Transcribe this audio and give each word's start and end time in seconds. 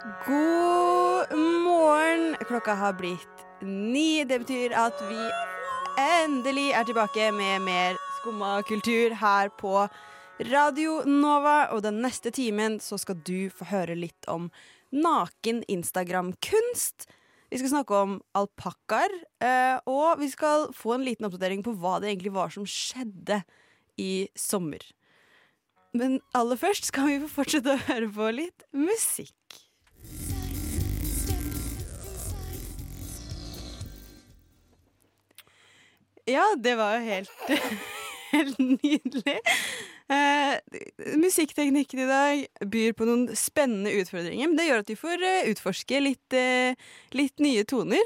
God 0.00 1.38
morgen. 1.38 2.36
Klokka 2.48 2.74
har 2.74 2.92
blitt 2.92 3.42
ni. 3.60 4.24
Det 4.24 4.38
betyr 4.38 4.72
at 4.72 4.96
vi 5.10 5.18
endelig 6.00 6.70
er 6.72 6.86
tilbake 6.88 7.26
med 7.36 7.66
mer 7.66 7.98
skumma 8.20 8.62
kultur 8.64 9.12
her 9.20 9.52
på 9.60 9.74
Radio 10.48 11.02
Nova. 11.04 11.68
Og 11.76 11.84
den 11.84 12.00
neste 12.00 12.32
timen 12.32 12.78
så 12.80 12.96
skal 12.96 13.20
du 13.28 13.52
få 13.52 13.68
høre 13.74 13.98
litt 13.98 14.24
om 14.32 14.48
naken 14.88 15.66
Instagram-kunst. 15.68 17.04
Vi 17.52 17.60
skal 17.60 17.74
snakke 17.74 18.00
om 18.00 18.18
alpakkaer, 18.32 19.12
eh, 19.44 19.84
og 19.84 20.22
vi 20.22 20.30
skal 20.32 20.70
få 20.72 20.96
en 20.96 21.04
liten 21.04 21.28
oppdatering 21.28 21.66
på 21.66 21.76
hva 21.76 21.98
det 22.00 22.14
egentlig 22.14 22.32
var 22.38 22.54
som 22.54 22.64
skjedde 22.64 23.42
i 24.00 24.30
sommer. 24.32 24.80
Men 25.92 26.22
aller 26.32 26.56
først 26.56 26.88
skal 26.88 27.10
vi 27.10 27.24
få 27.26 27.34
fortsette 27.42 27.74
å 27.74 27.84
høre 27.90 28.08
på 28.14 28.30
litt 28.38 28.64
musikk. 28.72 29.66
Ja, 36.28 36.44
det 36.58 36.74
var 36.78 36.98
jo 36.98 37.06
helt, 37.06 37.30
helt 38.34 38.58
nydelig. 38.58 39.38
Eh, 40.10 40.56
musikkteknikken 41.22 42.00
i 42.02 42.06
dag 42.10 42.46
byr 42.66 42.92
på 42.98 43.06
noen 43.06 43.28
spennende 43.38 43.92
utfordringer, 44.00 44.48
men 44.50 44.56
det 44.58 44.66
gjør 44.68 44.82
at 44.84 44.90
vi 44.90 44.96
får 44.98 45.22
eh, 45.26 45.50
utforske 45.52 46.00
litt, 46.02 46.34
eh, 46.36 46.74
litt 47.16 47.38
nye 47.42 47.62
toner. 47.64 48.02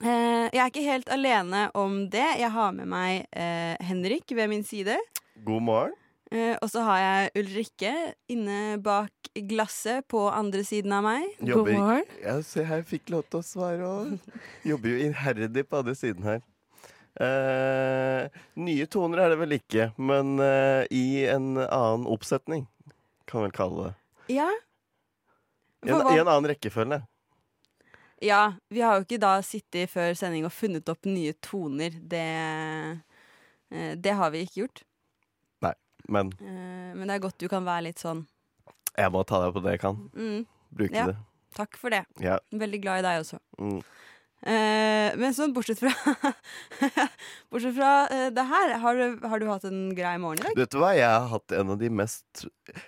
Eh, 0.00 0.46
jeg 0.54 0.60
er 0.62 0.70
ikke 0.70 0.86
helt 0.86 1.10
alene 1.12 1.66
om 1.76 2.04
det. 2.12 2.28
Jeg 2.40 2.50
har 2.54 2.70
med 2.76 2.88
meg 2.88 3.26
eh, 3.36 3.74
Henrik 3.84 4.30
ved 4.38 4.48
min 4.52 4.62
side. 4.64 4.96
God 5.44 5.66
morgen. 5.66 5.96
Eh, 6.30 6.54
og 6.62 6.70
så 6.70 6.84
har 6.86 7.00
jeg 7.02 7.30
Ulrikke 7.42 7.90
inne 8.30 8.76
bak 8.78 9.10
glasset 9.50 10.06
på 10.10 10.28
andre 10.30 10.62
siden 10.66 10.94
av 10.94 11.02
meg. 11.08 11.26
Jobber- 11.42 11.74
God 11.74 11.80
morgen. 11.82 12.06
Ja, 12.22 12.36
se 12.46 12.62
her, 12.68 12.84
fikk 12.86 13.10
lov 13.10 13.26
til 13.30 13.42
å 13.42 13.46
svare 13.46 13.82
òg. 13.90 14.14
Jobber 14.66 14.94
jo 14.94 15.08
iherdig 15.10 15.66
på 15.66 15.82
andre 15.82 15.96
siden 15.98 16.22
her. 16.26 16.40
Eh, 17.20 18.28
nye 18.60 18.86
toner 18.86 19.24
er 19.24 19.32
det 19.32 19.38
vel 19.40 19.56
ikke, 19.58 19.88
men 19.98 20.36
eh, 20.44 20.84
i 20.94 21.24
en 21.28 21.56
annen 21.58 22.06
oppsetning, 22.10 22.66
kan 23.26 23.42
vel 23.46 23.54
kalle 23.56 23.88
det. 23.88 23.94
Ja. 24.36 24.48
I 25.86 25.90
en, 25.90 26.04
I 26.12 26.20
en 26.20 26.28
annen 26.28 26.46
rekkefølge. 26.52 27.00
ja, 28.20 28.52
vi 28.68 28.82
har 28.84 28.98
jo 29.00 29.06
ikke 29.06 29.18
da 29.22 29.38
sittet 29.42 29.88
før 29.90 30.12
sending 30.14 30.44
og 30.44 30.52
funnet 30.52 30.88
opp 30.92 31.06
nye 31.08 31.32
toner. 31.42 31.90
Det, 31.90 32.24
eh, 33.72 33.94
det 33.96 34.12
har 34.18 34.30
vi 34.34 34.44
ikke 34.44 34.60
gjort. 34.64 34.82
Nei, 35.64 35.74
men 36.08 36.32
Eh, 36.40 36.92
men 36.94 37.06
det 37.08 37.16
er 37.16 37.24
godt 37.26 37.38
du 37.40 37.48
kan 37.48 37.64
være 37.64 37.88
litt 37.90 37.98
sånn 38.02 38.26
jeg 38.98 39.12
må 39.14 39.22
ta 39.24 39.38
deg 39.40 39.54
på 39.54 39.60
det 39.64 39.70
jeg 39.76 39.80
kan. 39.80 39.96
mm, 40.12 40.46
Bruke 40.76 40.94
Ja. 40.96 41.06
det. 41.06 41.16
Takk 41.54 41.76
for 41.78 41.90
det. 41.90 42.04
Ja. 42.20 42.38
Veldig 42.52 42.80
glad 42.82 42.98
i 43.00 43.02
deg 43.06 43.20
også. 43.22 43.38
Mm. 43.58 43.80
Eh, 44.40 45.12
men 45.20 45.34
sånn 45.36 45.52
bortsett 45.52 45.82
fra 45.82 45.90
Bortsett 47.52 47.74
fra 47.76 47.90
eh, 48.08 48.30
det 48.32 48.44
her, 48.48 48.70
har 48.80 48.96
du, 48.96 49.26
har 49.28 49.42
du 49.42 49.44
hatt 49.50 49.66
en 49.68 49.90
grei 49.92 50.14
morgen 50.22 50.40
i 50.40 50.46
dag? 50.46 50.54
Vet 50.62 50.72
du 50.72 50.78
hva, 50.80 50.94
jeg 50.96 51.10
har 51.12 51.26
hatt 51.28 51.52
en 51.58 51.74
av 51.74 51.76
de 51.82 51.90
mest 51.92 52.46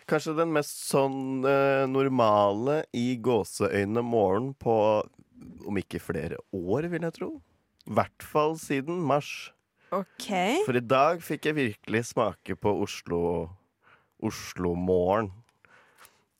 Kanskje 0.08 0.32
den 0.38 0.54
mest 0.54 0.86
sånn 0.86 1.44
eh, 1.44 1.84
normale 1.92 2.78
i 2.96 3.18
gåseøynene 3.20 4.04
morgen 4.06 4.54
på 4.56 4.76
om 5.68 5.80
ikke 5.80 6.00
flere 6.00 6.38
år, 6.54 6.86
vil 6.88 7.04
jeg 7.04 7.16
tro. 7.16 7.28
I 7.84 7.96
hvert 7.98 8.24
fall 8.24 8.54
siden 8.62 9.00
mars. 9.04 9.50
OK. 9.92 10.30
For 10.64 10.78
i 10.78 10.84
dag 10.84 11.20
fikk 11.24 11.50
jeg 11.50 11.58
virkelig 11.58 12.04
smake 12.14 12.56
på 12.56 12.72
Oslo 12.84 13.20
Oslo-morgen. 14.22 15.32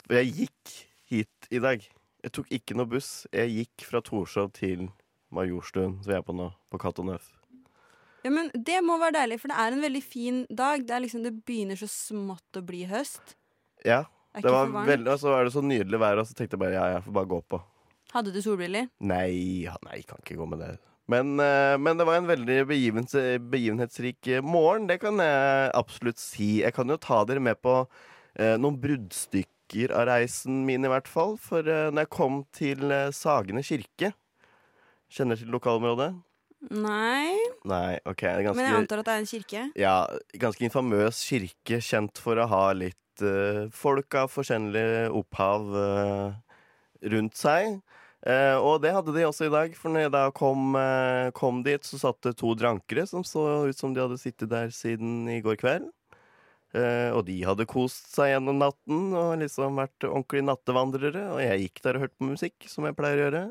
For 0.07 0.17
jeg 0.21 0.33
gikk 0.39 0.75
hit 1.11 1.51
i 1.51 1.61
dag. 1.63 1.85
Jeg 2.23 2.35
tok 2.39 2.51
ikke 2.55 2.79
noe 2.79 2.89
buss. 2.89 3.27
Jeg 3.35 3.51
gikk 3.59 3.87
fra 3.91 4.01
Torshov 4.07 4.53
til 4.55 4.87
Majorstuen, 5.33 5.99
som 6.03 6.13
jeg 6.13 6.21
er 6.21 6.27
på 6.27 6.35
nå, 6.37 6.51
på 6.73 6.81
Cato 6.83 7.05
Nøff. 7.07 7.31
Ja, 8.23 8.31
men 8.31 8.51
Det 8.55 8.79
må 8.87 8.99
være 9.03 9.17
deilig, 9.19 9.41
for 9.43 9.51
det 9.51 9.59
er 9.59 9.75
en 9.75 9.83
veldig 9.83 10.03
fin 10.05 10.43
dag. 10.47 10.85
Det, 10.87 10.95
er 10.95 11.03
liksom, 11.03 11.25
det 11.27 11.35
begynner 11.47 11.79
så 11.81 11.89
smått 11.91 12.61
å 12.61 12.63
bli 12.67 12.85
høst. 12.91 13.35
Ja, 13.83 14.05
Det 14.33 14.45
er 14.45 14.47
det 14.47 14.55
var 14.55 14.87
veldig, 14.87 15.11
og 15.11 15.19
så 15.21 15.33
var 15.35 15.45
det 15.45 15.55
så 15.57 15.65
nydelig 15.65 15.99
vær, 16.01 16.23
og 16.23 16.29
så 16.29 16.37
tenkte 16.39 16.57
jeg 16.57 16.63
bare 16.63 16.77
ja, 16.77 16.87
jeg 16.95 17.05
får 17.09 17.17
bare 17.19 17.31
gå 17.33 17.41
på. 17.51 17.61
Hadde 18.13 18.33
du 18.35 18.41
solbriller? 18.45 18.89
Nei, 19.01 19.65
ja, 19.67 19.75
nei, 19.89 20.03
kan 20.07 20.21
ikke 20.23 20.39
gå 20.39 20.47
med 20.49 20.63
det. 20.63 20.73
Men, 21.11 21.35
eh, 21.43 21.75
men 21.83 21.99
det 21.99 22.07
var 22.07 22.21
en 22.21 22.29
veldig 22.31 22.59
begivenhetsrik 22.71 24.29
eh, 24.31 24.45
morgen, 24.45 24.87
det 24.87 25.01
kan 25.03 25.19
jeg 25.19 25.73
absolutt 25.75 26.21
si. 26.23 26.61
Jeg 26.63 26.77
kan 26.77 26.89
jo 26.93 27.01
ta 27.01 27.25
dere 27.29 27.43
med 27.43 27.59
på 27.65 27.81
eh, 28.39 28.55
noen 28.61 28.79
bruddstykker 28.81 29.93
av 29.97 30.07
reisen 30.13 30.63
min, 30.69 30.85
i 30.87 30.93
hvert 30.93 31.11
fall. 31.11 31.35
For 31.43 31.67
eh, 31.67 31.91
når 31.91 32.07
jeg 32.07 32.13
kom 32.15 32.43
til 32.55 32.93
eh, 32.93 33.11
Sagene 33.17 33.65
kirke 33.67 34.13
Kjenner 35.13 35.37
til 35.37 35.51
lokalområdet? 35.53 36.13
Nei. 36.71 37.35
Nei, 37.67 37.99
okay, 38.07 38.39
ganske, 38.47 38.57
Men 38.57 38.69
jeg 38.69 38.81
antar 38.85 39.03
at 39.03 39.09
det 39.09 39.15
er 39.15 39.23
en 39.23 39.31
kirke. 39.33 39.63
ja, 39.83 39.97
ganske 40.39 40.63
infamøs 40.69 41.23
kirke, 41.27 41.81
kjent 41.83 42.21
for 42.23 42.39
å 42.39 42.47
ha 42.49 42.65
litt 42.77 43.25
uh, 43.25 43.67
folk 43.75 44.15
av 44.15 44.31
forskjellig 44.31 45.11
opphav 45.11 45.67
uh, 45.75 46.29
rundt 47.13 47.37
seg. 47.39 47.81
Uh, 48.23 48.55
og 48.63 48.77
det 48.85 48.93
hadde 48.95 49.15
de 49.17 49.27
også 49.27 49.49
i 49.49 49.53
dag, 49.53 49.75
for 49.75 49.91
når 49.91 50.07
jeg 50.07 50.15
da 50.15 50.23
kom, 50.31 50.79
kom 51.35 51.65
dit, 51.67 51.83
så 51.83 51.99
satt 51.99 52.23
det 52.29 52.37
to 52.39 52.55
drankere 52.55 53.09
som 53.11 53.27
så 53.27 53.67
ut 53.67 53.79
som 53.79 53.93
de 53.93 54.05
hadde 54.05 54.21
sittet 54.23 54.53
der 54.53 54.71
siden 54.75 55.27
i 55.35 55.43
går 55.43 55.59
kveld. 55.61 55.91
Uh, 56.73 57.13
og 57.13 57.27
de 57.27 57.35
hadde 57.45 57.69
kost 57.69 58.15
seg 58.15 58.31
gjennom 58.31 58.63
natten 58.63 59.11
og 59.13 59.35
liksom 59.43 59.77
vært 59.77 60.07
ordentlige 60.09 60.47
nattevandrere. 60.47 61.27
Og 61.35 61.43
jeg 61.43 61.67
gikk 61.67 61.83
der 61.85 61.99
og 61.99 62.07
hørte 62.07 62.17
på 62.17 62.31
musikk, 62.31 62.71
som 62.71 62.87
jeg 62.89 62.97
pleier 62.97 63.19
å 63.19 63.27
gjøre. 63.27 63.43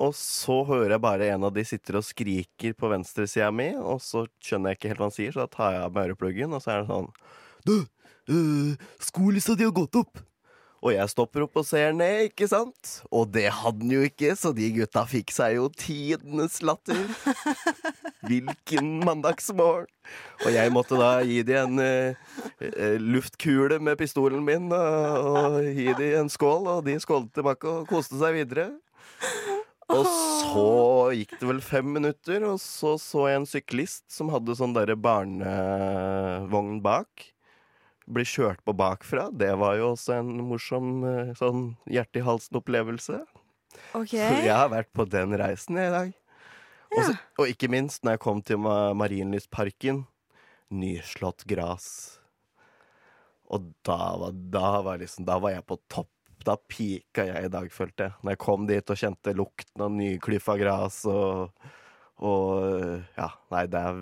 Og 0.00 0.14
så 0.16 0.62
hører 0.64 0.94
jeg 0.94 1.04
bare 1.04 1.30
en 1.34 1.44
av 1.48 1.52
de 1.52 1.64
sitter 1.68 1.98
og 2.00 2.06
skriker 2.06 2.72
på 2.78 2.88
venstresida 2.92 3.50
mi, 3.52 3.72
og 3.76 4.00
så 4.00 4.24
skjønner 4.40 4.72
jeg 4.72 4.80
ikke 4.80 4.92
helt 4.92 5.02
hva 5.02 5.08
han 5.10 5.16
sier, 5.18 5.34
så 5.34 5.44
da 5.44 5.52
tar 5.52 5.74
jeg 5.76 5.86
av 5.86 5.94
meg 5.94 6.10
ørepluggen, 6.10 6.56
og 6.56 6.64
så 6.64 6.74
er 6.74 6.84
det 6.84 6.92
sånn 6.92 7.10
Du, 7.68 7.76
øh, 8.32 8.92
skolissa 9.02 9.56
di 9.58 9.68
har 9.68 9.76
gått 9.76 10.00
opp! 10.00 10.22
Og 10.82 10.90
jeg 10.90 11.10
stopper 11.12 11.44
opp 11.44 11.60
og 11.60 11.66
ser 11.66 11.92
ned, 11.94 12.32
ikke 12.32 12.48
sant? 12.50 12.96
Og 13.14 13.28
det 13.30 13.46
hadde 13.54 13.84
den 13.84 13.92
jo 13.94 14.00
ikke, 14.02 14.32
så 14.34 14.50
de 14.56 14.66
gutta 14.74 15.04
fikk 15.06 15.30
seg 15.30 15.54
jo 15.60 15.68
tidenes 15.78 16.58
latter. 16.66 16.98
Hvilken 18.26 18.88
mandagsmorgen! 19.06 19.86
Og 20.42 20.50
jeg 20.50 20.72
måtte 20.74 20.98
da 20.98 21.12
gi 21.22 21.38
de 21.46 21.54
en 21.60 21.78
eh, 21.84 22.96
luftkule 22.98 23.78
med 23.78 24.00
pistolen 24.00 24.42
min, 24.42 24.72
og, 24.74 25.28
og 25.30 25.60
gi 25.70 25.86
de 26.00 26.10
en 26.18 26.32
skål, 26.32 26.66
og 26.74 26.82
de 26.88 26.98
skålte 27.02 27.38
tilbake 27.38 27.70
og 27.70 27.86
koste 27.90 28.18
seg 28.18 28.40
videre. 28.40 28.72
Og 29.92 30.06
så 30.42 30.66
gikk 31.16 31.36
det 31.40 31.48
vel 31.48 31.60
fem 31.64 31.92
minutter, 31.98 32.46
og 32.48 32.58
så 32.62 32.94
så 33.00 33.26
jeg 33.30 33.42
en 33.42 33.48
syklist 33.48 34.06
som 34.12 34.32
hadde 34.32 34.56
sånn 34.58 34.74
derre 34.76 34.96
barnevogn 34.98 36.80
bak. 36.84 37.28
Bli 38.12 38.24
kjørt 38.26 38.62
på 38.66 38.74
bakfra. 38.76 39.28
Det 39.30 39.52
var 39.60 39.76
jo 39.78 39.92
også 39.92 40.18
en 40.18 40.32
morsom 40.48 41.04
eh, 41.06 41.34
sånn 41.38 41.76
hjerte-i-halsen-opplevelse. 41.92 43.20
Okay. 43.96 44.18
Så 44.18 44.40
jeg 44.42 44.56
har 44.56 44.72
vært 44.72 44.90
på 44.96 45.06
den 45.08 45.36
reisen 45.38 45.78
i 45.80 45.90
dag. 45.92 46.10
Og, 46.92 46.98
Også, 47.00 47.14
og 47.40 47.52
ikke 47.52 47.70
minst 47.72 48.02
når 48.04 48.18
jeg 48.18 48.24
kom 48.26 48.42
til 48.44 48.60
Ma 48.60 48.92
Marienlystparken. 48.98 50.02
Nyslått 50.72 51.46
gras. 51.48 51.86
Og 53.52 53.70
da 53.84 54.00
var, 54.20 54.36
da, 54.52 54.68
var 54.84 55.00
liksom, 55.00 55.26
da 55.28 55.38
var 55.40 55.54
jeg 55.56 55.64
på 55.68 55.78
topp. 55.92 56.10
Da 56.44 56.56
pika 56.56 57.24
jeg 57.28 57.46
i 57.46 57.52
dag, 57.52 57.68
følte 57.72 58.08
jeg. 58.08 58.14
Når 58.22 58.34
jeg 58.34 58.40
kom 58.42 58.66
dit 58.66 58.90
og 58.90 58.98
kjente 58.98 59.34
lukten 59.38 59.84
av 59.84 59.92
nyklyffa 59.94 60.56
gras 60.60 61.04
og, 61.10 61.68
og 62.18 63.04
Ja, 63.18 63.28
nei, 63.54 63.66
det 63.70 63.82
er 63.82 64.00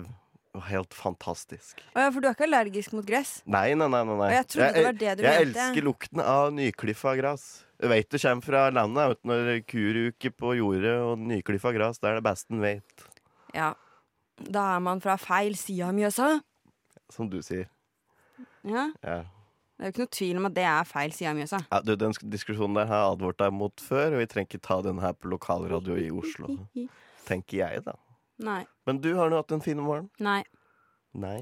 helt 0.67 0.93
fantastisk. 0.97 1.79
Å 1.95 2.05
ja, 2.07 2.11
for 2.11 2.19
du 2.23 2.27
er 2.27 2.33
ikke 2.35 2.47
allergisk 2.47 2.95
mot 2.97 3.05
gress? 3.07 3.37
Nei, 3.45 3.71
nei, 3.77 3.87
nei. 3.87 4.01
nei, 4.09 4.17
nei. 4.19 4.31
Jeg 4.35 4.47
trodde 4.51 4.71
det 4.75 4.85
var 4.87 4.97
det 4.99 5.13
du 5.19 5.23
jeg 5.23 5.45
mente. 5.45 5.59
elsker 5.67 5.85
lukten 5.87 6.23
av 6.25 6.49
nykliffa 6.57 7.13
gras. 7.19 7.45
Du 7.81 7.87
vet 7.89 8.09
det 8.13 8.19
kommer 8.21 8.45
fra 8.45 8.63
landet, 8.73 9.13
vet, 9.13 9.21
du, 9.21 9.29
når 9.31 9.61
kuruke 9.71 10.31
på 10.37 10.55
jordet 10.59 10.97
og 11.01 11.23
nykliffa 11.31 11.71
gras. 11.77 12.01
Det 12.01 12.09
er 12.11 12.19
det 12.19 12.25
beste 12.27 12.53
en 12.57 12.61
vet, 12.65 13.07
Ja. 13.55 13.73
Da 14.41 14.61
er 14.75 14.79
man 14.81 14.99
fra 15.03 15.15
feil 15.21 15.53
side 15.59 15.85
av 15.85 15.93
Mjøsa. 15.93 16.41
som 17.11 17.27
du 17.29 17.41
sier. 17.45 17.67
Ja. 18.63 18.89
Ja. 19.03 19.21
Det 19.81 19.87
er 19.87 19.89
jo 19.89 19.93
ikke 19.95 20.03
noe 20.03 20.13
tvil 20.13 20.37
om 20.37 20.45
at 20.45 20.53
det 20.53 20.63
er 20.69 20.85
feil 20.85 21.13
side 21.17 21.29
av 21.31 21.37
Mjøsa. 21.39 21.59
Ja, 21.71 21.77
du, 21.81 21.95
Den 21.97 22.11
diskusjonen 22.29 22.75
der 22.77 22.85
har 22.85 22.99
jeg 23.01 23.13
advart 23.15 23.39
deg 23.41 23.55
mot 23.57 23.81
før, 23.81 24.13
og 24.13 24.21
vi 24.21 24.27
trenger 24.29 24.51
ikke 24.51 24.67
ta 24.67 24.77
den 24.85 24.99
her 25.01 25.15
på 25.17 25.31
lokalradio 25.31 25.97
i 25.97 26.11
Oslo. 26.13 26.53
Tenker 27.29 27.57
jeg, 27.63 27.81
da. 27.87 27.95
Nei. 28.45 28.59
Men 28.85 28.99
du 29.01 29.09
har 29.17 29.33
nå 29.33 29.39
hatt 29.41 29.55
en 29.57 29.65
fin 29.65 29.81
morgen? 29.81 30.05
Nei. 30.21 30.43
Nei? 31.17 31.39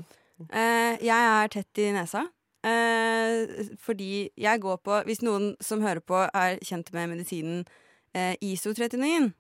Eh, 0.56 0.95
jeg 1.03 1.27
er 1.33 1.51
tett 1.51 1.83
i 1.83 1.89
nesa. 1.97 2.24
Eh, 2.63 3.68
fordi 3.83 4.31
jeg 4.36 4.59
går 4.59 4.81
på 4.83 5.03
Hvis 5.07 5.21
noen 5.24 5.51
som 5.63 5.83
hører 5.83 6.00
på, 6.00 6.24
er 6.31 6.63
kjent 6.63 6.94
med 6.95 7.12
medisinen 7.12 7.68
eh, 8.15 8.39
ISO-39, 8.39 9.33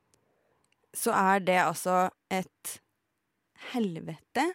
så 0.91 1.15
er 1.15 1.47
det 1.47 1.59
altså 1.63 2.09
et 2.27 2.79
helvete. 3.71 4.49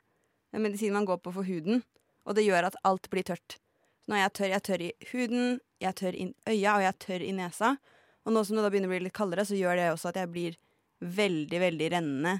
En 0.52 0.68
medisin 0.68 0.92
man 0.92 1.08
går 1.08 1.24
på 1.24 1.32
for 1.32 1.48
huden, 1.48 1.80
og 2.28 2.36
det 2.36 2.44
gjør 2.44 2.74
at 2.74 2.82
alt 2.84 3.08
blir 3.08 3.24
tørt. 3.24 3.62
Nå 4.04 4.16
er 4.16 4.24
jeg 4.26 4.34
tørr. 4.36 4.50
Jeg 4.52 4.58
er 4.58 4.66
tørr 4.68 4.84
i 4.84 4.92
huden, 5.12 5.58
jeg 5.80 5.88
er 5.90 5.98
tørr 6.00 6.16
i 6.18 6.26
øya, 6.50 6.76
og 6.76 6.84
jeg 6.84 6.90
er 6.90 7.02
tørr 7.06 7.24
i 7.24 7.34
nesa. 7.36 7.74
Og 8.24 8.32
nå 8.34 8.44
som 8.44 8.56
det 8.58 8.64
da 8.64 8.70
begynner 8.72 8.90
å 8.90 8.94
bli 8.94 9.04
litt 9.06 9.16
kaldere, 9.16 9.44
så 9.48 9.56
gjør 9.56 9.80
det 9.80 9.90
også 9.92 10.10
at 10.10 10.20
jeg 10.22 10.32
blir 10.32 10.58
veldig, 11.04 11.60
veldig 11.60 11.90
rennende, 11.92 12.34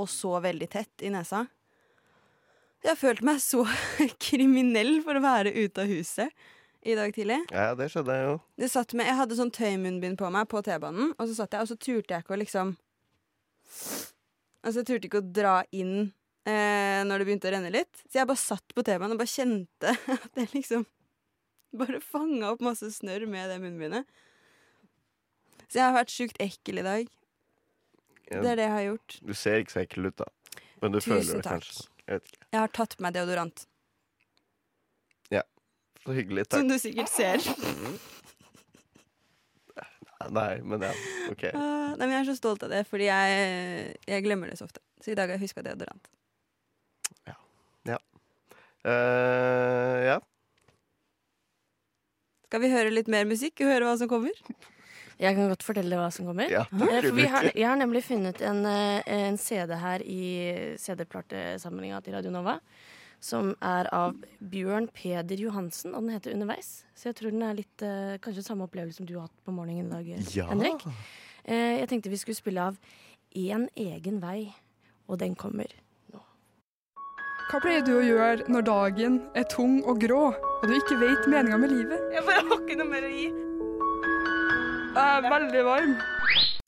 og 0.00 0.08
så 0.12 0.36
veldig 0.44 0.68
tett 0.72 1.04
i 1.04 1.12
nesa. 1.12 1.46
Jeg 2.80 2.94
har 2.94 3.00
følt 3.00 3.20
meg 3.24 3.40
så 3.44 3.66
kriminell 4.26 5.00
for 5.04 5.18
å 5.18 5.24
være 5.24 5.52
ute 5.52 5.84
av 5.84 5.90
huset 5.92 6.32
i 6.80 6.94
dag 6.96 7.12
tidlig. 7.12 7.42
Ja, 7.52 7.74
det 7.76 7.90
skjønner 7.92 8.16
jeg 8.16 8.28
jo. 8.30 8.36
Det 8.62 8.70
satt 8.72 8.94
med, 8.96 9.08
jeg 9.08 9.18
hadde 9.18 9.36
sånn 9.36 9.52
tøymunnbind 9.52 10.16
på 10.20 10.30
meg 10.32 10.48
på 10.48 10.62
T-banen, 10.64 11.12
og 11.16 11.28
så 11.28 11.42
satt 11.42 11.56
jeg, 11.56 11.66
og 11.66 11.68
så 11.68 11.76
turte 11.76 12.16
jeg 12.16 12.24
ikke 12.24 12.36
å 12.36 12.40
liksom 12.40 12.78
Altså, 14.60 14.82
jeg 14.82 14.86
turte 14.88 15.06
ikke 15.08 15.20
å 15.22 15.28
dra 15.32 15.52
inn 15.72 16.10
eh, 16.44 17.00
når 17.06 17.22
det 17.22 17.26
begynte 17.28 17.48
å 17.48 17.52
renne 17.54 17.70
litt. 17.72 18.02
Så 18.02 18.18
jeg 18.18 18.28
bare 18.28 18.40
satt 18.42 18.74
på 18.76 18.82
T-banen 18.84 19.14
og 19.14 19.20
bare 19.22 19.30
kjente 19.32 19.94
at 20.16 20.36
jeg 20.36 20.50
liksom 20.52 20.84
bare 21.76 22.00
fanga 22.02 22.50
opp 22.54 22.62
masse 22.64 22.88
snørr 22.96 23.26
med 23.30 23.50
det 23.52 23.60
munnbindet. 23.62 24.04
Så 25.70 25.78
jeg 25.78 25.86
har 25.86 25.94
vært 25.94 26.10
sjukt 26.14 26.40
ekkel 26.42 26.82
i 26.82 26.86
dag. 26.86 27.10
Ja, 28.30 28.40
Det 28.42 28.50
er 28.52 28.56
det 28.58 28.66
jeg 28.66 28.74
har 28.74 28.86
gjort. 28.88 29.18
Du 29.26 29.34
ser 29.34 29.62
ikke 29.62 29.74
så 29.74 29.82
ekkel 29.84 30.06
ut, 30.10 30.16
da. 30.18 30.26
Men 30.82 30.92
du 30.94 30.98
Tusen 31.00 31.12
føler 31.12 31.40
det 31.40 31.44
takk. 31.46 31.52
kanskje. 31.60 31.88
Jeg. 32.10 32.20
Jeg 32.50 32.60
har 32.60 32.72
tatt 32.74 32.96
på 32.96 33.04
meg 33.06 33.14
deodorant. 33.14 33.66
Ja. 35.30 35.42
Så 36.04 36.14
hyggelig. 36.16 36.46
Takk. 36.48 36.62
Som 36.62 36.70
du 36.70 36.78
sikkert 36.78 37.10
ser. 37.12 37.38
Nei, 40.30 40.60
men 40.62 40.82
ja. 40.84 40.90
OK. 41.32 41.46
Ah, 41.56 41.94
nei, 41.96 42.04
men 42.04 42.12
jeg 42.12 42.20
er 42.20 42.28
så 42.28 42.36
stolt 42.36 42.62
av 42.66 42.70
det, 42.72 42.82
fordi 42.90 43.06
jeg, 43.08 43.94
jeg 44.04 44.24
glemmer 44.26 44.50
det 44.50 44.58
så 44.60 44.66
ofte. 44.66 44.82
Så 45.00 45.14
i 45.14 45.16
dag 45.16 45.30
har 45.30 45.38
jeg 45.38 45.46
huska 45.46 45.62
deodorant. 45.64 46.10
Ja. 47.26 47.36
Ja. 47.88 47.96
Uh, 48.84 49.96
ja. 50.04 50.18
Skal 52.50 52.64
vi 52.64 52.70
høre 52.72 52.90
litt 52.90 53.06
mer 53.06 53.28
musikk 53.30 53.60
og 53.62 53.68
høre 53.70 53.86
hva 53.86 53.96
som 54.00 54.08
kommer? 54.10 54.34
Jeg 55.20 55.36
kan 55.36 55.50
godt 55.52 55.62
fortelle 55.62 55.98
hva 56.00 56.08
som 56.10 56.26
kommer. 56.26 56.48
ja 56.50 56.64
Eh, 56.72 56.78
takk, 56.80 57.04
For 57.06 57.14
vi 57.14 57.26
har, 57.30 57.44
jeg 57.54 57.66
har 57.68 57.76
nemlig 57.78 58.02
funnet 58.02 58.40
en, 58.42 58.64
eh, 58.66 59.02
en 59.06 59.36
CD 59.38 59.76
her 59.78 60.02
i 60.02 60.76
CD-platesamlinga 60.80 62.00
til 62.02 62.14
Radio 62.16 62.32
Nova. 62.34 62.56
Som 63.20 63.52
er 63.60 63.86
av 63.92 64.16
Bjørn 64.40 64.88
Peder 64.96 65.36
Johansen, 65.38 65.92
og 65.94 66.02
den 66.06 66.14
heter 66.16 66.32
Underveis. 66.32 66.84
Så 66.96 67.10
jeg 67.10 67.16
tror 67.20 67.30
den 67.34 67.42
er 67.44 67.54
litt 67.58 67.82
eh, 67.84 68.16
kanskje 68.24 68.42
samme 68.46 68.64
opplevelse 68.66 68.96
som 69.02 69.06
du 69.06 69.14
har 69.18 69.28
hatt 69.28 69.44
på 69.44 69.52
morgenen 69.52 69.92
i 69.92 69.96
dag, 70.16 70.34
Ja. 70.34 70.46
Henrik. 70.48 70.86
Eh, 71.44 71.78
Jeg 71.84 71.88
tenkte 71.88 72.10
vi 72.10 72.16
skulle 72.16 72.40
spille 72.40 72.66
av 72.72 72.78
Én 73.36 73.68
egen 73.76 74.18
vei, 74.20 74.52
og 75.06 75.18
den 75.20 75.36
kommer. 75.36 75.68
Hva 77.50 77.58
pleier 77.58 77.80
du 77.82 77.96
å 77.98 78.02
gjøre 78.04 78.44
når 78.46 78.62
dagen 78.62 79.14
er 79.34 79.42
tung 79.50 79.80
og 79.90 79.96
grå, 79.98 80.28
og 80.30 80.64
du 80.70 80.74
ikke 80.76 80.94
vet 81.00 81.24
meninga 81.26 81.56
med 81.58 81.72
livet? 81.72 82.04
Jeg 82.14 82.22
bare 82.28 82.44
har 82.46 82.60
ikke 82.60 82.76
noe 82.78 82.86
mer 82.86 83.06
å 83.08 83.10
gi. 83.10 83.24
Jeg 84.94 85.00
er 85.02 85.24
veldig 85.24 85.64
varm. 85.66 85.96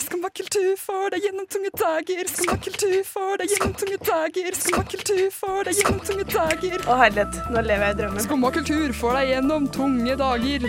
Skummakultur 0.02 0.73
for 0.82 1.14
deg 1.14 1.29
gjennom 1.29 1.46
tunge 1.55 1.70
dager. 1.79 2.32
Skummakultur 2.32 2.96
for 3.06 3.38
deg 3.38 3.55
gjennom 3.55 3.76
tunge 3.79 4.00
dager. 4.08 4.58
Skummakultur 4.58 5.23
for 5.37 5.69
deg 5.69 5.79
gjennom 5.79 6.02
tunge 6.08 6.26
dager. 6.32 6.76
Å 6.82 6.99
herlighet, 7.05 7.38
nå 7.55 7.62
lever 7.69 7.87
jeg 7.87 7.94
i 7.94 8.00
drømmen. 8.00 8.26
Skummakultur 8.26 8.96
for 8.99 9.20
deg 9.20 9.31
gjennom 9.37 9.70
tunge 9.78 10.19
dager. 10.19 10.67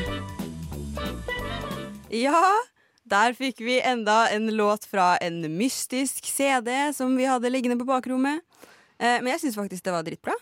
Ja, 2.13 2.43
der 3.09 3.33
fikk 3.33 3.65
vi 3.65 3.81
enda 3.81 4.27
en 4.29 4.45
låt 4.53 4.85
fra 4.85 5.15
en 5.25 5.41
mystisk 5.57 6.29
CD 6.29 6.69
som 6.93 7.17
vi 7.17 7.25
hadde 7.25 7.49
liggende 7.49 7.81
på 7.81 7.89
bakrommet. 7.89 8.45
Eh, 9.03 9.19
men 9.19 9.33
jeg 9.33 9.41
syns 9.43 9.57
faktisk 9.59 9.83
det 9.83 9.93
var 9.95 10.05
dritbra. 10.07 10.35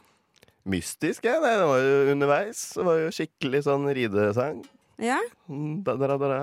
Mystisk, 0.69 1.25
ja. 1.25 1.39
Det 1.41 1.55
var 1.65 1.81
jo 1.81 2.11
underveis. 2.13 2.59
Det 2.77 2.85
var 2.85 2.99
jo 3.01 3.09
skikkelig 3.15 3.63
sånn 3.65 3.87
ridesang. 3.97 4.61
Ja. 5.01 5.17
Mm, 5.49 5.81
Da, 5.87 5.95
da, 5.97 6.11
da, 6.13 6.17
da. 6.29 6.41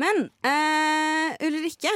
Men 0.00 0.26
eh, 0.46 1.36
Ulrikke, 1.48 1.92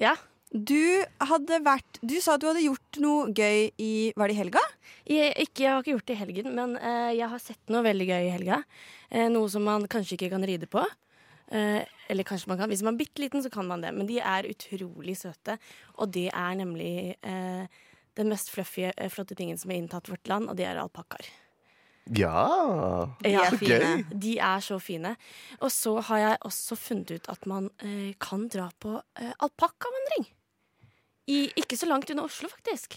Ja. 0.00 0.14
du 0.52 1.04
hadde 1.20 1.58
vært 1.62 1.98
Du 2.02 2.16
sa 2.24 2.34
at 2.34 2.40
du 2.40 2.46
hadde 2.48 2.62
gjort 2.64 2.98
noe 3.02 3.28
gøy 3.36 3.70
i 3.78 4.12
Var 4.16 4.28
det 4.28 4.34
i 4.34 4.38
helga? 4.40 4.62
Jeg, 5.06 5.34
ikke, 5.44 5.62
jeg 5.62 5.70
har 5.72 5.82
ikke 5.84 5.92
gjort 5.94 6.06
det 6.08 6.16
i 6.16 6.22
helgen, 6.22 6.48
men 6.56 6.76
eh, 6.80 7.12
jeg 7.18 7.28
har 7.28 7.38
sett 7.44 7.68
noe 7.72 7.84
veldig 7.84 8.06
gøy 8.08 8.22
i 8.26 8.32
helga. 8.32 8.62
Eh, 9.10 9.28
noe 9.32 9.48
som 9.52 9.64
man 9.64 9.84
kanskje 9.88 10.16
ikke 10.18 10.30
kan 10.34 10.44
ride 10.48 10.66
på. 10.68 10.82
Eh, 11.52 11.84
eller 12.12 12.24
kanskje 12.28 12.48
man 12.50 12.58
kan. 12.60 12.68
Hvis 12.72 12.82
man 12.84 12.96
er 12.96 13.02
bitte 13.04 13.22
liten, 13.22 13.40
så 13.44 13.48
kan 13.52 13.68
man 13.68 13.80
det. 13.84 13.92
Men 13.96 14.08
de 14.08 14.18
er 14.20 14.48
utrolig 14.50 15.14
søte. 15.20 15.56
Og 15.96 16.10
det 16.12 16.26
er 16.32 16.58
nemlig 16.60 17.14
eh, 17.24 17.64
den 18.18 18.28
mest 18.32 18.50
fluffy, 18.50 18.88
eh, 18.90 19.08
flotte 19.14 19.36
tingen 19.38 19.58
som 19.58 19.70
har 19.70 19.78
inntatt 19.78 20.10
vårt 20.10 20.26
land, 20.28 20.50
og 20.50 20.58
det 20.58 20.66
er 20.66 20.80
alpakkaer. 20.82 21.28
Ja! 22.16 23.08
De 23.20 23.34
er 23.36 23.50
Så 23.52 23.58
fine. 23.60 23.78
gøy. 23.78 24.04
De 24.24 24.38
er 24.40 24.62
så 24.64 24.78
fine. 24.80 25.10
Og 25.60 25.68
så 25.70 25.92
har 26.08 26.18
jeg 26.22 26.38
også 26.48 26.76
funnet 26.80 27.10
ut 27.18 27.28
at 27.28 27.46
man 27.46 27.68
eh, 27.84 28.14
kan 28.18 28.46
dra 28.48 28.70
på 28.80 28.94
eh, 29.20 29.32
alpakkavandring. 29.44 30.30
Ikke 31.28 31.76
så 31.76 31.84
langt 31.90 32.08
unna 32.10 32.24
Oslo, 32.24 32.48
faktisk. 32.48 32.96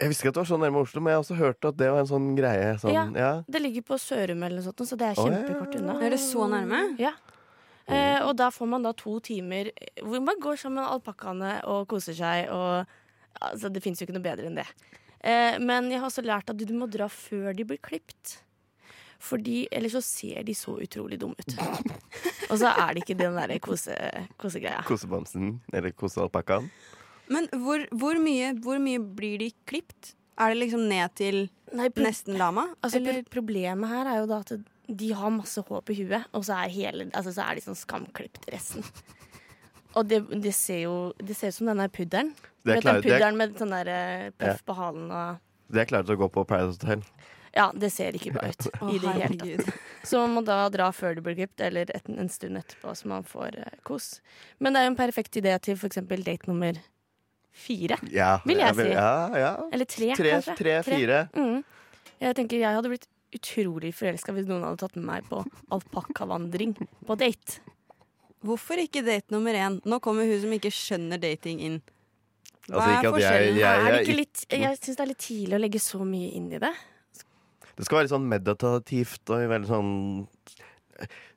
Jeg 0.00 0.08
visste 0.10 0.24
ikke 0.24 0.32
at 0.32 0.38
det 0.40 0.42
var 0.42 0.48
så 0.50 0.58
nærme 0.58 0.80
Oslo, 0.82 1.00
men 1.04 1.12
jeg 1.12 1.18
har 1.20 1.22
også 1.26 1.36
hørt 1.38 1.66
at 1.68 1.76
det 1.78 1.90
var 1.92 2.00
en 2.02 2.08
sånn 2.10 2.30
greie. 2.38 2.70
Sånn, 2.82 2.94
Ja. 2.96 3.04
ja. 3.14 3.32
Det 3.46 3.60
ligger 3.62 3.82
på 3.86 3.98
Sørum 4.00 4.42
eller 4.42 4.56
noe 4.58 4.64
sånt, 4.66 4.82
så 4.88 4.96
det 4.98 5.10
er 5.12 5.20
kjempekort 5.20 5.76
unna. 5.78 5.98
Er 6.02 6.10
det 6.16 6.18
så 6.24 6.48
nærme? 6.50 6.80
Ja. 6.98 7.12
Eh, 7.86 8.20
og 8.26 8.34
da 8.38 8.48
får 8.54 8.68
man 8.70 8.82
da 8.86 8.92
to 8.94 9.18
timer 9.20 9.70
hvor 10.02 10.22
man 10.22 10.38
går 10.42 10.56
sammen 10.58 10.78
med 10.82 10.90
alpakkaene 10.94 11.52
og 11.70 11.86
koser 11.90 12.14
seg. 12.14 12.48
Og, 12.54 12.86
altså, 13.38 13.70
det 13.72 13.82
fins 13.84 14.00
jo 14.00 14.08
ikke 14.08 14.16
noe 14.16 14.24
bedre 14.24 14.50
enn 14.50 14.60
det. 14.60 14.68
Eh, 15.20 15.58
men 15.62 15.90
jeg 15.92 16.00
har 16.00 16.08
også 16.08 16.24
lært 16.24 16.52
at 16.52 16.60
du 16.60 16.72
må 16.76 16.88
dra 16.90 17.08
før 17.12 17.52
de 17.56 17.66
blir 17.68 17.80
klipt. 17.82 18.38
Fordi 19.20 19.66
ellers 19.68 19.98
så 19.98 20.00
ser 20.04 20.46
de 20.48 20.54
så 20.56 20.78
utrolig 20.80 21.18
dumme 21.20 21.36
ut. 21.36 21.56
og 22.50 22.56
så 22.62 22.70
er 22.72 22.94
det 22.94 23.04
ikke 23.04 23.18
den 23.20 23.36
derre 23.36 23.58
kose, 23.60 23.96
kosegreia. 24.40 24.80
Kosebamsen, 24.88 25.58
eller 25.74 25.92
kosealpakkaen. 25.92 26.70
Men 27.30 27.46
hvor, 27.62 27.84
hvor, 27.92 28.18
mye, 28.18 28.54
hvor 28.64 28.80
mye 28.82 28.98
blir 28.98 29.38
de 29.42 29.50
klipt? 29.68 30.14
Er 30.40 30.54
det 30.54 30.62
liksom 30.62 30.86
ned 30.88 31.12
til 31.20 31.42
Nei, 31.76 31.90
nesten 32.00 32.38
lama? 32.40 32.70
altså, 32.80 32.98
problemet 33.30 33.92
her 33.92 34.08
er 34.08 34.22
jo 34.22 34.30
da 34.30 34.40
at 34.40 34.54
de 34.90 35.12
har 35.14 35.30
masse 35.30 35.62
hår 35.68 35.84
på 35.86 35.94
huet, 36.00 36.24
og 36.34 36.42
så 36.48 36.56
er, 36.64 36.72
hele, 36.74 37.10
altså, 37.14 37.34
så 37.36 37.44
er 37.44 37.58
de 37.58 37.62
sånn 37.68 37.78
skamklipt 37.78 38.48
resten. 38.50 38.86
Og 39.98 40.06
det, 40.06 40.22
det 40.42 40.52
ser 40.54 40.84
jo 40.84 40.94
Det 41.18 41.34
ser 41.34 41.50
ut 41.50 41.56
som 41.56 41.70
denne 41.70 41.86
der 41.86 41.94
pudderen. 41.94 42.32
De 42.64 42.72
er 42.74 42.76
Vet 42.76 42.84
du, 42.84 42.88
den 42.88 42.96
er, 42.96 43.02
pudderen 43.06 43.36
med 43.40 43.58
sånn 43.60 43.70
der 43.72 43.88
eh, 43.94 44.30
puff 44.36 44.64
på 44.68 44.74
halen 44.76 45.10
og 45.10 45.38
Det 45.72 45.80
er 45.84 45.88
klart 45.88 46.08
til 46.08 46.18
å 46.18 46.20
gå 46.24 46.28
på 46.34 46.44
Paradise 46.44 46.80
Hotel. 46.82 47.04
Ja, 47.54 47.70
det 47.74 47.88
ser 47.94 48.14
ikke 48.14 48.32
bra 48.36 48.50
ut 48.50 48.66
i 48.94 48.98
det 49.02 49.12
hele 49.16 49.56
tatt. 49.64 49.78
Så 50.06 50.20
man 50.22 50.36
må 50.36 50.42
da 50.46 50.58
dra 50.70 50.90
før 50.94 51.16
du 51.18 51.22
blir 51.24 51.34
klippet, 51.38 51.62
eller 51.66 51.90
et, 51.94 52.06
en 52.10 52.28
stund 52.30 52.58
etterpå, 52.60 52.92
så 52.94 53.08
man 53.10 53.24
får 53.26 53.56
uh, 53.58 53.70
kos. 53.86 54.20
Men 54.58 54.74
det 54.74 54.82
er 54.82 54.86
jo 54.88 54.92
en 54.92 54.98
perfekt 55.00 55.38
idé 55.40 55.56
til 55.62 55.78
f.eks. 55.78 55.98
date 56.10 56.50
nummer 56.50 56.78
fire. 57.50 57.98
Ja, 58.14 58.36
Vil 58.46 58.58
jeg 58.62 58.76
vil- 58.78 58.92
si. 58.92 58.94
Ja, 58.94 59.38
ja. 59.38 59.52
Eller 59.72 59.88
tre, 59.90 60.12
Tre, 60.16 60.30
kanskje. 60.36 60.56
tre, 60.60 60.76
fire. 60.86 61.22
Mm. 61.34 61.64
Jeg 62.20 62.36
tenker 62.38 62.60
jeg 62.60 62.76
hadde 62.76 62.92
blitt 62.92 63.08
utrolig 63.34 63.92
forelska 63.94 64.32
hvis 64.34 64.48
noen 64.50 64.64
hadde 64.66 64.82
tatt 64.82 64.96
med 64.98 65.06
meg 65.06 65.28
på 65.30 65.42
alpakkavandring 65.74 66.74
på 67.06 67.16
date. 67.18 67.60
Hvorfor 68.46 68.80
ikke 68.80 69.02
date 69.06 69.34
nummer 69.34 69.54
én? 69.54 69.80
Nå 69.84 69.98
kommer 70.02 70.24
hun 70.28 70.40
som 70.42 70.52
ikke 70.56 70.72
skjønner 70.72 71.20
dating 71.20 71.60
inn. 71.60 71.80
Hva 72.70 72.78
Altså, 72.78 72.90
er 72.90 72.96
at 72.96 73.02
jeg- 73.02 73.12
forskjellen? 73.12 73.58
jeg- 73.58 73.84
jeg, 73.84 73.92
det 73.92 74.06
jeg- 74.06 74.16
litt 74.16 74.46
Jeg 74.50 74.78
syns 74.78 74.96
det 74.96 75.00
er 75.00 75.10
litt 75.10 75.18
tidlig 75.26 75.54
å 75.58 75.60
legge 75.60 75.80
så 75.82 76.00
mye 76.06 76.32
inn 76.36 76.52
i 76.52 76.58
det. 76.58 76.72
Det 77.76 77.84
skal 77.86 77.98
være 77.98 78.08
sånn 78.12 78.28
meditativt 78.28 79.30
og 79.30 79.48
veldig 79.50 79.66
sånn 79.66 80.28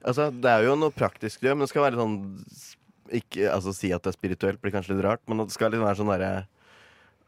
Altså, 0.03 0.29
det 0.41 0.49
er 0.51 0.63
jo 0.65 0.75
noe 0.75 0.91
praktisk 0.91 1.39
gjør, 1.39 1.55
men 1.55 1.59
det 1.63 1.69
skal 1.69 1.85
være 1.91 1.95
sånn 2.01 2.45
Ikke 3.13 3.47
altså, 3.53 3.73
si 3.73 3.91
at 3.93 4.01
det 4.03 4.13
er 4.13 4.17
spirituelt, 4.17 4.59
blir 4.61 4.71
kanskje 4.73 4.95
litt 4.95 5.03
rart, 5.05 5.21
men 5.27 5.37
det 5.37 5.51
skal 5.51 5.71
liksom 5.71 5.85
være 5.85 5.99
sånn 6.01 6.11
derre 6.19 6.47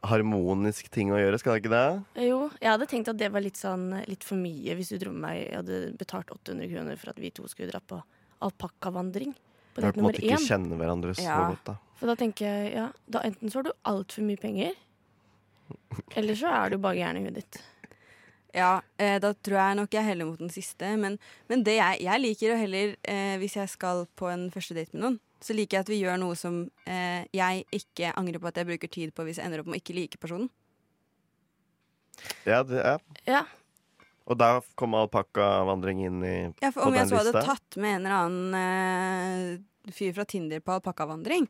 harmonisk 0.05 0.89
ting 0.93 1.09
å 1.09 1.17
gjøre, 1.17 1.39
skal 1.39 1.55
det 1.55 1.63
ikke 1.63 1.73
det? 1.73 2.25
Jo, 2.27 2.49
jeg 2.61 2.69
hadde 2.69 2.87
tenkt 2.91 3.07
at 3.09 3.17
det 3.17 3.31
var 3.31 3.41
litt 3.41 3.57
sånn 3.57 3.87
Litt 4.07 4.23
for 4.23 4.35
mye 4.35 4.75
hvis 4.77 4.89
du 4.89 4.97
dro 5.01 5.11
med 5.11 5.21
meg 5.21 5.37
Jeg 5.49 5.57
hadde 5.63 5.97
betalt 5.97 6.27
800 6.35 6.69
kroner 6.71 6.97
for 6.97 7.09
at 7.09 7.17
vi 7.21 7.31
to 7.31 7.43
skulle 7.47 7.71
dra 7.71 7.79
på 7.79 8.01
alpakkavandring. 8.45 9.33
På 9.75 9.83
date 9.83 9.93
på 9.93 9.99
en 9.99 10.03
Når 10.05 10.09
måte 10.09 10.23
ikke 10.23 10.37
én. 10.39 10.47
kjenner 10.47 10.79
hverandre 10.79 11.13
så 11.19 11.25
Ja. 11.27 11.37
godt, 11.51 11.63
da. 11.67 11.75
For 11.99 12.07
da 12.11 12.15
tenker 12.19 12.47
jeg 12.47 12.73
ja, 12.75 12.87
da 13.11 13.21
enten 13.27 13.51
så 13.51 13.59
har 13.59 13.67
du 13.67 13.71
altfor 13.91 14.23
mye 14.27 14.39
penger, 14.39 14.73
eller 16.19 16.35
så 16.39 16.47
er 16.51 16.69
du 16.73 16.77
bare 16.83 16.95
gæren 16.99 17.17
i 17.19 17.23
huet 17.25 17.35
ditt. 17.41 17.61
Ja, 18.55 18.81
eh, 18.97 19.17
da 19.19 19.33
tror 19.33 19.57
jeg 19.59 19.75
nok 19.81 19.91
jeg 19.91 20.05
heller 20.07 20.25
mot 20.29 20.39
den 20.39 20.49
siste. 20.53 20.93
Men, 20.97 21.17
men 21.51 21.63
det 21.67 21.73
jeg, 21.75 21.99
jeg 22.05 22.21
liker 22.23 22.53
å 22.53 22.59
heller, 22.61 22.93
eh, 23.03 23.35
hvis 23.41 23.57
jeg 23.59 23.67
skal 23.73 24.05
på 24.15 24.29
en 24.31 24.45
første 24.53 24.77
date 24.77 24.93
med 24.95 25.01
noen, 25.03 25.17
så 25.43 25.53
liker 25.53 25.75
jeg 25.77 25.83
at 25.83 25.89
vi 25.91 25.97
gjør 25.99 26.17
noe 26.21 26.35
som 26.39 26.61
eh, 26.87 27.25
jeg 27.35 27.65
ikke 27.75 28.13
angrer 28.15 28.39
på 28.39 28.47
at 28.47 28.55
jeg 28.61 28.69
bruker 28.69 28.87
tid 28.87 29.11
på 29.13 29.25
hvis 29.27 29.41
jeg 29.41 29.45
ender 29.49 29.59
opp 29.59 29.67
med 29.67 29.75
å 29.75 29.81
ikke 29.83 29.97
like 29.97 30.17
personen. 30.23 30.47
Ja, 32.47 32.61
det, 32.63 32.79
ja. 32.79 32.95
Ja, 33.27 33.43
Og 34.25 34.39
da 34.39 34.49
kom 34.79 34.95
alpakkavandring 34.97 36.01
inn 36.07 36.23
i 36.25 36.37
Ja, 36.63 36.71
for 36.71 36.81
På 36.81 36.89
Om 36.89 36.97
jeg 36.97 37.11
så 37.11 37.19
hadde 37.21 37.45
tatt 37.45 37.77
med 37.77 37.99
en 37.99 38.07
eller 38.07 38.15
annen 38.23 39.59
uh, 39.59 39.91
fyr 39.93 40.15
fra 40.17 40.25
Tinder 40.25 40.63
på 40.65 40.73
alpakkavandring, 40.79 41.45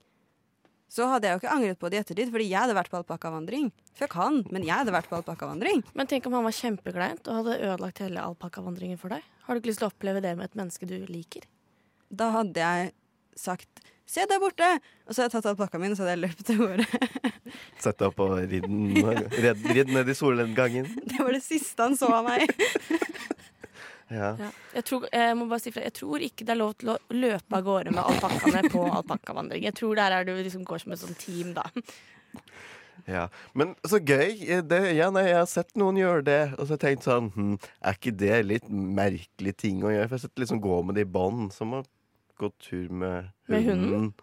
så 0.91 1.07
hadde 1.09 1.27
jeg 1.27 1.35
jo 1.35 1.41
ikke 1.41 1.55
angret 1.55 1.79
på 1.81 1.89
det 1.89 1.97
i 1.97 2.01
ettertid, 2.03 2.29
fordi 2.31 2.45
jeg 2.49 2.61
hadde 2.61 2.75
vært 2.77 2.91
på 2.91 2.99
alpakkavandring. 2.99 3.71
Fuck 3.97 4.13
han, 4.19 4.43
men 4.53 4.67
jeg 4.67 4.75
hadde 4.75 4.93
vært 4.95 5.09
på 5.11 5.17
alpakkavandring. 5.17 5.81
Men 5.97 6.11
tenk 6.11 6.27
om 6.29 6.37
han 6.37 6.45
var 6.45 6.55
kjempekleint 6.55 7.25
og 7.31 7.39
hadde 7.39 7.57
ødelagt 7.57 8.03
hele 8.03 8.21
alpakkavandringen 8.21 8.99
for 9.01 9.15
deg. 9.15 9.25
Har 9.47 9.55
du 9.55 9.61
ikke 9.61 9.71
lyst 9.71 9.81
til 9.81 9.89
å 9.89 9.91
oppleve 9.91 10.21
det 10.23 10.35
med 10.37 10.51
et 10.51 10.59
menneske 10.59 10.87
du 10.87 10.95
liker? 11.09 11.47
Da 12.13 12.29
hadde 12.35 12.61
jeg 12.61 12.93
sagt 13.39 13.81
'se 14.05 14.25
der 14.29 14.39
borte', 14.39 14.79
og 15.07 15.15
så 15.15 15.21
hadde 15.21 15.31
jeg 15.31 15.35
tatt 15.35 15.51
alpakkaen 15.51 15.81
min 15.81 15.91
og 15.95 15.97
så 15.97 16.05
hadde 16.05 16.15
jeg 16.15 16.23
løpt 16.25 16.49
av 16.49 16.57
gårde. 16.61 16.85
Sett 17.83 17.97
deg 17.99 18.07
opp 18.07 18.19
og 18.25 18.37
ridd 18.39 18.67
den- 18.69 19.93
ned 19.93 20.09
i 20.09 20.17
solnedgangen. 20.17 20.85
Det 21.09 21.19
var 21.19 21.31
det 21.33 21.43
siste 21.43 21.81
han 21.81 21.97
så 21.97 22.11
av 22.21 22.29
meg. 22.29 22.45
Ja. 24.05 24.35
Ja. 24.37 24.51
Jeg, 24.75 24.83
tror, 24.85 25.07
jeg 25.09 25.33
må 25.33 25.47
bare 25.49 25.63
si 25.63 25.71
fra, 25.73 25.81
jeg 25.81 25.95
tror 25.97 26.21
ikke 26.21 26.45
det 26.45 26.51
er 26.53 26.59
lov 26.59 26.75
til 26.77 26.91
å 26.93 26.97
løpe 27.09 27.57
av 27.57 27.63
gårde 27.65 27.89
med 27.89 28.03
alpakkaene 28.03 28.69
på 28.69 28.83
alpakkavandring. 28.99 29.63
Jeg 29.65 29.73
tror 29.79 29.97
der 29.97 30.13
er 30.13 30.27
du 30.27 30.35
liksom 30.35 30.61
går 30.61 30.83
som 30.83 30.93
et 30.93 31.01
sånt 31.01 31.17
team, 31.17 31.55
da. 31.57 31.65
Ja, 33.09 33.27
Men 33.53 33.73
så 33.85 33.97
gøy. 33.97 34.61
Det, 34.65 34.79
ja, 34.97 35.09
nei, 35.13 35.25
jeg 35.29 35.39
har 35.39 35.49
sett 35.49 35.73
noen 35.77 35.97
gjøre 35.97 36.23
det. 36.25 36.39
Og 36.55 36.65
så 36.65 36.75
har 36.75 36.77
jeg 36.77 36.83
tenkt 36.85 37.05
sånn 37.05 37.31
hm, 37.33 37.51
Er 37.81 37.97
ikke 37.97 38.13
det 38.17 38.39
litt 38.45 38.69
merkelig 38.69 39.55
ting 39.61 39.83
å 39.83 39.89
gjøre? 39.93 40.07
For 40.07 40.15
jeg 40.17 40.21
har 40.21 40.27
sett 40.27 40.41
liksom 40.45 40.61
gå 40.63 40.79
med 40.85 40.97
det 40.97 41.05
i 41.05 41.11
bånd, 41.17 41.49
som 41.53 41.73
å 41.77 41.83
gå 42.41 42.49
tur 42.61 42.89
med 42.91 43.31
Med 43.51 43.63
hunden. 43.67 43.89
hunden? 43.93 44.13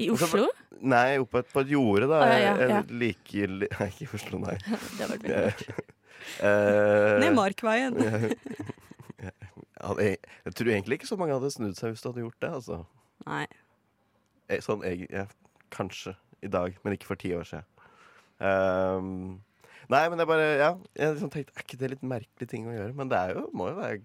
I 0.00 0.08
Oslo? 0.10 0.26
så 0.26 0.30
Oslo? 0.30 0.48
Nei, 0.80 1.18
oppe 1.20 1.42
på 1.44 1.60
et, 1.60 1.72
jorde, 1.74 2.06
da. 2.08 2.20
Ah, 2.24 2.30
ja, 2.32 2.36
ja, 2.40 2.52
ja. 2.60 2.76
Jeg 2.80 3.00
liker 3.02 3.56
Nei, 3.80 3.88
ikke 3.90 4.06
i 4.06 4.10
Oslo, 4.16 4.38
nei. 4.44 4.54
Det 4.96 5.02
har 5.04 5.10
vært 5.12 5.26
veldig 5.26 5.34
Jeg, 5.36 5.88
eh, 6.46 7.18
Ned 7.20 7.34
Markveien. 7.36 7.98
jeg, 9.20 10.16
jeg 10.46 10.54
tror 10.56 10.70
egentlig 10.72 10.98
ikke 11.00 11.08
så 11.10 11.18
mange 11.20 11.36
hadde 11.36 11.50
snudd 11.52 11.76
seg 11.78 11.92
hvis 11.94 12.04
du 12.04 12.08
hadde 12.10 12.24
gjort 12.24 12.40
det. 12.44 12.50
Altså. 12.60 12.80
Nei. 13.26 13.44
Eh, 14.50 14.60
Sånn, 14.64 14.82
jeg, 14.86 15.06
ja, 15.12 15.26
kanskje 15.74 16.14
i 16.44 16.48
dag, 16.52 16.76
men 16.84 16.96
ikke 16.96 17.10
for 17.10 17.20
ti 17.20 17.32
år 17.36 17.44
siden. 17.48 17.66
Um, 18.40 19.40
nei, 19.92 20.06
men 20.08 20.22
jeg 20.22 20.28
bare 20.30 20.44
Ja, 20.56 20.68
jeg 20.96 21.10
liksom 21.12 21.28
tenkte 21.28 21.52
Er 21.58 21.64
ikke 21.66 21.76
det 21.76 21.90
litt 21.92 22.04
merkelig 22.08 22.46
ting 22.48 22.64
å 22.70 22.72
gjøre? 22.72 22.94
Men 22.96 23.10
det 23.12 23.18
er 23.20 23.34
jo, 23.36 23.42
må 23.52 23.66
jo 23.68 23.74
være 23.76 23.98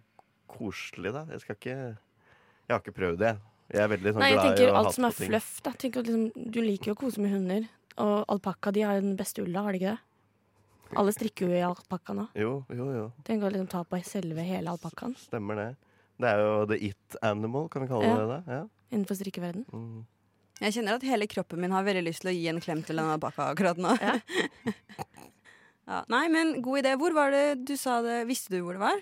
koselig, 0.51 1.13
da. 1.15 1.21
Jeg 1.31 1.39
skal 1.45 1.55
ikke 1.55 1.75
Jeg 1.77 2.73
har 2.73 2.81
ikke 2.83 2.95
prøvd 2.97 3.21
det. 3.23 3.31
Jeg 3.73 3.81
er 3.81 3.89
veldig 3.89 4.11
sånn 4.13 4.21
Nei, 4.21 4.29
jeg 4.29 4.37
glad 4.37 4.45
i 4.45 4.55
tenker 4.55 4.71
å 4.71 4.79
alt 4.79 4.95
som 4.95 5.07
er 5.07 5.15
på 5.15 5.27
fluff, 5.29 5.53
da. 5.65 5.71
Tenk 5.81 5.95
at 5.97 6.09
liksom, 6.09 6.51
du 6.53 6.59
liker 6.61 6.91
jo 6.91 6.95
å 6.95 6.99
kose 6.99 7.21
med 7.23 7.33
hunder. 7.33 7.65
Og 8.03 8.15
alpakka 8.35 8.73
de 8.75 8.83
har 8.85 8.99
jo 8.99 9.05
den 9.07 9.15
beste 9.17 9.41
ulla, 9.41 9.63
har 9.65 9.73
de 9.73 9.79
ikke 9.81 9.95
det? 9.95 10.01
Alle 11.01 11.13
strikker 11.15 11.49
jo 11.49 11.55
i 11.57 11.63
alpakka 11.65 12.13
nå. 12.13 12.27
Jo, 12.37 12.51
jo, 12.69 12.89
jo. 12.93 13.05
Tenk 13.25 13.43
å 13.43 13.49
liksom 13.49 13.69
ta 13.71 13.81
på 13.87 13.97
selve 14.05 14.43
hele 14.45 14.69
alpakkaen 14.75 15.15
Stemmer 15.17 15.57
det. 15.57 15.69
Det 16.21 16.29
er 16.29 16.43
jo 16.43 16.51
the 16.69 16.77
it 16.91 17.17
animal, 17.25 17.65
kan 17.69 17.83
vi 17.83 17.89
kalle 17.89 18.05
Ja. 18.07 18.17
det 18.19 18.27
det? 18.35 18.53
Ja. 18.53 18.61
innenfor 18.91 19.17
strikkeverden. 19.17 19.65
Mm. 19.73 20.05
Jeg 20.61 20.73
kjenner 20.77 20.95
at 20.95 21.03
hele 21.03 21.27
kroppen 21.27 21.59
min 21.59 21.73
har 21.75 21.83
veldig 21.83 22.05
lyst 22.05 22.21
til 22.23 22.31
å 22.31 22.35
gi 22.37 22.47
en 22.47 22.61
klem 22.63 22.83
til 22.85 22.99
en 23.01 23.09
alpakka 23.17 23.49
akkurat 23.51 23.77
nå. 23.81 23.97
Ja. 23.99 24.19
Ja, 25.85 25.99
nei, 26.09 26.23
men 26.33 26.61
god 26.65 26.79
idé. 26.81 26.95
Hvor 26.97 27.13
var 27.13 27.29
det 27.29 27.65
du 27.69 27.75
sa 27.77 27.99
det? 28.01 28.23
Visste 28.25 28.55
du 28.55 28.63
hvor 28.65 28.73
det 28.73 28.81
var? 28.81 29.01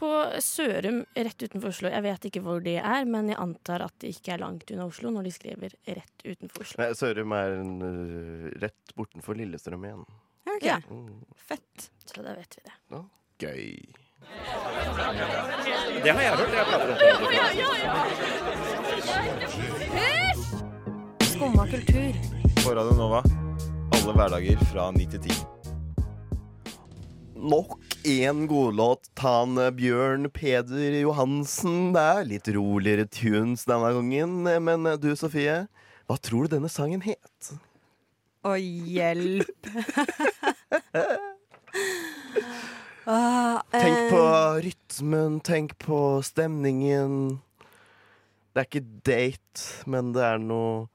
På 0.00 0.10
Sørum, 0.40 1.02
rett 1.12 1.42
utenfor 1.42 1.68
Oslo. 1.68 1.90
Jeg 1.92 2.02
vet 2.06 2.26
ikke 2.30 2.40
hvor 2.44 2.62
det 2.64 2.78
er, 2.80 3.04
men 3.04 3.28
jeg 3.28 3.36
antar 3.42 3.84
at 3.84 3.92
det 4.00 4.14
ikke 4.14 4.32
er 4.32 4.40
langt 4.40 4.70
unna 4.72 4.86
Oslo 4.88 5.12
når 5.12 5.28
de 5.28 5.32
skriver 5.34 5.74
'rett 5.84 6.24
utenfor 6.24 6.64
Oslo'. 6.64 6.80
Nei, 6.80 6.94
Sørum 6.96 7.34
er 7.36 7.56
en, 7.60 7.74
øh, 7.84 8.46
rett 8.62 8.94
bortenfor 8.96 9.36
Lillestrøm 9.36 9.84
igjen. 9.84 10.04
Okay. 10.46 10.56
ok. 10.56 10.64
Ja. 10.64 10.78
Mm. 10.88 11.20
Fett. 11.36 11.90
Så 12.06 12.22
da 12.24 12.32
vet 12.34 12.56
vi 12.56 12.62
det. 12.64 12.72
Gøy. 13.40 13.76
Det 16.04 16.12
har 16.16 16.22
jeg 16.22 16.32
hørt. 16.36 16.52
Jeg 16.56 16.66
prater 16.72 16.88
om 16.90 16.96
Skumma 21.28 21.64
kultur. 21.66 22.12
På 22.64 22.74
Radio 22.74 22.96
Nova. 22.96 23.22
Alle 23.92 24.12
hverdager 24.16 24.56
fra 24.72 24.90
9 24.96 25.06
til 25.06 25.20
10. 25.20 25.59
Nok 27.40 27.78
en 28.04 28.46
godlåt. 28.46 29.10
Tan 29.14 29.56
Bjørn 29.76 30.28
Peder 30.30 31.00
Johansen. 31.00 31.92
Det 31.96 32.02
er 32.04 32.28
litt 32.28 32.50
roligere 32.52 33.06
tunes 33.08 33.64
denne 33.68 33.92
gangen. 33.96 34.44
Men 34.66 34.84
du, 35.00 35.08
Sofie, 35.16 35.62
hva 36.04 36.16
tror 36.20 36.44
du 36.44 36.56
denne 36.56 36.68
sangen 36.68 37.00
het? 37.06 37.52
Å, 38.44 38.56
hjelp. 38.60 39.68
Tenk 43.70 44.12
på 44.12 44.22
rytmen, 44.62 45.40
tenk 45.42 45.74
på 45.82 46.20
stemningen. 46.22 47.40
Det 48.52 48.62
er 48.62 48.68
ikke 48.68 48.84
date, 49.08 49.64
men 49.90 50.12
det 50.14 50.22
er 50.28 50.38
noe 50.42 50.86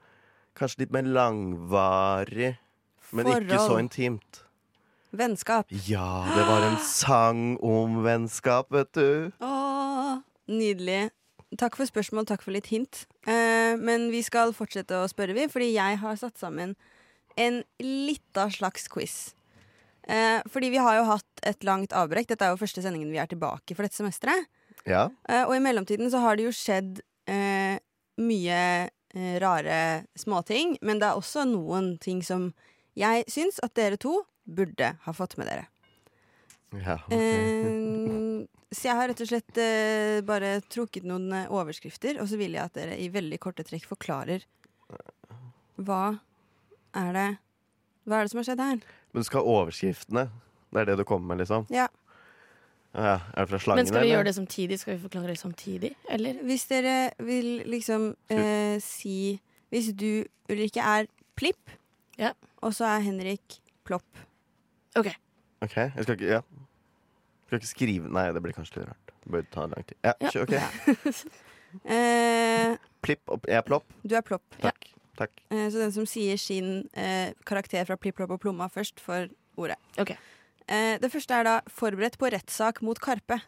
kanskje 0.56 0.86
litt 0.86 0.94
mer 0.96 1.10
langvarig. 1.10 2.54
Men 3.16 3.34
ikke 3.34 3.60
så 3.60 3.80
intimt. 3.82 4.45
Vennskap. 5.20 5.72
Ja, 5.88 6.26
det 6.36 6.48
var 6.48 6.66
en 6.68 6.80
sang 6.88 7.44
om 7.64 8.02
vennskap, 8.06 8.72
vet 8.74 8.92
du. 8.98 9.32
Åh, 9.44 10.18
nydelig. 10.52 11.10
Takk 11.56 11.78
for 11.80 11.88
spørsmål, 11.88 12.28
takk 12.28 12.44
for 12.44 12.56
litt 12.56 12.68
hint. 12.72 13.06
Eh, 13.30 13.78
men 13.80 14.10
vi 14.12 14.22
skal 14.26 14.54
fortsette 14.56 14.98
å 14.98 15.08
spørre, 15.12 15.36
vi, 15.38 15.48
fordi 15.52 15.72
jeg 15.76 16.02
har 16.02 16.20
satt 16.20 16.40
sammen 16.42 16.76
en 17.40 17.62
lita 17.80 18.50
slags 18.52 18.90
quiz. 18.92 19.36
Eh, 20.08 20.42
fordi 20.52 20.70
vi 20.74 20.82
har 20.82 21.00
jo 21.00 21.08
hatt 21.10 21.46
et 21.48 21.64
langt 21.66 21.96
avbrekk. 21.96 22.30
Dette 22.32 22.48
er 22.48 22.54
jo 22.54 22.62
første 22.62 22.84
sendingen 22.84 23.14
vi 23.14 23.22
er 23.22 23.30
tilbake 23.32 23.76
for 23.76 23.86
dette 23.86 23.98
semesteret. 23.98 24.50
Ja. 24.86 25.10
Eh, 25.30 25.44
og 25.46 25.56
i 25.56 25.64
mellomtiden 25.64 26.12
så 26.14 26.22
har 26.24 26.38
det 26.38 26.48
jo 26.48 26.54
skjedd 26.56 27.02
eh, 27.32 27.78
mye 28.22 28.62
eh, 28.86 29.36
rare 29.42 30.06
småting. 30.20 30.78
Men 30.86 31.02
det 31.02 31.10
er 31.10 31.20
også 31.20 31.48
noen 31.50 31.96
ting 32.02 32.22
som 32.26 32.52
jeg 32.96 33.26
syns 33.32 33.60
at 33.66 33.76
dere 33.78 34.00
to 34.02 34.22
burde 34.46 34.94
ha 35.06 35.14
fått 35.14 35.38
med 35.38 35.50
dere. 35.50 35.68
ja 36.76 37.00
okay. 37.06 37.20
Eh, 37.20 38.46
så 38.76 38.90
jeg 38.90 38.98
har 38.98 39.08
rett 39.08 39.22
og 39.24 39.30
slett 39.30 39.58
eh, 39.62 40.20
bare 40.26 40.58
trukket 40.68 41.06
noen 41.08 41.30
eh, 41.34 41.52
overskrifter, 41.54 42.18
og 42.22 42.28
så 42.30 42.38
vil 42.40 42.58
jeg 42.58 42.64
at 42.66 42.76
dere 42.76 42.98
i 43.00 43.08
veldig 43.14 43.40
korte 43.40 43.64
trekk 43.68 43.86
forklarer 43.88 44.44
hva 45.76 46.18
er 46.96 47.12
det 47.16 47.28
Hva 48.08 48.20
er 48.20 48.26
det 48.28 48.32
som 48.32 48.40
har 48.40 48.48
skjedd 48.48 48.62
her? 48.64 48.82
Men 49.12 49.24
du 49.24 49.28
skal 49.28 49.42
ha 49.42 49.54
overskriftene. 49.60 50.24
Det 50.72 50.82
er 50.82 50.86
det 50.92 50.98
du 51.00 51.04
kommer 51.08 51.34
med, 51.34 51.42
liksom? 51.42 51.66
Ja. 51.74 51.88
Ja, 52.96 53.16
er 53.34 53.44
det 53.44 53.50
fra 53.50 53.60
slangene? 53.60 53.82
Men 53.82 53.90
skal 53.90 53.98
vi 54.00 54.06
eller? 54.06 54.14
gjøre 54.14 54.28
det 54.30 54.36
samtidig? 54.38 54.78
Skal 54.80 54.94
vi 54.96 55.02
forklare 55.04 55.34
det 55.34 55.40
samtidig? 55.42 55.92
Eller? 56.16 56.38
Hvis 56.48 56.68
dere 56.70 56.94
vil 57.20 57.50
liksom 57.68 58.14
eh, 58.32 58.78
si 58.84 59.40
Hvis 59.74 59.90
du, 59.98 60.24
Ulrikke, 60.48 60.80
er 60.86 61.10
plipp, 61.36 61.74
Ja. 62.22 62.32
og 62.62 62.72
så 62.78 62.86
er 62.88 63.04
Henrik 63.04 63.58
plopp. 63.84 64.08
OK. 64.96 65.10
Ok, 65.62 65.76
jeg 65.76 66.04
skal 66.04 66.16
ikke 66.16 66.30
Ja. 66.30 66.42
Skal 67.48 67.60
ikke 67.60 67.68
skrive 67.70 68.10
Nei, 68.10 68.32
det 68.34 68.42
blir 68.42 68.54
kanskje 68.58 68.80
litt 68.82 68.88
rart. 68.90 69.12
Det 69.24 69.32
bør 69.32 69.46
ta 69.52 69.66
lang 69.70 69.86
tid. 69.86 69.98
Ja, 70.04 70.14
Ja. 70.22 70.30
kjør, 70.30 70.44
ok. 70.48 70.56
Eh, 71.92 72.78
Plipp 73.04 73.28
og 73.28 73.42
jeg 73.50 73.58
er 73.58 73.62
plopp. 73.68 73.84
du 74.08 74.14
er 74.16 74.22
plopp. 74.24 74.44
Takk. 74.62 74.86
Takk. 75.20 75.32
Eh, 75.52 75.66
så 75.70 75.82
den 75.82 75.92
som 75.92 76.06
sier 76.08 76.38
sin 76.40 76.88
eh, 76.96 77.34
karakter 77.46 77.84
fra 77.86 77.98
Plipp, 78.00 78.16
Plopp 78.16 78.32
og 78.32 78.40
Plomma 78.40 78.70
først, 78.72 79.02
får 79.04 79.28
ordet. 79.58 79.76
Ok. 80.00 80.14
Eh, 80.72 80.96
det 81.04 81.12
første 81.12 81.34
er 81.36 81.44
da 81.44 81.60
'forberedt 81.68 82.18
på 82.18 82.32
rettssak 82.32 82.82
mot 82.82 82.98
Karpe'. 83.00 83.42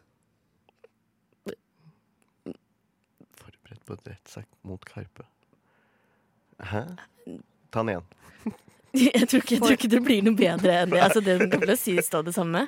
Forberedt 3.37 3.85
på 3.85 3.93
et 3.93 4.07
rettssak 4.11 4.47
mot 4.63 4.83
Karpe. 4.85 5.23
Hæ? 6.59 6.83
Ta 7.71 7.79
den 7.83 7.89
igjen. 7.89 8.05
Jeg 9.17 9.27
tror, 9.29 9.41
ikke, 9.43 9.55
jeg 9.55 9.61
tror 9.61 9.75
ikke 9.75 9.89
det 9.91 10.01
blir 10.05 10.25
noe 10.25 10.37
bedre 10.37 10.75
enn 10.81 10.91
det. 10.93 10.99
Altså, 11.03 11.21
den 11.23 11.47
kommer 11.51 11.69
til 11.69 11.75
å 11.75 11.79
si 11.79 11.95
stå 12.03 12.23
det 12.25 12.33
samme. 12.35 12.65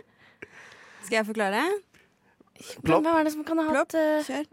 Skal 1.06 1.22
jeg 1.22 1.28
forklare? 1.30 1.66
Hvem 2.84 3.08
er 3.10 3.28
det 3.28 3.34
som 3.34 3.46
kan 3.48 3.62
ha 3.62 3.68
Plopp. 3.72 3.94
hatt 3.94 3.98
uh... 3.98 4.26
Kjør. 4.28 4.50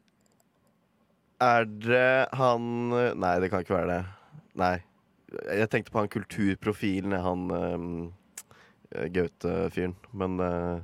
Er 1.47 1.67
det 1.69 2.11
han 2.39 2.69
Nei, 3.21 3.33
det 3.43 3.51
kan 3.53 3.65
ikke 3.65 3.77
være 3.77 3.91
det. 3.91 4.03
Nei. 4.57 4.77
Jeg 5.53 5.69
tenkte 5.73 5.93
på 5.93 6.01
han 6.01 6.13
kulturprofilen, 6.13 7.17
han 7.21 7.49
um, 7.53 7.89
Gaute-fyren. 9.13 9.97
Men 10.17 10.39
uh, 10.41 10.79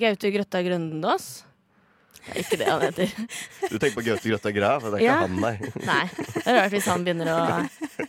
Gaute 0.00 0.32
Grøtta 0.34 0.60
Grøndås? 0.66 1.30
Det 2.20 2.34
er 2.34 2.42
ikke 2.42 2.58
det 2.60 2.68
han 2.68 2.82
heter. 2.84 3.14
du 3.70 3.78
tenker 3.78 3.96
på 3.96 4.04
Gaute 4.10 4.28
Grøtta 4.28 4.52
Grav? 4.52 4.84
Det 4.84 4.98
er 4.98 4.98
ikke 4.98 5.06
Ja. 5.06 5.20
han, 5.22 5.38
nei. 5.40 5.54
Nei. 5.86 6.02
Det 6.34 6.44
er 6.44 6.58
rart 6.60 6.74
hvis 6.76 6.90
han 6.90 7.06
begynner 7.06 7.32
å 7.32 7.38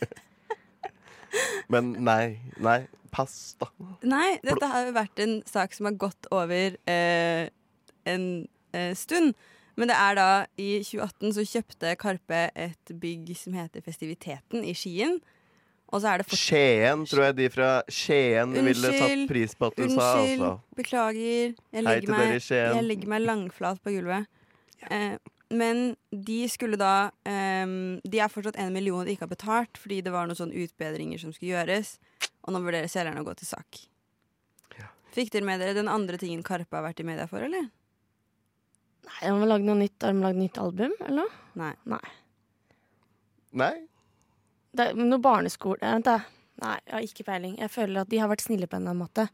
Men 1.72 1.94
nei. 2.04 2.38
Nei. 2.62 2.82
Pass, 3.12 3.56
da. 3.60 3.66
Nei, 4.08 4.38
dette 4.40 4.68
har 4.72 4.86
jo 4.86 4.92
vært 4.96 5.20
en 5.20 5.34
sak 5.44 5.74
som 5.76 5.84
har 5.90 5.98
gått 6.00 6.30
over 6.32 6.78
eh, 6.88 7.50
en 8.08 8.24
eh, 8.72 8.94
stund. 8.96 9.34
Men 9.76 9.90
det 9.90 9.96
er 10.00 10.16
da 10.16 10.28
i 10.60 10.70
2018 10.84 11.34
så 11.36 11.44
kjøpte 11.48 11.92
Karpe 12.00 12.40
et 12.56 12.92
bygg 13.02 13.34
som 13.36 13.52
heter 13.56 13.84
Festiviteten 13.84 14.64
i 14.64 14.72
Skien. 14.76 15.18
Og 15.92 16.00
så 16.00 16.08
er 16.14 16.22
det 16.22 16.38
Skien, 16.40 17.04
tror 17.08 17.26
jeg 17.26 17.36
de 17.36 17.48
fra 17.52 17.70
Skien 17.92 18.54
ville 18.64 18.92
tatt 18.96 19.26
pris 19.28 19.52
på 19.60 19.68
at 19.68 19.76
du 19.76 19.84
sa. 19.92 20.08
Unnskyld, 20.16 20.32
Altså. 20.32 20.52
beklager. 20.80 21.52
Jeg 21.72 21.84
legger, 21.84 22.14
meg, 22.16 22.38
jeg 22.48 22.86
legger 22.88 23.12
meg 23.12 23.26
langflat 23.28 23.82
på 23.84 23.92
gulvet. 23.98 24.28
Eh, 24.88 25.20
men 25.52 25.94
de 26.10 26.40
skulle 26.48 26.78
da 26.80 27.10
um, 27.28 28.00
De 28.08 28.20
er 28.24 28.30
fortsatt 28.32 28.56
en 28.60 28.72
million 28.74 29.04
de 29.04 29.12
ikke 29.14 29.26
har 29.26 29.32
betalt, 29.34 29.78
fordi 29.80 30.00
det 30.04 30.12
var 30.14 30.28
noen 30.28 30.38
sånne 30.38 30.64
utbedringer 30.64 31.20
som 31.20 31.32
skulle 31.34 31.52
gjøres. 31.54 31.96
Og 32.42 32.54
nå 32.54 32.62
vurderer 32.64 32.90
selgerne 32.90 33.22
å 33.22 33.28
gå 33.28 33.36
til 33.38 33.50
sak. 33.52 33.84
Fikk 35.12 35.32
dere 35.34 35.44
med 35.44 35.60
dere 35.60 35.76
den 35.76 35.90
andre 35.92 36.16
tingen 36.20 36.44
Karpe 36.46 36.78
har 36.78 36.86
vært 36.86 37.02
i 37.02 37.06
media 37.06 37.26
for, 37.28 37.44
eller? 37.44 37.66
Nei, 39.02 39.18
Har 39.20 39.40
de 39.42 39.48
lagd 39.50 39.66
noe 39.66 39.76
nytt, 39.82 39.98
har 40.00 40.14
de 40.14 40.24
lagd 40.24 40.40
nytt 40.40 40.60
album, 40.62 40.94
eller 41.04 41.26
noe? 41.26 41.40
Nei. 41.60 41.72
Nei. 41.92 42.12
Nei? 43.60 43.74
Det 44.72 44.86
er 44.88 44.96
noe 44.96 45.20
barneskole 45.20 45.84
Vent, 45.84 46.08
da. 46.08 46.22
Nei, 46.62 46.78
jeg 46.86 46.94
har 46.94 47.04
ikke 47.04 47.26
peiling. 47.26 47.58
Jeg 47.60 47.72
føler 47.74 48.04
at 48.04 48.08
de 48.08 48.20
har 48.22 48.30
vært 48.30 48.44
snille 48.46 48.68
på 48.70 48.78
en 48.78 48.86
eller 48.86 48.94
annen 48.94 49.04
måte. 49.04 49.26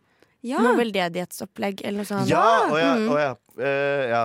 Ja! 0.46 0.62
Noe 0.64 0.74
veldedighetsopplegg 0.80 1.82
eller 1.84 2.02
noe 2.02 2.08
sånt. 2.08 2.30
Ja! 2.30 2.42
Å 2.66 2.78
ja. 2.80 2.90
Mm. 2.98 3.08
Å 3.12 3.18
ja. 3.20 3.32
Uh, 3.58 4.02
ja. 4.10 4.22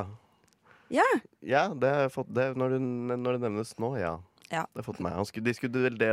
Ja. 0.93 1.07
ja, 1.41 1.63
det 1.73 1.89
har 1.89 2.05
jeg 2.05 2.13
fått 2.13 2.29
det, 2.35 2.51
når, 2.59 2.75
det, 2.75 2.81
når 3.17 3.37
det 3.37 3.45
nevnes 3.47 3.73
nå, 3.81 3.95
ja. 4.01 4.17
Ja. 4.49 4.67
Det 4.69 4.83
har 4.83 4.85
fått 4.85 5.01
meg. 5.01 5.15
Han 5.17 5.25
skulle, 5.25 5.47
de 5.49 5.55
skulle 5.57 5.87
vel 5.87 5.97
det 5.97 6.11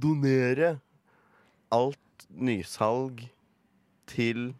donere 0.00 0.78
alt 1.74 2.26
nysalg 2.32 3.22
til 4.10 4.50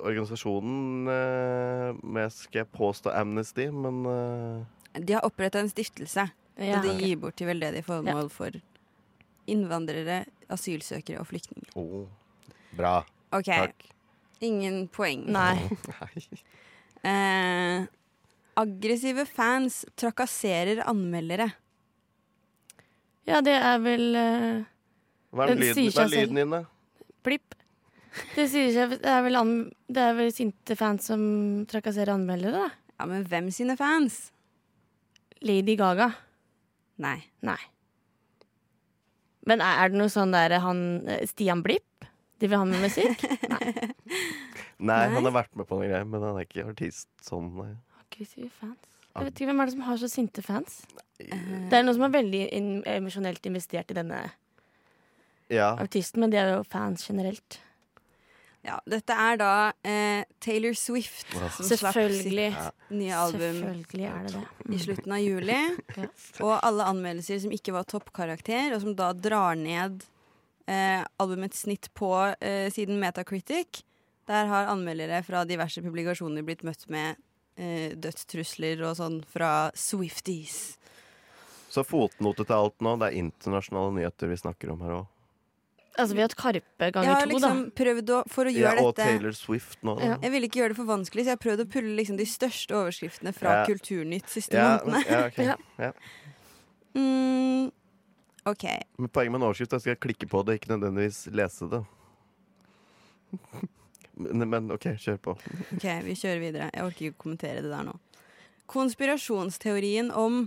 organisasjonen 0.00 1.08
eh, 1.10 2.00
med, 2.02 2.32
skal 2.34 2.62
jeg 2.62 2.70
påstå, 2.74 3.12
Amnesty, 3.14 3.66
men 3.74 4.04
eh, 4.06 5.00
De 5.06 5.16
har 5.16 5.26
oppretta 5.26 5.62
en 5.62 5.70
stiftelse, 5.70 6.28
Ja, 6.60 6.76
og 6.76 6.86
de 6.86 6.94
gir 7.00 7.16
bort 7.22 7.38
til 7.40 7.48
veldedige 7.50 7.86
formål 7.86 8.30
for 8.30 8.54
innvandrere, 9.50 10.24
asylsøkere 10.52 11.22
og 11.22 11.26
flyktninger. 11.30 11.72
Oh. 11.78 12.06
Bra. 12.76 13.00
Okay. 13.34 13.70
Takk. 13.70 13.88
ingen 14.40 14.86
poeng. 14.88 15.24
Nei. 15.30 15.56
Nei. 15.94 16.24
Eh, 17.06 17.86
aggressive 18.60 19.24
fans 19.28 19.84
trakasserer 19.98 20.82
anmeldere. 20.88 21.48
Ja, 23.28 23.40
det 23.44 23.54
er 23.56 23.80
vel 23.84 24.04
eh, 24.18 24.60
Hva 25.30 25.46
er, 25.46 25.56
lyden, 25.60 25.88
hva 25.94 26.04
er 26.04 26.10
seg 26.10 26.14
lyden 26.16 26.40
din, 26.40 26.54
da? 26.56 26.62
Blipp. 27.24 27.56
Det 28.34 28.48
sier 28.50 28.72
seg 28.74 28.96
Det 28.98 29.10
er 29.10 29.20
vel, 29.22 29.38
an, 29.38 29.52
det 29.86 30.02
er 30.02 30.16
vel 30.18 30.32
sinte 30.34 30.74
fans 30.78 31.06
som 31.12 31.20
trakasserer 31.70 32.16
anmeldere, 32.16 32.64
da. 32.66 32.94
Ja, 33.00 33.08
men 33.08 33.24
hvem 33.28 33.52
sine 33.54 33.76
fans? 33.80 34.26
Lady 35.46 35.76
Gaga. 35.80 36.10
Nei. 37.00 37.20
Nei. 37.46 37.60
Men 39.48 39.62
er 39.64 39.84
er 39.84 39.92
det 39.92 40.00
noe 40.02 40.12
sånn 40.12 40.34
der 40.34 40.58
han 40.60 40.82
eh, 41.08 41.24
Stian 41.30 41.62
Blipp? 41.64 41.86
De 42.40 42.48
vil 42.48 42.56
ha 42.58 42.64
med 42.64 42.80
musikk? 42.80 43.22
Nei. 43.50 43.72
Nei, 44.90 45.00
han 45.12 45.26
har 45.28 45.34
vært 45.34 45.52
med 45.60 45.66
på 45.68 45.76
noen 45.76 45.90
greier, 45.90 46.06
men 46.08 46.22
han 46.24 46.38
er 46.40 46.46
ikke 46.46 46.64
artist 46.70 47.08
sånn. 47.26 47.50
Nei. 47.58 47.72
Aggressive 48.00 48.48
fans. 48.60 48.86
Jeg 49.10 49.26
vet 49.26 49.34
ikke 49.40 49.48
Hvem 49.50 49.60
er 49.60 49.68
det 49.68 49.72
som 49.74 49.80
har 49.88 49.98
så 50.00 50.08
sinte 50.08 50.42
fans? 50.46 50.76
Det 51.20 51.74
er 51.76 51.82
noen 51.84 51.96
som 51.98 52.04
er 52.06 52.12
veldig 52.14 52.44
in 52.56 52.68
emosjonelt 52.88 53.44
investert 53.50 53.90
i 53.92 53.96
denne 53.98 54.20
Ja. 55.50 55.72
artisten, 55.82 56.22
men 56.22 56.30
de 56.32 56.38
er 56.40 56.52
jo 56.54 56.62
fans 56.64 57.02
generelt. 57.08 57.58
ja, 58.64 58.78
dette 58.86 59.10
er 59.16 59.36
da 59.40 59.50
eh, 59.84 60.22
Taylor 60.40 60.72
Swift 60.78 61.26
Ja. 61.34 61.48
som 61.48 61.64
slapp 61.66 61.94
sitt 61.96 62.30
nye 62.90 63.16
album 63.16 63.60
Selvfølgelig 63.60 64.06
er 64.14 64.22
det 64.28 64.32
det. 64.36 64.46
i 64.76 64.78
slutten 64.86 65.12
av 65.12 65.20
juli. 65.24 65.58
Ja. 66.00 66.08
Og 66.46 66.54
alle 66.62 66.84
anmeldelser 66.94 67.40
som 67.42 67.50
ikke 67.52 67.72
var 67.76 67.84
toppkarakter, 67.84 68.72
og 68.76 68.80
som 68.84 68.94
da 68.96 69.12
drar 69.12 69.56
ned 69.60 70.04
eh, 70.70 71.02
albumets 71.20 71.64
snitt 71.66 71.90
på 71.98 72.12
eh, 72.38 72.68
siden 72.72 73.00
Metacritic. 73.02 73.82
Der 74.30 74.46
har 74.46 74.70
anmeldere 74.70 75.22
fra 75.26 75.42
diverse 75.48 75.82
publikasjoner 75.82 76.44
blitt 76.46 76.62
møtt 76.66 76.86
med 76.92 77.18
eh, 77.58 77.96
dødstrusler 77.98 78.84
og 78.86 78.94
sånn 79.00 79.20
fra 79.26 79.70
Swifties. 79.74 80.76
Så 81.70 81.82
fotnote 81.86 82.42
til 82.46 82.56
alt 82.56 82.78
nå. 82.82 82.96
Det 82.98 83.10
er 83.10 83.18
internasjonale 83.20 83.96
nyheter 83.98 84.30
vi 84.30 84.38
snakker 84.38 84.72
om 84.74 84.80
her 84.86 85.00
òg. 85.02 85.08
Altså, 85.98 86.14
vi 86.14 86.22
har 86.22 86.28
hatt 86.30 86.36
Karpe 86.38 86.86
Jeg 86.86 86.94
ganger 86.94 87.10
har 87.12 87.26
to, 87.26 87.32
liksom 87.34 87.58
prøvd 87.76 88.10
å, 88.14 88.18
for 88.30 88.46
å 88.48 88.52
Ja, 88.54 88.70
gjøre 88.70 88.84
og 88.86 88.92
dette 88.94 89.08
Taylor 89.10 89.34
Swift 89.36 89.80
nå. 89.84 89.96
Ja. 90.00 90.14
Jeg 90.22 90.32
ville 90.32 90.48
ikke 90.48 90.60
gjøre 90.62 90.72
det 90.72 90.78
for 90.78 90.88
vanskelig, 90.88 91.24
så 91.26 91.32
jeg 91.32 91.36
har 91.36 91.42
prøvd 91.42 91.62
å 91.64 91.68
pulle 91.74 91.96
liksom 91.98 92.16
de 92.20 92.26
største 92.30 92.76
overskriftene 92.78 93.32
fra 93.36 93.56
Ja. 93.58 93.64
Kulturnytt 93.68 94.30
siste 94.30 94.56
Ja, 94.56 94.68
månedene. 94.86 95.02
ja, 95.10 95.26
ok. 95.26 95.40
Ja. 95.44 95.56
ja. 95.82 95.92
Mm, 96.94 97.70
OK. 98.48 98.64
Men 98.98 99.08
Poenget 99.12 99.32
med 99.32 99.40
en 99.40 99.48
overskrift 99.48 99.72
er 99.72 99.80
at 99.80 99.86
jeg 99.86 99.96
skal 99.96 100.04
klikke 100.06 100.28
på 100.30 100.42
det, 100.46 100.58
ikke 100.58 100.72
nødvendigvis 100.72 101.26
lese 101.36 101.68
det. 101.70 101.82
Men, 104.20 104.42
men 104.50 104.66
OK, 104.74 104.84
kjør 105.00 105.16
på. 105.22 105.32
Ok, 105.72 105.84
vi 106.04 106.14
kjører 106.18 106.40
videre. 106.42 106.66
Jeg 106.74 106.84
orker 106.84 107.04
ikke 107.06 107.14
å 107.14 107.22
kommentere 107.22 107.62
det 107.64 107.70
der 107.72 107.86
nå. 107.86 107.94
Konspirasjonsteorien 108.68 110.10
om 110.12 110.42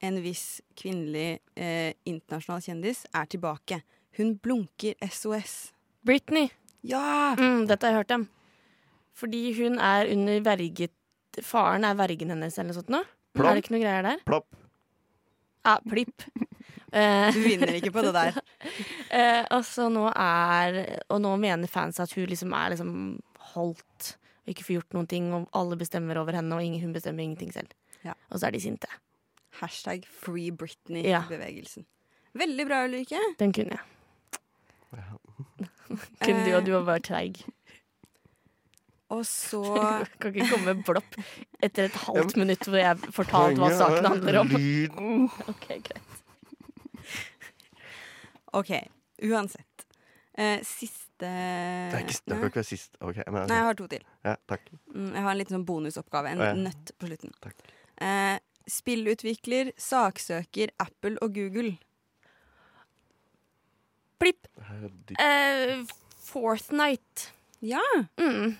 en 0.00 0.20
viss 0.24 0.62
kvinnelig 0.78 1.40
eh, 1.52 1.92
internasjonal 2.08 2.62
kjendis 2.64 3.02
er 3.12 3.28
tilbake. 3.28 3.82
Hun 4.16 4.38
blunker 4.40 4.96
SOS. 5.04 5.74
Britney. 6.06 6.48
Ja! 6.80 7.34
Mm, 7.36 7.66
dette 7.68 7.86
har 7.86 7.92
jeg 7.92 8.00
hørt 8.06 8.16
om. 8.16 8.24
Fordi 9.20 9.42
hun 9.58 9.76
er 9.76 10.08
under 10.14 10.40
verget 10.46 10.96
Faren 11.46 11.84
er 11.86 11.94
vergen 11.94 12.32
hennes 12.32 12.56
eller 12.58 12.72
noe 12.72 12.76
sånt 12.80 12.88
nå. 12.90 13.04
Plopp. 13.36 13.46
Er 13.46 13.54
det 13.54 13.62
ikke 13.62 13.74
noe 13.76 13.82
greier 13.84 14.02
der? 14.02 14.22
Plopp. 14.26 14.48
Ja, 15.66 15.76
plipp. 15.88 16.24
Eh, 16.92 17.28
Du 17.36 17.40
vinner 17.44 17.74
ikke 17.76 17.92
på 17.94 18.02
det 18.06 18.14
der. 18.16 18.38
eh, 19.18 19.44
og 19.54 19.62
så 19.68 19.88
nå 19.92 20.06
er 20.10 20.80
Og 21.12 21.20
nå 21.22 21.34
mener 21.38 21.70
fans 21.70 22.00
at 22.02 22.12
hun 22.16 22.26
liksom 22.30 22.54
er 22.56 22.72
liksom 22.74 22.94
holdt 23.52 24.16
og 24.40 24.50
ikke 24.54 24.64
får 24.64 24.74
gjort 24.78 24.94
noen 24.96 25.06
ting, 25.06 25.26
og 25.36 25.44
alle 25.54 25.76
bestemmer 25.78 26.18
over 26.18 26.34
henne, 26.34 26.56
og 26.56 26.64
ingen, 26.64 26.80
hun 26.82 26.94
bestemmer 26.96 27.22
ingenting 27.22 27.52
selv. 27.54 27.70
Ja. 28.02 28.14
Og 28.32 28.40
så 28.40 28.48
er 28.48 28.54
de 28.56 28.60
sinte. 28.64 28.88
Hashtag 29.60 30.06
Free 30.08 30.50
Britney-bevegelsen. 30.50 31.84
Veldig 32.40 32.66
bra, 32.66 32.80
Ulrikke. 32.88 33.20
Den 33.38 33.52
kunne 33.54 33.76
jeg. 33.76 33.84
Kunne 36.24 36.44
du, 36.46 36.50
Eh. 36.50 36.56
og 36.56 36.66
du 36.66 36.72
var 36.72 36.84
bare 36.88 37.02
treig. 37.04 37.42
Og 39.10 39.24
så 39.26 39.60
Kan 40.22 40.30
ikke 40.34 40.48
komme 40.52 40.74
med 40.74 40.84
blopp 40.86 41.16
etter 41.62 41.88
et 41.88 41.98
halvt 42.04 42.36
minutt 42.38 42.68
hvor 42.68 42.78
jeg 42.78 43.12
fortalte 43.16 43.58
hva 43.60 43.70
saken 43.74 44.08
handler 44.12 44.40
om. 44.44 44.54
Ok, 45.52 45.66
greit. 45.88 46.16
OK, 48.60 48.72
uansett. 49.30 49.86
Eh, 50.38 50.62
siste 50.64 50.98
Det, 51.20 51.28
er 51.28 51.98
ikke, 52.00 52.14
det 52.24 52.36
kan 52.38 52.46
ikke 52.48 52.62
være 52.62 52.68
sist. 52.70 52.94
Okay, 53.00 53.26
men. 53.28 53.44
Nei, 53.50 53.58
jeg 53.58 53.66
har 53.66 53.76
to 53.76 53.88
til. 53.92 54.06
Ja, 54.24 54.36
takk. 54.48 54.70
Mm, 54.94 55.10
Jeg 55.12 55.24
har 55.26 55.34
en 55.34 55.40
liten 55.42 55.56
sånn 55.58 55.66
bonusoppgave. 55.68 56.32
En 56.32 56.40
ja. 56.46 56.54
nøtt 56.56 56.94
på 56.96 57.10
slutten. 57.10 57.34
Takk. 57.44 57.66
Eh, 58.00 58.38
spillutvikler 58.70 59.72
saksøker 59.76 60.72
Apple 60.80 61.18
og 61.20 61.34
Google. 61.36 61.74
Plipp. 64.20 64.48
Eh, 65.18 65.82
Fortnite. 66.30 67.30
Ja! 67.60 67.82
Mm. 68.20 68.56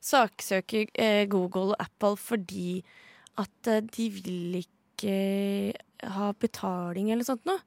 Saksøker 0.00 0.88
eh, 0.94 1.26
Google 1.28 1.74
og 1.74 1.82
Apple 1.82 2.16
fordi 2.20 2.80
at 3.40 3.68
eh, 3.68 3.82
de 3.84 4.06
vil 4.14 4.60
ikke 4.62 5.74
ha 6.14 6.30
betaling 6.40 7.10
eller 7.12 7.26
sånt 7.26 7.44
noe 7.48 7.60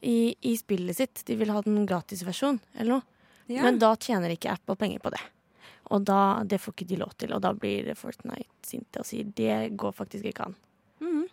i, 0.00 0.34
i 0.40 0.56
spillet 0.58 0.98
sitt. 0.98 1.22
De 1.26 1.36
vil 1.38 1.50
ha 1.54 1.62
den 1.64 1.86
gratisversjon 1.88 2.60
eller 2.74 2.98
noe. 2.98 3.22
ja. 3.50 3.62
Men 3.64 3.80
da 3.82 3.94
tjener 3.96 4.34
ikke 4.34 4.52
Apple 4.52 4.76
penger 4.78 5.02
på 5.02 5.14
det. 5.14 5.22
Og 5.94 6.02
da, 6.02 6.42
det 6.42 6.58
får 6.58 6.74
ikke 6.74 6.88
de 6.90 6.98
lov 6.98 7.14
til, 7.14 7.32
og 7.34 7.42
da 7.44 7.52
blir 7.54 7.92
Fortnite 7.94 8.66
sinte 8.66 9.02
og 9.02 9.06
sier 9.06 9.28
det 9.38 9.76
går 9.78 9.94
faktisk 9.94 10.26
ikke 10.32 10.48
an. 10.50 10.56
Mhm. 11.02 11.24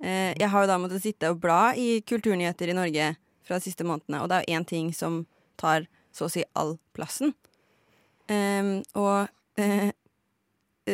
eh, 0.03 0.33
Jeg 0.37 0.49
har 0.53 0.65
jo 0.65 0.71
da 0.71 0.81
måttet 0.83 1.05
sitte 1.05 1.31
og 1.33 1.41
bla 1.43 1.63
i 1.79 2.03
kulturnyheter 2.07 2.73
i 2.73 2.77
Norge 2.77 3.07
fra 3.47 3.55
de 3.57 3.65
siste 3.65 3.87
månedene, 3.87 4.23
og 4.23 4.29
det 4.29 4.37
er 4.37 4.45
jo 4.45 4.59
én 4.59 4.69
ting 4.69 4.87
som 4.93 5.13
tar 5.61 5.81
så 6.13 6.27
å 6.27 6.33
si 6.33 6.43
all 6.59 6.77
plassen. 6.97 7.33
Ehm, 8.29 8.83
og 8.99 9.31
eh, 9.61 9.91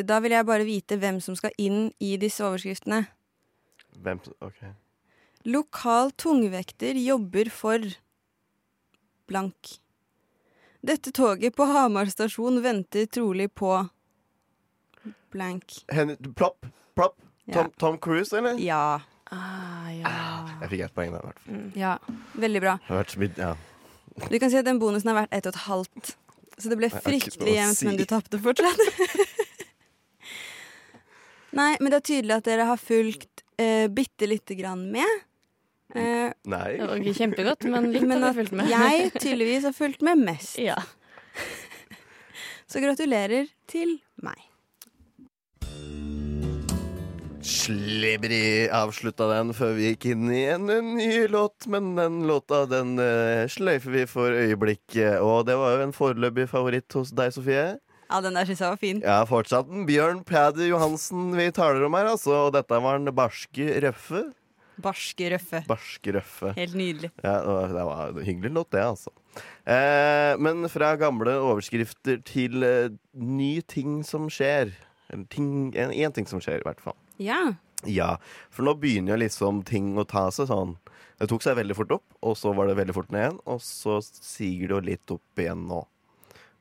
da 0.06 0.20
vil 0.22 0.36
jeg 0.36 0.46
bare 0.46 0.66
vite 0.66 0.98
hvem 1.00 1.18
som 1.24 1.34
skal 1.38 1.54
inn 1.58 1.88
i 2.02 2.14
disse 2.20 2.44
overskriftene. 2.46 3.00
Hvem 4.04 4.18
OK. 4.44 4.60
Lokal 5.44 6.10
tungvekter 6.16 6.94
jobber 6.94 7.50
for 7.52 7.84
blank. 9.28 9.74
Dette 10.84 11.12
toget 11.12 11.56
på 11.56 11.64
Hamar 11.68 12.08
stasjon 12.12 12.62
venter 12.64 13.06
trolig 13.06 13.50
på 13.54 13.76
blank. 15.32 15.78
Hen, 15.92 16.16
plopp. 16.36 16.66
Plopp. 16.94 17.16
Ja. 17.44 17.54
Tom, 17.54 17.70
Tom 17.76 17.98
Cruise, 17.98 18.36
eller? 18.38 18.56
Ja. 18.60 19.00
Ah, 19.32 19.88
ja. 19.92 20.12
Jeg 20.62 20.70
fikk 20.72 20.82
ett 20.86 20.94
poeng 20.96 21.12
der, 21.12 21.24
i 21.24 21.28
hvert 21.28 21.40
fall. 21.44 21.54
Mm. 21.54 21.70
ja. 21.76 21.94
Veldig 22.44 22.62
bra. 22.64 22.76
Vært 22.88 23.38
Ja. 23.40 23.54
Du 24.30 24.36
kan 24.38 24.50
si 24.52 24.60
at 24.60 24.68
den 24.68 24.78
bonusen 24.78 25.10
er 25.10 25.16
verdt 25.18 25.32
ett 25.34 25.48
og 25.48 25.56
et 25.56 25.64
halvt 25.64 26.12
Så 26.54 26.70
det 26.70 26.76
ble 26.78 26.86
har 26.92 27.02
fryktelig 27.02 27.56
jevnt, 27.56 27.78
si. 27.80 27.86
men 27.88 27.96
du 27.98 28.04
tapte 28.06 28.38
fortsatt. 28.38 28.82
Nei, 31.58 31.72
men 31.80 31.90
det 31.90 31.98
er 31.98 32.04
tydelig 32.12 32.36
at 32.36 32.46
dere 32.46 32.68
har 32.68 32.78
fulgt 32.78 33.42
eh, 33.58 33.88
bitte 33.90 34.28
lite 34.30 34.54
grann 34.58 34.84
med. 34.94 35.24
Eh, 35.94 36.32
Nei. 36.50 36.70
Det 36.78 36.88
var 36.90 36.98
ikke 36.98 37.18
kjempegodt, 37.20 37.68
men 37.70 37.92
litt 37.94 38.06
men 38.10 38.24
har 38.26 38.34
fulgt 38.36 38.56
med. 38.56 38.70
jeg 38.72 39.12
tydeligvis 39.22 39.68
har 39.68 39.76
fulgt 39.76 40.02
med 40.06 40.24
mest. 40.24 40.58
ja. 40.62 40.78
Så 42.70 42.80
gratulerer 42.82 43.46
til 43.70 43.98
meg. 44.24 44.40
Slibri 47.44 48.66
avslutta 48.72 49.26
den 49.28 49.52
før 49.54 49.74
vi 49.76 49.90
gikk 49.90 50.06
inn 50.14 50.30
i 50.32 50.46
en, 50.54 50.64
en 50.72 50.94
ny 50.96 51.26
låt, 51.30 51.66
men 51.70 51.92
den 51.98 52.22
låta 52.28 52.62
den 52.68 52.94
uh, 52.96 53.44
sløyfer 53.52 53.92
vi 53.92 54.04
for 54.08 54.32
øyeblikket. 54.32 55.20
Og 55.20 55.44
det 55.46 55.58
var 55.60 55.76
jo 55.76 55.84
en 55.84 55.92
foreløpig 55.94 56.48
favoritt 56.50 56.96
hos 56.96 57.12
deg, 57.12 57.34
Sofie. 57.36 57.66
Ja, 58.08 58.20
den 58.24 58.36
der 58.36 58.48
syns 58.48 58.62
jeg 58.64 58.72
var 58.72 58.80
fin. 58.80 59.02
Ja, 59.04 59.18
fortsatt 59.28 59.68
en 59.68 59.84
Bjørn 59.88 60.24
Paddy 60.24 60.70
Johansen 60.70 61.34
vi 61.36 61.50
taler 61.54 61.84
om 61.86 61.96
her, 61.98 62.08
altså. 62.16 62.46
Og 62.46 62.56
dette 62.56 62.80
var 62.84 63.00
en 63.00 63.12
barske 63.16 63.68
røffe. 63.84 64.24
Barske 64.82 65.28
røffe. 65.30 65.60
Barske 65.68 66.14
røffe. 66.16 66.54
Helt 66.56 66.74
nydelig. 66.78 67.10
Ja, 67.22 67.36
det 67.70 67.84
var 67.86 68.08
en 68.10 68.24
hyggelig 68.26 68.50
låt, 68.56 68.70
det, 68.74 68.82
altså. 68.82 69.12
Eh, 69.66 70.34
men 70.42 70.66
fra 70.70 70.94
gamle 71.00 71.36
overskrifter 71.42 72.20
til 72.26 72.66
eh, 72.66 72.94
ny 73.14 73.60
ting 73.70 74.00
som 74.06 74.26
skjer. 74.32 74.72
Eller 75.12 75.28
ting, 75.30 75.70
en, 75.78 75.92
en 75.94 76.16
ting 76.16 76.26
som 76.30 76.42
skjer, 76.42 76.62
i 76.62 76.66
hvert 76.66 76.82
fall. 76.82 76.98
Ja. 77.22 77.54
Ja, 77.86 78.16
for 78.54 78.66
nå 78.66 78.74
begynner 78.80 79.14
jo 79.14 79.22
liksom 79.24 79.62
ting 79.68 79.92
å 80.00 80.06
ta 80.08 80.26
seg 80.34 80.48
sånn. 80.50 80.76
Det 81.20 81.28
tok 81.30 81.44
seg 81.44 81.58
veldig 81.60 81.76
fort 81.78 81.92
opp, 81.98 82.06
og 82.26 82.34
så 82.38 82.54
var 82.56 82.66
det 82.68 82.78
veldig 82.80 82.96
fort 82.96 83.12
ned 83.14 83.22
igjen, 83.22 83.40
og 83.46 83.60
så 83.62 84.00
siger 84.02 84.70
det 84.70 84.74
jo 84.74 84.80
litt 84.88 85.14
opp 85.14 85.42
igjen 85.44 85.66
nå. 85.70 85.84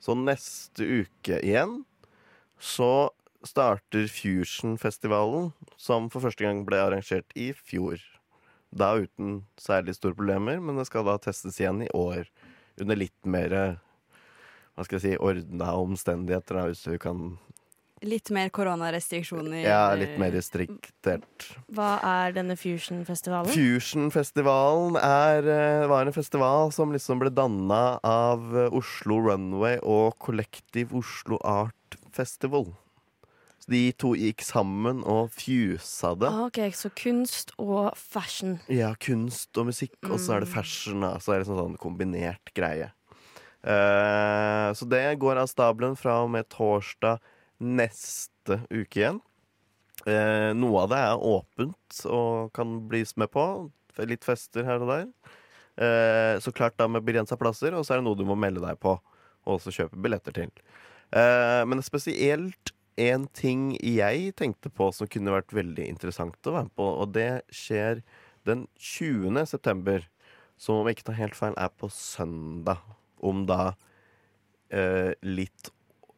Så 0.04 0.16
neste 0.20 0.86
uke 0.86 1.40
igjen 1.40 1.80
så 2.60 3.10
starter 3.48 4.08
Fusion-festivalen, 4.12 5.52
som 5.78 6.10
for 6.14 6.24
første 6.26 6.46
gang 6.46 6.64
ble 6.68 6.80
arrangert 6.82 7.32
i 7.36 7.52
fjor. 7.54 8.02
Da 8.74 8.96
uten 9.04 9.44
særlig 9.62 9.98
store 9.98 10.18
problemer, 10.18 10.62
men 10.64 10.80
det 10.80 10.88
skal 10.90 11.06
da 11.06 11.20
testes 11.22 11.60
igjen 11.62 11.84
i 11.86 11.92
år. 11.94 12.30
Under 12.82 12.98
litt 12.98 13.30
mer 13.30 13.78
hva 14.74 14.86
skal 14.86 14.98
jeg 14.98 15.04
si, 15.04 15.18
ordna 15.22 15.74
omstendigheter, 15.78 16.58
da, 16.58 16.70
hvis 16.72 16.86
du 16.88 16.96
kan 17.02 17.36
Litt 18.04 18.34
mer 18.36 18.50
koronarestriksjoner. 18.52 19.62
Ja, 19.64 19.94
litt 19.96 20.18
mer 20.20 20.34
restriktert. 20.36 21.46
Hva 21.72 21.94
er 22.04 22.34
denne 22.36 22.58
Fusion-festivalen? 22.60 23.48
Fusion-festivalen 23.54 24.98
eh, 25.00 25.86
var 25.88 26.04
en 26.04 26.16
festival 26.16 26.74
som 26.76 26.92
liksom 26.92 27.22
ble 27.24 27.32
danna 27.32 28.02
av 28.04 28.44
eh, 28.60 28.76
Oslo 28.76 29.22
Runway 29.30 29.80
og 29.88 30.18
Collective 30.20 31.00
Oslo 31.00 31.40
Art 31.48 31.96
Festival. 32.12 32.74
Så 33.64 33.72
de 33.72 33.94
to 33.96 34.10
gikk 34.20 34.42
sammen 34.44 35.06
og 35.08 35.30
fusa 35.32 36.10
det. 36.20 36.28
Ah, 36.28 36.42
ok, 36.50 36.58
Så 36.76 36.90
kunst 37.00 37.54
og 37.56 37.94
fashion. 37.96 38.58
Ja, 38.68 38.92
kunst 39.00 39.56
og 39.56 39.70
musikk, 39.70 39.96
og 40.10 40.20
så 40.20 40.36
er 40.36 40.44
det 40.44 40.50
fashion. 40.52 41.00
Da. 41.00 41.14
Så 41.24 41.32
er 41.32 41.40
det 41.40 41.48
sånn, 41.48 41.62
sånn 41.62 41.78
kombinert 41.80 42.52
greie. 42.58 42.90
Uh, 43.64 44.76
så 44.76 44.84
det 44.92 45.06
går 45.24 45.40
av 45.40 45.48
stabelen 45.48 45.96
fra 45.96 46.18
og 46.26 46.34
med 46.34 46.50
torsdag 46.52 47.24
neste 47.64 48.60
uke 48.68 49.00
igjen. 49.00 49.24
Uh, 50.04 50.52
noe 50.60 50.84
av 50.84 50.92
det 50.92 51.00
er 51.00 51.24
åpent 51.32 52.04
og 52.12 52.52
kan 52.58 52.76
blis 52.92 53.16
med 53.16 53.32
på. 53.32 53.48
Litt 54.04 54.28
fester 54.28 54.68
her 54.68 54.84
og 54.84 54.92
der. 54.92 55.08
Uh, 55.80 56.36
så 56.44 56.52
klart 56.52 56.76
da 56.76 56.92
med 56.92 57.08
begrensa 57.08 57.40
plasser, 57.40 57.72
og 57.80 57.88
så 57.88 57.96
er 57.96 58.04
det 58.04 58.10
noe 58.10 58.20
du 58.20 58.28
må 58.28 58.36
melde 58.36 58.66
deg 58.66 58.76
på 58.84 58.98
og 59.00 59.58
også 59.58 59.72
kjøpe 59.76 60.00
billetter 60.04 60.36
til. 60.36 60.52
Men 61.12 61.82
spesielt 61.84 62.72
en 62.98 63.28
ting 63.34 63.72
jeg 63.82 64.34
tenkte 64.36 64.70
på 64.70 64.92
som 64.94 65.08
kunne 65.08 65.32
vært 65.34 65.54
veldig 65.56 65.88
interessant 65.90 66.36
å 66.46 66.54
være 66.54 66.68
med 66.70 66.76
på, 66.78 66.88
og 67.02 67.14
det 67.16 67.44
skjer 67.54 68.04
den 68.46 68.68
20. 68.78 69.46
september, 69.50 70.06
som 70.58 70.76
om 70.82 70.88
jeg 70.88 70.98
ikke 70.98 71.08
tar 71.12 71.20
helt 71.22 71.36
feil, 71.36 71.54
er 71.58 71.70
på 71.80 71.90
søndag. 71.92 72.78
Om 73.24 73.46
da 73.48 73.74
eh, 74.72 75.14
litt 75.24 75.70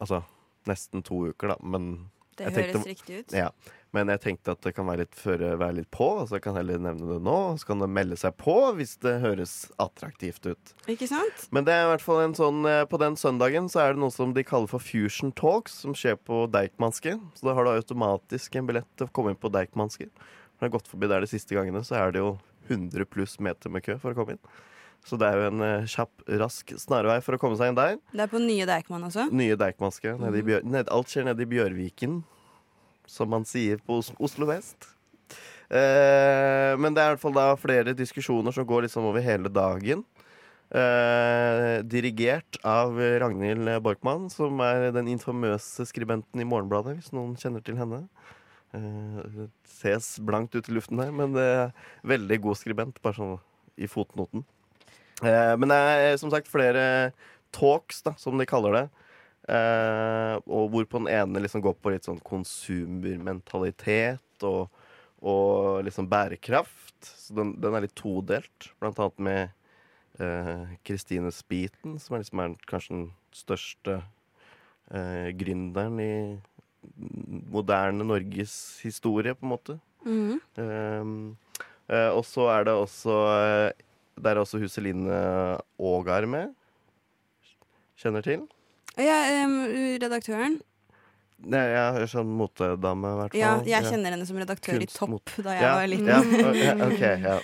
Altså 0.02 0.24
nesten 0.68 1.02
to 1.06 1.22
uker, 1.30 1.54
da, 1.54 1.56
men 1.64 2.10
Det 2.36 2.48
Jeg 2.50 2.54
tenkte- 2.56 2.80
høres 2.82 2.86
riktig 2.86 3.20
ut. 3.20 3.32
ja. 3.32 3.50
Men 3.96 4.12
jeg 4.12 4.22
tenkte 4.26 4.56
at 4.56 4.64
det 4.66 4.74
kan 4.76 4.88
være 4.90 5.06
litt 5.06 5.16
føre 5.16 5.54
være 5.60 5.78
litt 5.80 5.90
på, 5.96 6.08
så 6.28 6.38
jeg 6.38 6.46
kan 6.46 6.58
heller 6.58 6.82
nevne 6.84 7.08
det 7.14 7.20
nå. 7.24 7.38
Så 7.62 7.70
kan 7.70 7.84
det 7.84 7.90
melde 7.96 8.18
seg 8.20 8.36
på 8.42 8.56
hvis 8.78 8.98
det 9.06 9.18
høres 9.24 9.54
attraktivt 9.82 10.50
ut. 10.50 10.74
Ikke 10.92 11.08
sant? 11.10 11.48
Men 11.56 11.68
det 11.68 11.76
er 11.76 11.86
i 11.86 11.92
hvert 11.94 12.06
fall 12.06 12.24
en 12.26 12.36
sånn 12.38 12.66
eh, 12.70 12.84
på 12.92 13.00
den 13.02 13.16
søndagen 13.20 13.70
så 13.72 13.86
er 13.86 13.96
det 13.96 14.04
noe 14.04 14.14
som 14.14 14.36
de 14.36 14.44
kaller 14.48 14.72
for 14.72 14.84
Fusion 14.84 15.32
Talks, 15.36 15.80
som 15.86 15.96
skjer 15.98 16.20
på 16.20 16.44
Deichmanske. 16.52 17.18
Så 17.38 17.48
da 17.48 17.56
har 17.58 17.68
du 17.68 17.74
automatisk 17.76 18.60
en 18.60 18.68
billett 18.70 18.92
til 19.00 19.08
å 19.08 19.16
komme 19.16 19.34
inn 19.34 19.40
på 19.42 19.54
Deichmanske. 19.54 20.10
Når 20.12 20.64
jeg 20.64 20.70
har 20.70 20.78
gått 20.78 20.92
forbi 20.92 21.12
der 21.12 21.24
de 21.24 21.32
siste 21.32 21.56
gangene, 21.56 21.84
så 21.88 21.98
er 22.00 22.16
det 22.16 22.24
jo 22.24 22.36
100 22.70 23.06
pluss 23.12 23.40
meter 23.44 23.72
med 23.72 23.86
kø 23.86 23.98
for 24.02 24.14
å 24.14 24.18
komme 24.18 24.38
inn. 24.38 24.56
Så 25.06 25.20
det 25.22 25.28
er 25.30 25.38
jo 25.38 25.50
en 25.52 25.62
eh, 25.62 25.90
kjapp, 25.90 26.24
rask 26.42 26.72
snarvei 26.82 27.20
for 27.22 27.38
å 27.38 27.42
komme 27.42 27.58
seg 27.60 27.72
inn 27.72 27.78
der. 27.78 28.00
Det 28.10 28.24
er 28.26 28.32
på 28.32 28.42
nye 28.42 28.66
Deichman 28.66 29.06
også. 29.06 29.28
Nye 29.36 29.58
Deichmanske. 29.60 30.16
Ned, 30.18 30.90
alt 30.90 31.12
skjer 31.12 31.28
nede 31.28 31.46
i 31.46 31.50
Bjørviken, 31.52 32.24
som 33.08 33.32
man 33.32 33.48
sier 33.48 33.82
på 33.86 34.02
Oslo 34.20 34.50
vest. 34.50 34.92
Eh, 35.70 36.74
men 36.78 36.94
det 36.94 37.02
er 37.02 37.10
i 37.10 37.16
hvert 37.16 37.24
fall 37.24 37.38
da 37.38 37.48
flere 37.58 37.96
diskusjoner 37.98 38.54
som 38.54 38.68
går 38.68 38.86
liksom 38.86 39.08
over 39.10 39.24
hele 39.26 39.50
dagen. 39.50 40.04
Eh, 40.76 41.80
dirigert 41.86 42.58
av 42.66 42.98
Ragnhild 42.98 43.70
Borkmann, 43.86 44.30
som 44.34 44.60
er 44.66 44.90
den 44.96 45.10
infamøse 45.14 45.86
skribenten 45.90 46.42
i 46.42 46.48
Morgenbladet, 46.48 46.98
hvis 47.00 47.14
noen 47.16 47.38
kjenner 47.40 47.64
til 47.66 47.78
henne. 47.80 48.06
Eh, 48.76 49.46
ses 49.78 50.16
blankt 50.26 50.56
ut 50.56 50.70
i 50.70 50.76
luften 50.76 51.00
her, 51.02 51.14
men 51.16 51.36
det 51.36 51.46
er 51.46 51.72
veldig 52.08 52.42
god 52.44 52.60
skribent, 52.60 53.02
bare 53.04 53.18
sånn 53.18 53.38
i 53.78 53.90
fotnoten. 53.92 54.46
Eh, 55.24 55.54
men 55.60 55.72
det 55.72 55.78
er 55.78 56.18
som 56.20 56.32
sagt 56.34 56.50
flere 56.52 57.14
talks, 57.56 58.02
da, 58.06 58.16
som 58.20 58.38
de 58.40 58.48
kaller 58.50 58.76
det. 58.76 58.86
Eh, 59.46 60.36
og 60.50 60.72
hvor 60.74 60.88
på 60.90 60.98
den 61.04 61.12
ene 61.14 61.38
liksom 61.44 61.62
går 61.62 61.76
på 61.78 61.92
litt 61.94 62.08
sånn 62.08 62.18
konsumermentalitet 62.26 64.46
og, 64.48 64.72
og 65.22 65.86
liksom 65.86 66.10
bærekraft. 66.10 66.98
Så 67.06 67.36
den, 67.38 67.54
den 67.62 67.76
er 67.78 67.82
litt 67.86 67.94
todelt, 67.98 68.72
blant 68.82 69.00
annet 69.02 69.20
med 69.28 69.42
eh, 70.24 70.64
Kristine 70.88 71.32
Spiten, 71.34 72.00
som 72.02 72.16
er 72.16 72.20
liksom 72.24 72.40
er 72.42 72.50
kanskje 72.70 72.96
den 72.96 73.08
største 73.36 73.94
eh, 74.90 75.30
gründeren 75.38 75.98
i 76.02 76.40
moderne 77.54 78.04
Norges 78.06 78.82
historie, 78.86 79.34
på 79.38 79.46
en 79.46 79.54
måte. 79.54 79.74
Mm. 80.06 80.36
Um, 80.62 81.38
eh, 81.90 82.12
og 82.14 82.26
så 82.30 82.44
er 82.54 82.62
det 82.68 82.76
også 82.78 83.14
Der 84.22 84.30
er 84.30 84.38
også 84.38 84.62
Huseline 84.62 85.10
Ågar 85.82 86.30
med. 86.30 86.54
Kjenner 87.98 88.22
til? 88.22 88.46
Ja, 89.02 89.18
um, 89.44 89.58
redaktøren. 90.02 90.60
Nei, 91.46 91.62
jeg 91.68 92.02
er 92.02 92.10
sånn 92.10 92.30
motedame, 92.40 93.12
i 93.12 93.18
hvert 93.20 93.34
fall. 93.36 93.42
Ja, 93.42 93.56
jeg 93.68 93.90
kjenner 93.92 94.16
henne 94.16 94.26
som 94.28 94.38
redaktør 94.40 94.82
i 94.82 94.88
Topp 94.90 95.12
mot- 95.12 95.34
da 95.44 95.54
jeg 95.54 95.66
ja, 95.66 95.74
var 95.76 95.90
liten. 95.92 96.56
Ja, 96.58 96.76
okay, 96.88 97.20
ja. 97.22 97.40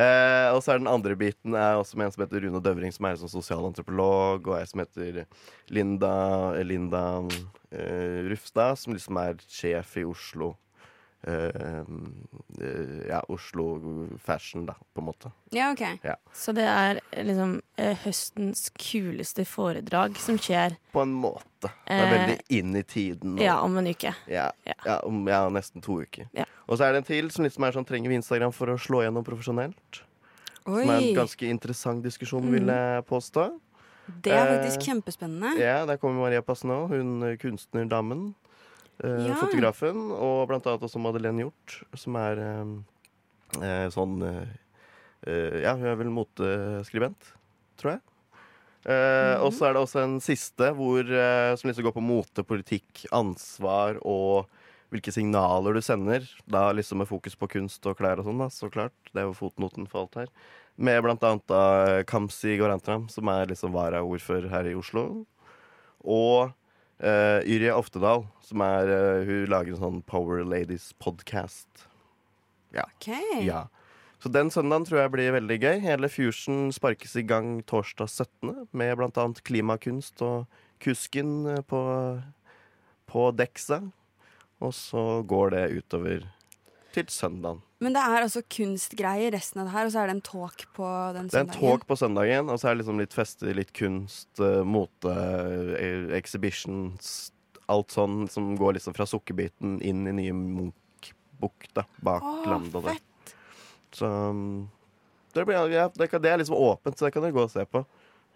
Eh, 0.00 0.48
og 0.54 0.60
så 0.62 0.74
er 0.74 0.80
den 0.80 0.90
andre 0.90 1.16
biten 1.18 1.54
er 1.58 1.78
også 1.80 1.98
med 1.98 2.08
en 2.08 2.12
som 2.14 2.22
heter 2.24 2.44
Rune 2.44 2.60
Døvring, 2.62 2.92
som 2.94 3.06
er 3.06 3.16
en 3.16 3.22
sånn 3.22 3.32
sosialantropolog, 3.32 4.46
og 4.46 4.58
ei 4.58 4.66
som 4.70 4.82
heter 4.84 5.24
Linda, 5.72 6.12
Linda 6.66 7.04
eh, 7.74 8.20
Rufstad, 8.30 8.78
som 8.78 8.94
liksom 8.94 9.18
er 9.22 9.40
sjef 9.50 9.96
i 10.00 10.06
Oslo. 10.06 10.54
Eh, 11.22 11.82
eh, 12.60 13.08
ja, 13.08 13.20
Oslo 13.28 14.08
Fashion, 14.24 14.66
da, 14.66 14.72
på 14.94 15.00
en 15.02 15.04
måte. 15.04 15.30
Ja, 15.52 15.70
ok. 15.74 15.82
Så 16.32 16.54
det 16.56 16.64
er 16.64 17.00
liksom 17.24 17.58
eh, 17.76 17.96
høstens 18.06 18.70
kuleste 18.72 19.44
foredrag 19.44 20.16
som 20.16 20.38
skjer 20.40 20.76
På 20.94 21.02
en 21.04 21.12
måte. 21.12 21.68
Det 21.84 21.92
er 21.98 22.14
veldig 22.14 22.38
inn 22.56 22.76
i 22.76 22.82
tiden. 22.88 23.34
Og, 23.36 23.44
ja, 23.44 23.58
om 23.60 23.76
en 23.76 23.90
uke. 23.92 24.14
Ja, 24.32 24.50
Ja. 24.64 24.74
ja, 24.86 24.98
om 25.04 25.26
ja, 25.28 25.42
nesten 25.52 25.82
to 25.84 26.00
uker. 26.00 26.28
Ja. 26.32 26.44
Og 26.68 26.78
så 26.78 26.84
er 26.88 26.92
det 26.96 27.02
en 27.04 27.10
til 27.12 27.30
som 27.30 27.44
liksom 27.44 27.66
er 27.68 27.72
sånn 27.76 27.84
trenger 27.88 28.08
vi 28.08 28.16
Instagram 28.22 28.52
for 28.56 28.72
å 28.72 28.78
slå 28.80 29.02
gjennom 29.04 29.24
profesjonelt. 29.26 30.00
Oi. 30.66 30.82
Som 30.86 30.90
er 30.94 31.02
en 31.02 31.14
ganske 31.20 31.48
interessant 31.52 32.02
diskusjon, 32.04 32.44
Mm. 32.44 32.52
vil 32.52 32.66
jeg 32.72 33.04
påstå. 33.08 33.50
Det 34.22 34.32
er 34.32 34.46
faktisk 34.56 34.80
Eh, 34.80 34.86
kjempespennende. 34.94 35.58
Ja, 35.60 35.84
Der 35.86 35.96
kommer 35.98 36.20
Maria 36.22 36.40
Pasno, 36.42 36.86
hun 36.88 37.36
kunstnerdamen. 37.38 38.34
Eh, 39.02 39.26
Ja. 39.30 39.34
Fotografen. 39.40 40.10
Og 40.12 40.46
blant 40.50 40.66
annet 40.66 40.82
også 40.84 41.00
Madeleine 41.00 41.44
Hjort, 41.46 41.78
som 41.96 42.16
er 42.20 42.38
eh, 42.38 43.62
eh, 43.62 43.88
sånn 43.94 44.20
eh, 44.22 44.46
eh, 45.26 45.60
Ja, 45.64 45.74
hun 45.76 45.86
er 45.86 45.96
vel 45.96 46.12
moteskribent, 46.12 47.32
tror 47.80 47.96
jeg. 47.96 48.00
Eh, 48.86 49.36
Mhm. 49.36 49.44
Og 49.44 49.52
så 49.52 49.66
er 49.68 49.74
det 49.74 49.82
også 49.82 50.02
en 50.02 50.20
siste 50.20 50.70
hvor, 50.74 51.04
som 51.56 51.68
liksom 51.68 51.84
går 51.84 51.92
på 51.96 52.02
mote, 52.02 52.42
politikk, 52.44 53.06
ansvar 53.12 53.98
og 54.04 54.46
hvilke 54.90 55.12
signaler 55.12 55.74
du 55.74 55.80
sender. 55.80 56.24
Da 56.48 56.72
liksom 56.72 56.98
med 56.98 57.06
fokus 57.08 57.36
på 57.36 57.46
kunst 57.48 57.84
og 57.86 57.96
klær 57.98 58.18
og 58.18 58.24
sånn, 58.26 58.38
da, 58.40 58.48
så 58.48 58.70
klart. 58.72 58.92
Det 59.12 59.20
er 59.22 59.28
jo 59.28 59.34
fotnoten 59.36 59.86
for 59.86 60.00
alt 60.02 60.14
her. 60.16 60.28
Med 60.80 61.02
blant 61.04 61.22
annet 61.22 61.46
da 61.46 62.02
Kamzy 62.08 62.56
Gorantram, 62.58 63.08
som 63.10 63.28
er 63.28 63.46
liksom 63.46 63.72
varaordfører 63.72 64.48
her 64.48 64.64
i 64.64 64.74
Oslo. 64.74 65.26
Og 66.02 66.52
uh, 67.04 67.40
Yrje 67.48 67.74
Oftedal, 67.74 68.24
som 68.44 68.62
er 68.64 68.90
uh, 68.90 69.26
Hun 69.26 69.50
lager 69.50 69.74
en 69.74 69.82
sånn 69.84 70.00
Power 70.08 70.44
Ladies 70.46 70.92
podcast. 71.02 71.88
OK. 72.70 73.10
Ja. 73.42 73.66
Så 74.20 74.28
den 74.28 74.50
søndagen 74.52 74.84
tror 74.84 75.00
jeg 75.00 75.12
blir 75.14 75.32
veldig 75.32 75.56
gøy. 75.62 75.78
Hele 75.80 76.10
Fusion 76.12 76.68
sparkes 76.76 77.16
i 77.16 77.24
gang 77.24 77.62
torsdag 77.68 78.10
17. 78.10 78.66
med 78.76 78.98
bl.a. 79.00 79.24
klimakunst 79.48 80.20
og 80.24 80.44
Kusken 80.80 81.46
eh, 81.48 81.62
på, 81.64 81.80
på 83.08 83.30
Dexa. 83.32 83.80
Og 84.60 84.74
så 84.76 85.22
går 85.24 85.56
det 85.56 85.64
utover 85.80 86.28
til 86.94 87.10
søndagen. 87.12 87.60
Men 87.80 87.94
det 87.96 88.02
er 88.04 88.24
altså 88.26 88.42
kunstgreier 88.44 89.32
resten 89.32 89.62
av 89.62 89.68
det 89.68 89.74
her, 89.74 89.88
og 89.88 89.92
så 89.94 90.02
er 90.02 90.10
det 90.10 90.16
en 90.18 90.24
talk 90.26 90.64
på 90.76 90.88
den 91.16 91.30
søndagen? 91.30 91.30
Det 91.30 91.40
er 91.40 91.46
en 91.46 91.60
talk 91.60 91.86
på 91.88 91.96
søndagen, 91.96 92.50
og 92.52 92.60
så 92.60 92.68
er 92.68 92.74
det 92.74 92.82
liksom 92.82 93.00
litt 93.00 93.16
fester, 93.16 93.52
litt 93.56 93.72
kunst, 93.76 94.30
eh, 94.42 94.60
mote, 94.66 95.14
eh, 95.78 96.10
exhibitions, 96.18 97.30
alt 97.70 97.94
sånn 97.94 98.24
som 98.30 98.52
går 98.58 98.76
liksom 98.76 98.96
fra 98.96 99.06
sukkerbiten 99.08 99.78
inn 99.86 100.02
i 100.10 100.14
nye 100.18 100.34
Munch-bukta 100.36 101.86
bak 102.04 102.26
Åh, 102.26 102.44
landet 102.50 102.84
fett. 102.88 103.34
Så 103.94 104.06
um, 104.06 104.68
det, 105.34 105.44
blir, 105.46 105.70
ja, 105.72 105.88
det, 105.94 106.10
kan, 106.10 106.22
det 106.22 106.32
er 106.32 106.42
liksom 106.42 106.58
åpent, 106.58 106.98
så 106.98 107.06
det 107.06 107.14
kan 107.14 107.24
dere 107.24 107.36
gå 107.36 107.44
og 107.46 107.52
se 107.52 107.64
på 107.66 107.84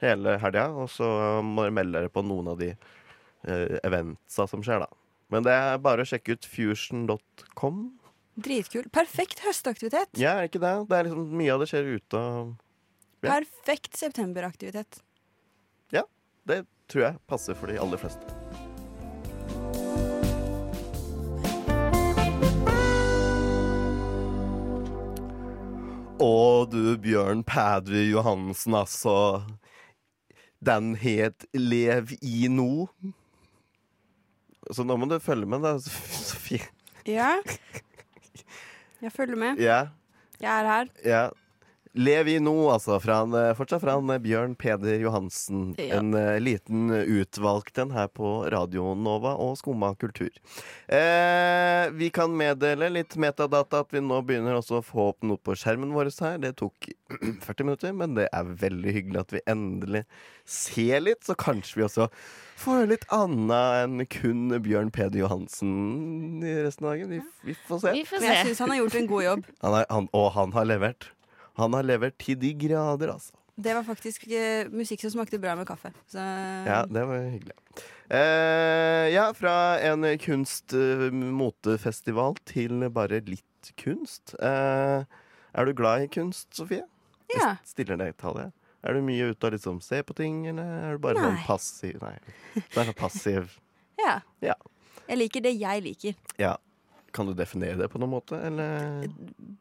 hele 0.02 0.38
helga. 0.42 0.68
Og 0.78 0.90
så 0.92 1.08
må 1.44 1.66
dere 1.66 1.76
melde 1.80 1.98
dere 1.98 2.12
på 2.14 2.24
noen 2.26 2.52
av 2.54 2.60
de 2.62 2.72
uh, 2.74 3.76
eventsa 3.82 4.48
som 4.50 4.64
skjer, 4.64 4.86
da. 4.86 4.88
Men 5.32 5.46
det 5.46 5.54
er 5.56 5.82
bare 5.82 6.04
å 6.04 6.08
sjekke 6.08 6.36
ut 6.36 6.46
fusion.com. 6.46 7.84
Dritkul. 8.34 8.88
Perfekt 8.90 9.40
høstaktivitet. 9.44 10.10
Ja, 10.18 10.32
er 10.38 10.46
det 10.48 10.52
ikke 10.52 10.62
det? 10.64 10.72
Det 10.90 10.98
er 10.98 11.08
liksom 11.08 11.28
Mye 11.38 11.54
av 11.54 11.62
det 11.62 11.68
skjer 11.70 11.90
ute. 11.96 12.18
og 12.18 12.54
Ja. 13.24 13.30
Perfekt 13.38 13.96
septemberaktivitet. 13.96 15.00
Ja, 15.94 16.02
Det 16.46 16.66
tror 16.88 17.02
jeg 17.06 17.18
passer 17.26 17.54
for 17.54 17.66
de 17.72 17.78
aller 17.80 17.96
fleste. 17.96 18.26
Å 26.22 26.64
du, 26.70 26.94
Bjørn 27.02 27.42
Pædre 27.46 28.04
Johansen, 28.06 28.76
altså. 28.78 29.14
Den 30.64 30.94
het 31.00 31.44
Lev 31.56 32.12
i 32.22 32.46
no. 32.48 32.86
Så 34.72 34.86
nå 34.86 34.96
må 34.96 35.08
du 35.10 35.18
følge 35.20 35.48
med, 35.50 35.64
da, 35.66 35.74
Sofie. 36.30 36.62
Ja. 37.08 37.34
Jeg 39.04 39.12
følger 39.12 39.36
med. 39.36 39.58
Yeah. 39.60 39.86
Jeg 40.40 40.60
er 40.60 40.66
her. 40.66 40.84
ja. 41.04 41.28
Lev 41.94 42.28
i 42.28 42.40
nå', 42.42 42.70
altså. 42.72 42.96
Fra 42.98 43.20
en, 43.22 43.34
eh, 43.38 43.52
fortsatt 43.54 43.82
fra 43.84 43.94
en 44.00 44.10
eh, 44.10 44.18
Bjørn 44.18 44.56
Peder 44.58 44.98
Johansen. 44.98 45.76
Ja. 45.78 46.00
En 46.00 46.10
uh, 46.14 46.40
liten 46.42 46.90
utvalgt 46.90 47.78
en 47.78 47.92
her 47.94 48.08
på 48.10 48.50
Radio 48.50 48.96
Nova 48.98 49.36
og 49.38 49.54
Skumma 49.60 49.92
kultur. 49.94 50.34
Eh, 50.90 51.86
vi 51.94 52.10
kan 52.10 52.34
meddele 52.34 52.90
litt 52.96 53.14
metadata 53.14 53.84
at 53.84 53.94
vi 53.94 54.02
nå 54.02 54.18
begynner 54.26 54.58
også 54.58 54.80
å 54.80 54.86
få 54.86 55.08
opp 55.12 55.22
noe 55.22 55.38
på 55.38 55.54
skjermen 55.54 55.94
vår 55.94 56.10
her. 56.18 56.42
Det 56.42 56.56
tok 56.58 56.90
40 57.46 57.62
minutter, 57.62 57.94
men 57.94 58.18
det 58.18 58.26
er 58.34 58.54
veldig 58.66 58.98
hyggelig 58.98 59.22
at 59.22 59.38
vi 59.38 59.46
endelig 59.54 60.04
ser 60.50 60.98
litt. 61.06 61.22
Så 61.22 61.38
kanskje 61.38 61.78
vi 61.78 61.86
også 61.86 62.10
får 62.58 62.90
litt 62.90 63.06
annet 63.14 63.84
enn 63.84 64.06
kun 64.10 64.48
Bjørn 64.66 64.90
Peder 64.94 65.22
Johansen 65.22 66.42
i 66.42 66.58
resten 66.66 66.90
av 66.90 66.96
dagen. 66.96 67.14
Vi, 67.14 67.22
vi 67.46 67.60
får 67.68 67.86
se. 67.86 67.98
Vi 68.00 68.06
får 68.08 68.18
Men 68.18 68.32
jeg 68.32 68.40
se. 68.40 68.48
syns 68.50 68.66
han 68.66 68.74
har 68.74 68.82
gjort 68.82 69.02
en 69.04 69.12
god 69.14 69.30
jobb. 69.30 69.52
Han 69.62 69.82
er, 69.84 69.92
han, 69.94 70.10
og 70.10 70.32
han 70.34 70.58
har 70.58 70.74
levert. 70.74 71.14
Han 71.60 71.72
har 71.76 71.84
levert 71.86 72.16
til 72.18 72.34
de 72.40 72.50
grader, 72.58 73.12
altså. 73.14 73.34
Det 73.54 73.70
var 73.76 73.84
faktisk 73.86 74.24
eh, 74.34 74.66
musikk 74.74 74.98
som 75.04 75.12
smakte 75.14 75.38
bra 75.38 75.52
med 75.54 75.62
kaffe. 75.68 75.92
Så 76.10 76.18
Ja, 76.18 76.80
det 76.90 77.04
var 77.06 77.20
hyggelig. 77.30 77.54
Eh, 78.10 79.06
ja, 79.14 79.28
fra 79.38 79.78
en 79.86 80.02
kunst-motefestival 80.18 82.34
til 82.50 82.82
bare 82.90 83.20
litt 83.28 83.70
kunst. 83.80 84.34
Eh, 84.42 85.04
er 85.54 85.64
du 85.64 85.72
glad 85.72 86.02
i 86.02 86.06
kunst, 86.10 86.50
Sofie? 86.56 86.82
ja. 87.34 87.54
Jeg 87.54 87.58
Stiller 87.70 87.96
deg 88.00 88.16
til 88.20 88.34
det. 88.40 88.48
Er 88.84 88.92
du 88.92 89.00
mye 89.06 89.30
ute 89.32 89.46
og 89.48 89.52
liksom 89.54 89.78
ser 89.80 90.02
på 90.04 90.12
ting, 90.18 90.42
eller 90.50 90.66
er 90.90 90.94
du 90.98 91.02
bare 91.06 91.16
sånn 91.22 91.38
passiv? 91.46 91.96
Nei, 92.02 92.18
du 92.58 92.80
er 92.80 92.84
sånn 92.90 92.98
passiv. 92.98 93.54
ja. 94.04 94.18
Ja. 94.44 94.54
Jeg 95.08 95.16
liker 95.22 95.40
det 95.46 95.54
jeg 95.56 95.82
liker. 95.86 96.14
Ja. 96.40 96.56
Kan 97.14 97.28
du 97.30 97.34
definere 97.38 97.76
det 97.78 97.86
på 97.92 98.00
noen 98.02 98.10
måte, 98.16 98.34
eller? 98.48 99.04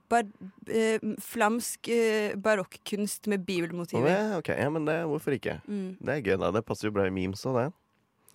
Bar 0.09 0.25
eh, 0.73 0.97
flamsk 1.21 1.87
eh, 1.93 2.33
barokkunst 2.41 3.27
med 3.29 3.43
bibelmotiver. 3.45 4.09
ja, 4.09 4.37
ok, 4.39 4.49
ja, 4.57 4.69
men 4.73 4.87
det, 4.89 4.95
hvorfor 5.11 5.35
ikke? 5.37 5.59
Mm. 5.69 5.91
Det 6.01 6.15
er 6.15 6.23
gøy, 6.25 6.37
da. 6.41 6.49
Det 6.55 6.63
passer 6.65 6.89
jo 6.89 6.95
bra 6.95 7.05
i 7.05 7.13
memes 7.13 7.45
og 7.49 7.59
det. 7.61 7.67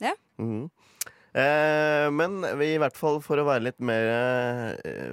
Ja. 0.07 0.15
Mhm. 0.39 0.69
Eh, 1.39 2.07
men 2.15 2.39
vi, 2.59 2.71
i 2.75 2.79
hvert 2.81 2.97
fall 2.97 3.19
for 3.23 3.39
å 3.43 3.45
være 3.47 3.67
litt 3.67 3.83
mer 3.85 4.07
eh, 4.81 5.11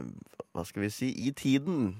Hva 0.55 0.63
skal 0.65 0.85
vi 0.85 0.89
si 0.93 1.09
i 1.27 1.33
tiden. 1.35 1.95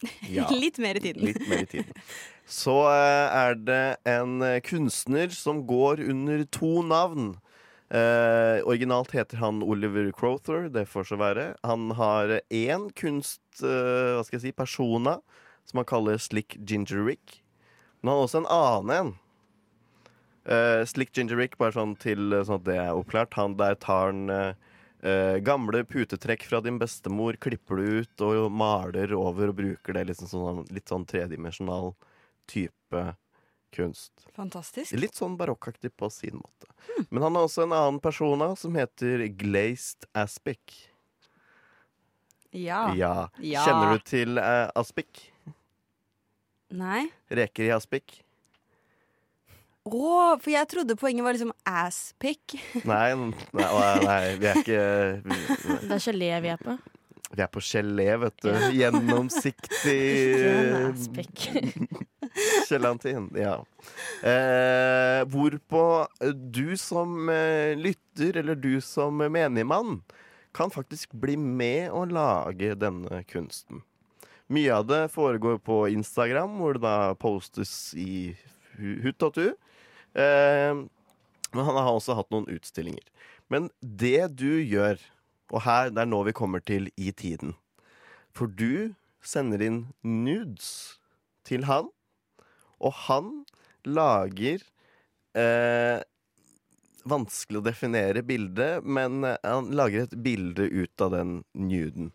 Ja, 0.30 0.46
Litt 0.54 0.78
mer 0.78 0.94
i 0.96 1.02
tiden. 1.02 1.24
litt 1.26 1.42
mer 1.50 1.64
i 1.64 1.68
tiden. 1.68 1.92
Så 2.48 2.76
eh, 2.88 3.34
er 3.42 3.58
det 3.58 3.82
en 4.08 4.38
kunstner 4.64 5.34
som 5.34 5.64
går 5.68 6.00
under 6.08 6.44
to 6.54 6.70
navn. 6.86 7.32
Eh, 7.88 8.60
originalt 8.68 9.14
heter 9.16 9.40
han 9.40 9.62
Oliver 9.62 10.10
Crowther, 10.12 10.68
det 10.68 10.84
får 10.86 11.04
så 11.08 11.16
være. 11.16 11.54
Han 11.64 11.90
har 11.96 12.40
én 12.52 12.90
kunst... 12.92 13.40
eh, 13.62 14.16
hva 14.16 14.24
skal 14.26 14.36
jeg 14.36 14.48
si? 14.48 14.52
Persona, 14.52 15.18
som 15.64 15.80
han 15.80 15.88
kaller 15.88 16.20
Slick 16.20 16.58
Ginger 16.60 17.06
Rick. 17.06 17.42
Men 18.00 18.10
han 18.12 18.18
har 18.18 18.26
også 18.26 18.42
en 18.42 18.52
annen 18.52 18.96
en. 18.96 19.12
Eh, 20.48 20.82
Slick 20.88 21.16
Ginger 21.16 21.40
Rick, 21.40 21.56
bare 21.60 21.76
sånn 21.76 21.94
til 22.00 22.32
eh, 22.32 22.44
sånn 22.44 22.60
at 22.60 22.66
det 22.68 22.76
er 22.82 22.98
oppklart. 22.98 23.38
Han 23.40 23.56
der 23.56 23.78
tar 23.80 24.12
han 24.12 24.34
eh, 24.36 25.38
gamle 25.44 25.80
putetrekk 25.88 26.44
fra 26.50 26.60
din 26.64 26.80
bestemor, 26.80 27.40
klipper 27.40 27.80
det 27.80 27.88
ut 28.04 28.26
og 28.26 28.52
maler 28.52 29.16
over 29.16 29.52
og 29.52 29.58
bruker 29.62 29.96
det 29.96 30.04
liksom 30.10 30.28
sånn, 30.28 30.62
litt 30.74 30.92
sånn 30.92 31.08
tredimensjonal 31.08 31.94
type 32.48 33.04
kunst. 33.74 34.12
Fantastisk. 34.36 34.94
Litt 34.98 35.18
sånn 35.18 35.36
barokkaktig 35.40 35.90
på 35.96 36.10
sin 36.12 36.38
måte. 36.40 36.70
Men 37.10 37.26
han 37.26 37.38
har 37.38 37.48
også 37.48 37.64
en 37.66 37.74
annen 37.76 38.00
persona 38.02 38.52
som 38.56 38.76
heter 38.78 39.26
Glazed 39.38 40.08
Aspic. 40.16 40.78
Ja. 42.50 42.94
Ja. 42.96 43.28
Ja. 43.44 43.64
Kjenner 43.66 43.98
du 43.98 44.06
til 44.08 44.40
eh, 44.40 44.70
aspic? 44.78 45.26
Nei? 46.72 47.06
Reker 47.32 47.68
i 47.68 47.74
aspic? 47.76 48.22
Å, 49.88 50.36
for 50.36 50.52
jeg 50.52 50.68
trodde 50.68 50.96
poenget 51.00 51.24
var 51.24 51.36
liksom 51.36 51.52
asspick. 51.68 52.56
Nei, 52.88 53.14
nei, 53.16 53.68
nei, 54.04 54.22
vi 54.40 54.48
er 54.50 54.60
ikke 54.60 54.82
vi, 55.24 55.38
Det 55.88 55.96
er 55.96 56.02
gelé 56.04 56.32
vi 56.44 56.52
er 56.52 56.60
på. 56.60 56.76
Vi 57.34 57.42
er 57.44 57.50
på 57.52 57.60
gelé, 57.60 58.08
vet 58.22 58.38
du. 58.44 58.50
Gjennomsiktig 58.80 59.98
gelatin. 62.68 63.30
Ja. 63.44 63.54
Eh, 64.28 65.24
hvorpå 65.30 65.82
du 66.52 66.76
som 66.78 67.28
eh, 67.32 67.74
lytter, 67.78 68.36
eller 68.42 68.54
du 68.58 68.80
som 68.84 69.16
menigmann, 69.18 70.00
kan 70.54 70.70
faktisk 70.70 71.12
bli 71.12 71.36
med 71.38 71.90
å 71.94 72.04
lage 72.08 72.74
denne 72.78 73.22
kunsten. 73.30 73.82
Mye 74.48 74.72
av 74.78 74.86
det 74.88 75.02
foregår 75.12 75.58
på 75.60 75.82
Instagram, 75.92 76.56
hvor 76.60 76.78
det 76.78 76.82
da 76.86 77.14
postes 77.20 77.92
i 77.98 78.32
hu- 78.78 79.00
hutt 79.04 79.26
og 79.28 79.34
tu. 79.36 79.46
Eh, 80.18 80.74
men 81.52 81.64
han 81.64 81.78
har 81.80 81.90
også 81.94 82.16
hatt 82.18 82.30
noen 82.34 82.48
utstillinger. 82.52 83.04
Men 83.52 83.68
det 83.80 84.26
du 84.40 84.50
gjør, 84.62 84.98
og 85.52 85.64
her 85.64 85.92
det 85.94 86.04
er 86.04 86.10
nå 86.10 86.22
vi 86.28 86.36
kommer 86.36 86.62
til 86.64 86.90
i 86.96 87.12
tiden 87.12 87.54
For 88.36 88.50
du 88.50 88.94
sender 89.24 89.62
inn 89.64 89.80
nudes 90.04 90.98
til 91.48 91.64
han, 91.68 91.88
og 92.78 92.94
han 93.08 93.32
lager 93.88 94.62
eh, 95.38 96.04
Vanskelig 97.08 97.62
å 97.62 97.64
definere 97.64 98.20
bildet, 98.26 98.84
men 98.84 99.22
eh, 99.24 99.38
han 99.46 99.70
lager 99.72 100.04
et 100.04 100.16
bilde 100.20 100.66
ut 100.68 101.04
av 101.04 101.14
den 101.14 101.30
nuden. 101.56 102.10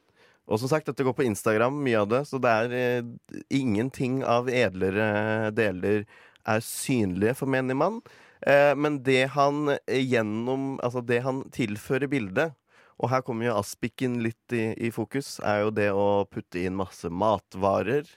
Og 0.45 0.59
som 0.59 0.69
sagt, 0.69 0.89
dette 0.89 1.05
går 1.07 1.15
på 1.17 1.25
Instagram, 1.25 1.79
mye 1.85 2.01
av 2.03 2.09
det, 2.11 2.19
så 2.29 2.39
det 2.43 2.51
er 2.51 2.75
eh, 2.77 3.39
ingenting 3.57 4.21
av 4.27 4.51
edlere 4.51 5.49
deler 5.55 6.03
er 6.43 6.65
synlige 6.67 7.37
for 7.39 7.49
menigmann. 7.49 8.01
Eh, 8.45 8.73
men 8.75 8.99
det 9.07 9.31
han 9.37 9.71
eh, 9.71 10.03
gjennom 10.03 10.75
Altså 10.83 10.99
det 11.07 11.21
han 11.23 11.45
tilfører 11.55 12.11
bildet, 12.11 12.57
og 13.01 13.09
her 13.11 13.23
kommer 13.25 13.49
jo 13.49 13.57
aspikken 13.57 14.19
litt 14.23 14.55
i, 14.55 14.65
i 14.87 14.91
fokus, 14.93 15.37
er 15.43 15.63
jo 15.65 15.73
det 15.73 15.89
å 15.95 16.25
putte 16.29 16.61
inn 16.61 16.77
masse 16.77 17.09
matvarer. 17.09 18.07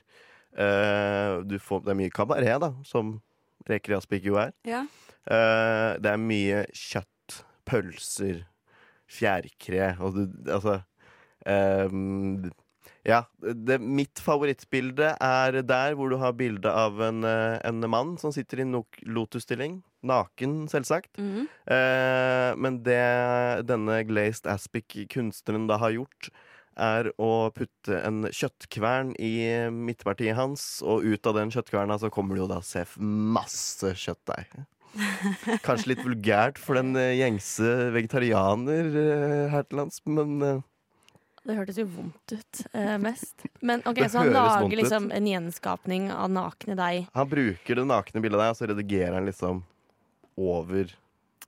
Uh, 0.57 1.43
du 1.45 1.59
får, 1.61 1.85
det 1.85 1.93
er 1.93 2.01
mye 2.01 2.15
kabaret, 2.15 2.61
da, 2.63 2.73
som 2.87 3.17
reker 3.69 3.95
i 3.95 3.99
aspik 3.99 4.27
jo 4.29 4.39
er. 4.41 4.55
Ja. 4.69 4.85
Uh, 5.27 5.97
det 6.01 6.13
er 6.13 6.23
mye 6.23 6.63
kjøtt, 6.73 7.41
pølser, 7.67 8.45
fjærkre 9.11 9.93
altså, 10.03 10.27
altså 10.51 10.73
ehm, 11.47 12.49
Ja, 13.07 13.23
det, 13.39 13.79
Mitt 13.79 14.19
favorittbilde 14.19 15.13
er 15.23 15.61
der 15.63 15.95
hvor 15.95 16.11
du 16.11 16.17
har 16.19 16.35
bilde 16.35 16.73
av 16.73 16.99
en, 17.07 17.23
eh, 17.25 17.59
en 17.63 17.79
mann 17.91 18.17
som 18.19 18.33
sitter 18.35 18.65
i 18.65 18.67
lotusstilling. 19.07 19.83
Naken, 20.07 20.67
selvsagt. 20.71 21.17
Mhm. 21.19 21.47
Eh, 21.71 22.51
men 22.57 22.83
det 22.83 23.67
denne 23.67 24.03
Glazed 24.07 24.47
Aspic-kunstneren 24.51 25.69
da 25.69 25.79
har 25.79 25.95
gjort, 25.95 26.31
er 26.77 27.09
å 27.17 27.51
putte 27.57 28.05
en 28.05 28.27
kjøttkvern 28.29 29.15
i 29.19 29.71
midtpartiet 29.73 30.37
hans, 30.37 30.83
og 30.83 31.07
ut 31.07 31.27
av 31.27 31.39
den 31.39 31.51
kjøttkverna 31.51 31.97
så 31.99 32.11
kommer 32.13 32.37
det 32.37 32.45
jo 32.45 32.53
da 32.53 32.61
se 32.61 32.85
masse 33.01 33.95
kjøttdeig. 33.97 34.67
Kanskje 35.67 35.95
litt 35.95 36.05
vulgært 36.05 36.59
for 36.59 36.77
den 36.79 36.97
eh, 36.99 37.17
gjengse 37.21 37.93
vegetarianer 37.95 38.91
eh, 38.93 39.51
her 39.53 39.67
til 39.69 39.81
lands, 39.83 40.03
men 40.05 40.63
Det 41.47 41.55
hørtes 41.55 41.79
jo 41.79 41.87
vondt 41.87 42.33
ut 42.35 42.61
eh, 42.73 42.97
mest. 43.07 43.47
Men 43.61 43.83
ok, 43.87 44.01
Det 44.01 44.11
Så 44.11 44.19
han 44.19 44.33
høres 44.33 44.37
vondt 44.37 44.61
lager 44.67 44.73
ut. 44.73 44.79
liksom 44.83 45.09
en 45.15 45.27
gjenskapning 45.31 46.09
av 46.13 46.31
nakne 46.35 46.77
deg. 46.79 47.09
han 47.15 47.29
bruker 47.31 47.81
det 47.81 47.87
nakne 47.87 48.23
bildet 48.25 48.43
der, 48.43 48.51
og 48.51 48.59
så 48.59 48.71
redigerer 48.73 49.15
han 49.21 49.29
liksom 49.29 49.63
over 50.37 50.91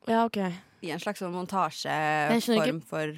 Ja, 0.09 0.25
ok. 0.25 0.39
I 0.81 0.93
en 0.95 1.01
slags 1.03 1.19
sånn 1.19 1.35
skjønner 1.35 2.31
montasjeform 2.31 2.83
for 2.87 3.17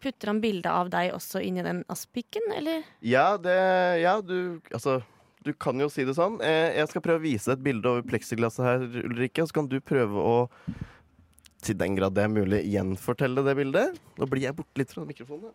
Putter 0.00 0.30
han 0.30 0.38
bildet 0.40 0.70
av 0.72 0.88
deg 0.88 1.10
også 1.12 1.42
inn 1.44 1.58
i 1.60 1.64
den 1.66 1.82
aspikken, 1.92 2.46
eller? 2.56 2.86
Ja, 3.04 3.34
det 3.36 3.56
Ja, 4.00 4.20
du 4.24 4.62
Altså, 4.72 5.02
du 5.44 5.52
kan 5.52 5.80
jo 5.80 5.88
si 5.92 6.04
det 6.04 6.14
sånn. 6.16 6.38
Eh, 6.44 6.76
jeg 6.78 6.88
skal 6.88 7.02
prøve 7.04 7.20
å 7.20 7.24
vise 7.24 7.50
deg 7.50 7.58
et 7.58 7.64
bilde 7.64 7.88
over 7.90 8.06
pleksiglasset 8.08 8.64
her, 8.64 8.86
Ulrikke, 9.04 9.42
og 9.42 9.48
så 9.50 9.58
kan 9.58 9.68
du 9.68 9.78
prøve 9.80 10.20
å 10.20 10.48
til 11.60 11.76
den 11.76 11.96
grad 11.96 12.14
det 12.16 12.24
er 12.24 12.32
mulig, 12.32 12.62
gjenfortelle 12.72 13.44
det 13.44 13.54
bildet. 13.58 13.98
Nå 14.16 14.28
blir 14.30 14.46
jeg 14.46 14.56
borte 14.56 14.80
litt 14.80 14.92
fra 14.94 15.04
mikrofonen. 15.04 15.52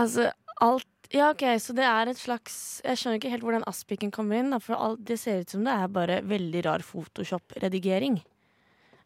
Altså, 0.00 0.30
alt 0.64 0.90
Ja, 1.14 1.28
OK, 1.30 1.44
så 1.62 1.74
det 1.76 1.84
er 1.86 2.08
et 2.10 2.18
slags 2.18 2.54
Jeg 2.82 2.98
skjønner 2.98 3.20
ikke 3.20 3.30
helt 3.30 3.44
hvordan 3.46 3.66
aspiken 3.70 4.10
kommer 4.14 4.40
inn, 4.40 4.50
da, 4.50 4.58
for 4.62 4.74
alt, 4.74 5.02
det 5.06 5.20
ser 5.20 5.44
ut 5.44 5.52
som 5.52 5.66
det 5.66 5.74
er 5.74 5.92
bare 5.92 6.16
veldig 6.26 6.64
rar 6.66 6.82
Photoshop-redigering. 6.82 8.18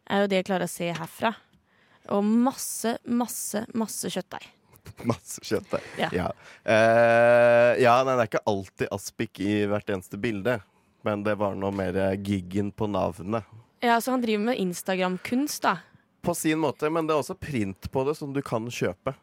Er 0.09 0.23
jo 0.23 0.31
det 0.31 0.39
jeg 0.39 0.47
klarer 0.47 0.65
å 0.65 0.71
se 0.71 0.87
herfra. 0.95 1.35
Og 2.15 2.25
masse, 2.25 2.95
masse, 3.05 3.61
masse 3.77 4.09
kjøttdeig. 4.09 4.47
Masse 5.09 5.43
kjøtt 5.45 5.69
der. 5.71 5.85
Ja. 5.99 6.09
Ja. 6.15 6.27
Uh, 6.65 7.77
ja, 7.79 7.93
nei, 8.03 8.15
det 8.15 8.23
er 8.23 8.29
ikke 8.31 8.47
alltid 8.49 8.89
aspik 8.95 9.41
i 9.43 9.53
hvert 9.69 9.91
eneste 9.93 10.17
bilde. 10.19 10.57
Men 11.07 11.21
det 11.23 11.37
var 11.39 11.53
noe 11.55 11.71
mer 11.71 11.95
giggen 12.25 12.73
på 12.75 12.89
navnet. 12.91 13.45
Ja, 13.85 13.99
så 14.01 14.11
han 14.15 14.23
driver 14.23 14.49
med 14.49 14.59
Instagram-kunst, 14.59 15.61
da. 15.63 15.77
På 16.25 16.35
sin 16.35 16.59
måte, 16.59 16.89
men 16.91 17.07
det 17.07 17.15
er 17.15 17.21
også 17.21 17.37
print 17.39 17.87
på 17.91 18.03
det 18.07 18.17
som 18.19 18.33
du 18.35 18.41
kan 18.43 18.65
kjøpe. 18.67 19.13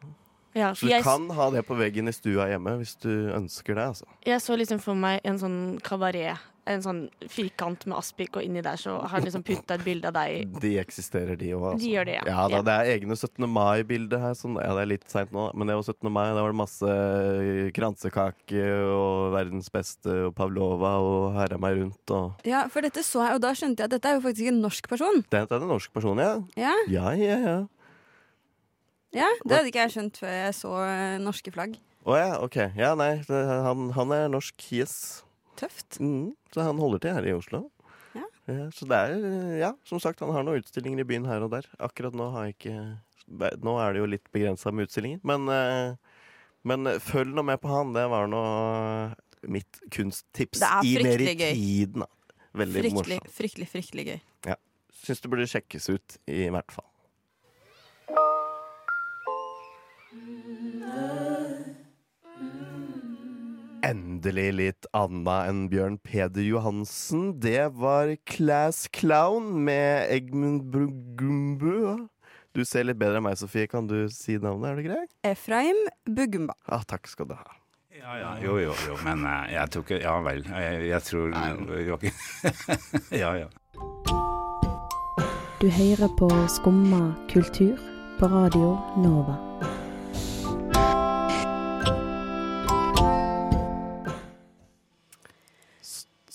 Ja, 0.57 0.73
Så 0.73 0.87
du 0.87 0.91
jeg, 0.91 1.05
kan 1.05 1.29
ha 1.37 1.49
det 1.53 1.61
på 1.67 1.77
veggen 1.77 2.09
i 2.09 2.15
stua 2.15 2.49
hjemme 2.49 2.77
hvis 2.81 2.95
du 3.03 3.11
ønsker 3.37 3.77
det. 3.77 3.87
altså. 3.93 4.05
jeg 4.25 4.41
så 4.41 4.57
liksom 4.57 4.79
for 4.81 4.97
meg 4.97 5.21
en 5.27 5.37
sånn 5.41 5.57
kabaret. 5.85 6.37
En 6.67 6.81
sånn 6.83 6.97
firkant 7.31 7.85
med 7.87 7.95
aspik, 7.95 8.33
og 8.35 8.43
inni 8.43 8.59
der 8.59 8.75
så 8.75 8.97
har 8.99 9.13
han 9.13 9.23
liksom 9.23 9.39
putta 9.47 9.77
et 9.77 9.85
bilde 9.85 10.09
av 10.09 10.17
deg. 10.17 10.49
De 10.59 10.73
eksisterer, 10.81 11.37
de 11.39 11.53
òg. 11.55 11.77
De 11.79 11.93
gjør 11.93 12.09
det, 12.09 12.17
ja. 12.17 12.23
Ja, 12.27 12.41
da, 12.51 12.59
Det 12.67 12.73
er 12.75 12.89
egne 12.97 13.15
17. 13.15 13.45
mai-bilder 13.47 14.19
her. 14.19 14.33
Sånn, 14.35 14.57
ja, 14.59 14.73
det 14.75 14.81
er 14.83 14.89
litt 14.91 15.05
seint 15.07 15.31
nå, 15.31 15.45
men 15.55 15.71
det 15.71 15.77
var 15.79 15.87
17. 15.87 16.11
mai. 16.11 16.25
Da 16.35 16.43
var 16.43 16.51
det 16.51 16.59
masse 16.59 16.91
eh, 16.97 17.69
kransekake 17.77 18.65
og 18.91 19.31
verdens 19.37 19.71
beste 19.71 20.11
og 20.27 20.35
pavlova 20.35 20.97
og 20.99 21.37
herra 21.39 21.55
meg 21.61 21.79
rundt. 21.79 22.03
Og 22.11 22.43
Ja, 22.47 22.65
for 22.67 22.83
dette 22.83 22.99
så 23.07 23.23
jeg, 23.23 23.37
og 23.39 23.45
da 23.47 23.53
skjønte 23.55 23.85
jeg 23.85 23.87
at 23.87 23.95
dette 23.95 24.11
er 24.11 24.19
jo 24.19 24.25
faktisk 24.27 24.51
en 24.51 24.61
norsk 24.67 24.91
person. 24.91 25.23
Dette 25.31 25.47
er 25.47 25.63
en 25.63 25.71
norsk 25.71 25.95
person, 25.95 26.19
ja. 26.19 26.35
Ja, 26.59 26.75
Ja, 26.91 27.15
ja, 27.15 27.39
ja. 27.47 27.57
Ja 29.15 29.27
Det 29.43 29.53
hadde 29.55 29.69
ikke 29.71 29.83
jeg 29.85 29.93
skjønt 29.95 30.17
før 30.19 30.33
jeg 30.35 30.55
så 30.57 30.73
eh, 30.83 31.17
norske 31.23 31.51
flagg. 31.55 31.77
Å 32.07 32.15
ja, 32.17 32.27
OK. 32.43 32.55
Ja, 32.79 32.93
nei, 32.99 33.13
han, 33.27 33.89
han 33.95 34.11
er 34.15 34.29
norsk, 34.31 34.55
yes. 34.75 35.23
Tøft. 35.59 35.97
Mm, 35.99 36.31
så 36.53 36.63
han 36.67 36.79
holder 36.79 37.01
til 37.03 37.15
her 37.17 37.27
i 37.27 37.33
Oslo. 37.35 37.65
Ja. 38.15 38.23
så 38.73 38.87
det 38.89 38.97
er 38.97 39.15
Ja, 39.59 39.71
som 39.85 39.99
sagt, 40.01 40.21
han 40.23 40.31
har 40.33 40.45
noen 40.47 40.61
utstillinger 40.63 41.03
i 41.03 41.07
byen 41.09 41.25
her 41.27 41.43
og 41.45 41.51
der. 41.51 41.67
Akkurat 41.83 42.15
nå 42.15 42.29
har 42.35 42.47
jeg 42.47 42.55
ikke 42.57 42.77
Nå 43.59 43.73
er 43.83 43.91
det 43.91 43.99
jo 43.99 44.07
litt 44.07 44.29
begrensa 44.31 44.71
med 44.71 44.87
utstillinger, 44.87 45.19
men 45.27 45.49
eh, 45.51 45.97
Men 46.63 46.87
følg 47.03 47.33
nå 47.35 47.43
med 47.43 47.59
på 47.59 47.67
han. 47.71 47.91
Det 47.95 48.05
var 48.11 48.27
nå 48.31 48.43
mitt 49.51 49.79
kunsttips 49.93 50.63
i 50.83 50.95
mer 51.03 51.21
i 51.21 51.33
tiden. 51.35 52.03
Veldig 52.57 52.81
Fryktelig, 52.87 52.93
morsomt. 52.95 53.35
fryktelig, 53.37 53.67
fryktelig 53.71 54.05
gøy. 54.07 54.19
Syns 54.97 55.21
det 55.21 55.29
burde 55.31 55.45
sjekkes 55.47 55.85
ut, 55.93 56.15
i 56.27 56.47
hvert 56.51 56.71
fall. 56.73 56.87
Endelig 63.87 64.49
litt 64.57 64.87
anna 64.97 65.37
enn 65.47 65.67
Bjørn 65.71 65.99
Peder 66.03 66.43
Johansen. 66.43 67.29
Det 67.39 67.69
var 67.77 68.15
Class 68.27 68.87
Clown 68.91 69.51
med 69.67 70.09
Egmund 70.11 70.65
Brugumbu. 70.73 72.07
Du 72.57 72.65
ser 72.65 72.87
litt 72.89 72.97
bedre 72.99 73.21
enn 73.21 73.27
meg, 73.27 73.37
Sofie. 73.39 73.69
Kan 73.69 73.87
du 73.87 74.09
si 74.11 74.35
navnet? 74.41 74.71
Er 74.73 74.81
det 74.81 74.87
greit? 74.89 75.13
Efraim 75.29 75.79
Bugumba. 76.09 76.57
Ah, 76.65 76.83
takk 76.89 77.07
skal 77.07 77.29
du 77.29 77.37
ha. 77.37 77.45
Ja, 77.97 78.17
ja, 78.19 78.33
jo, 78.43 78.57
jo, 78.61 78.73
jo, 78.89 78.97
men 79.05 79.23
eh, 79.25 79.53
jeg 79.55 79.71
tror 79.73 79.85
ikke 79.87 79.97
Ja 80.03 80.17
vel. 80.21 80.43
Jeg, 80.45 80.83
jeg 80.85 81.01
tror 81.07 81.33
Joakim 81.81 82.11
Ja, 83.23 83.31
ja. 83.41 83.47
Du 85.57 85.65
hører 85.73 86.13
på 86.19 86.29
Skumma 86.53 87.15
kultur 87.31 87.81
på 88.19 88.29
Radio 88.29 88.75
Nova. 89.01 89.39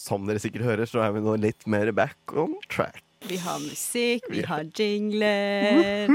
Som 0.02 0.24
dere 0.26 0.40
sikkert 0.42 0.64
hører, 0.66 0.88
så 0.90 1.02
er 1.04 1.12
vi 1.14 1.20
nå 1.22 1.36
litt 1.38 1.62
mer 1.70 1.92
back 1.94 2.32
on 2.34 2.56
track. 2.72 2.98
Vi 3.28 3.36
har 3.38 3.60
musikk, 3.62 4.24
vi 4.34 4.42
har 4.48 4.64
jingler. 4.74 6.10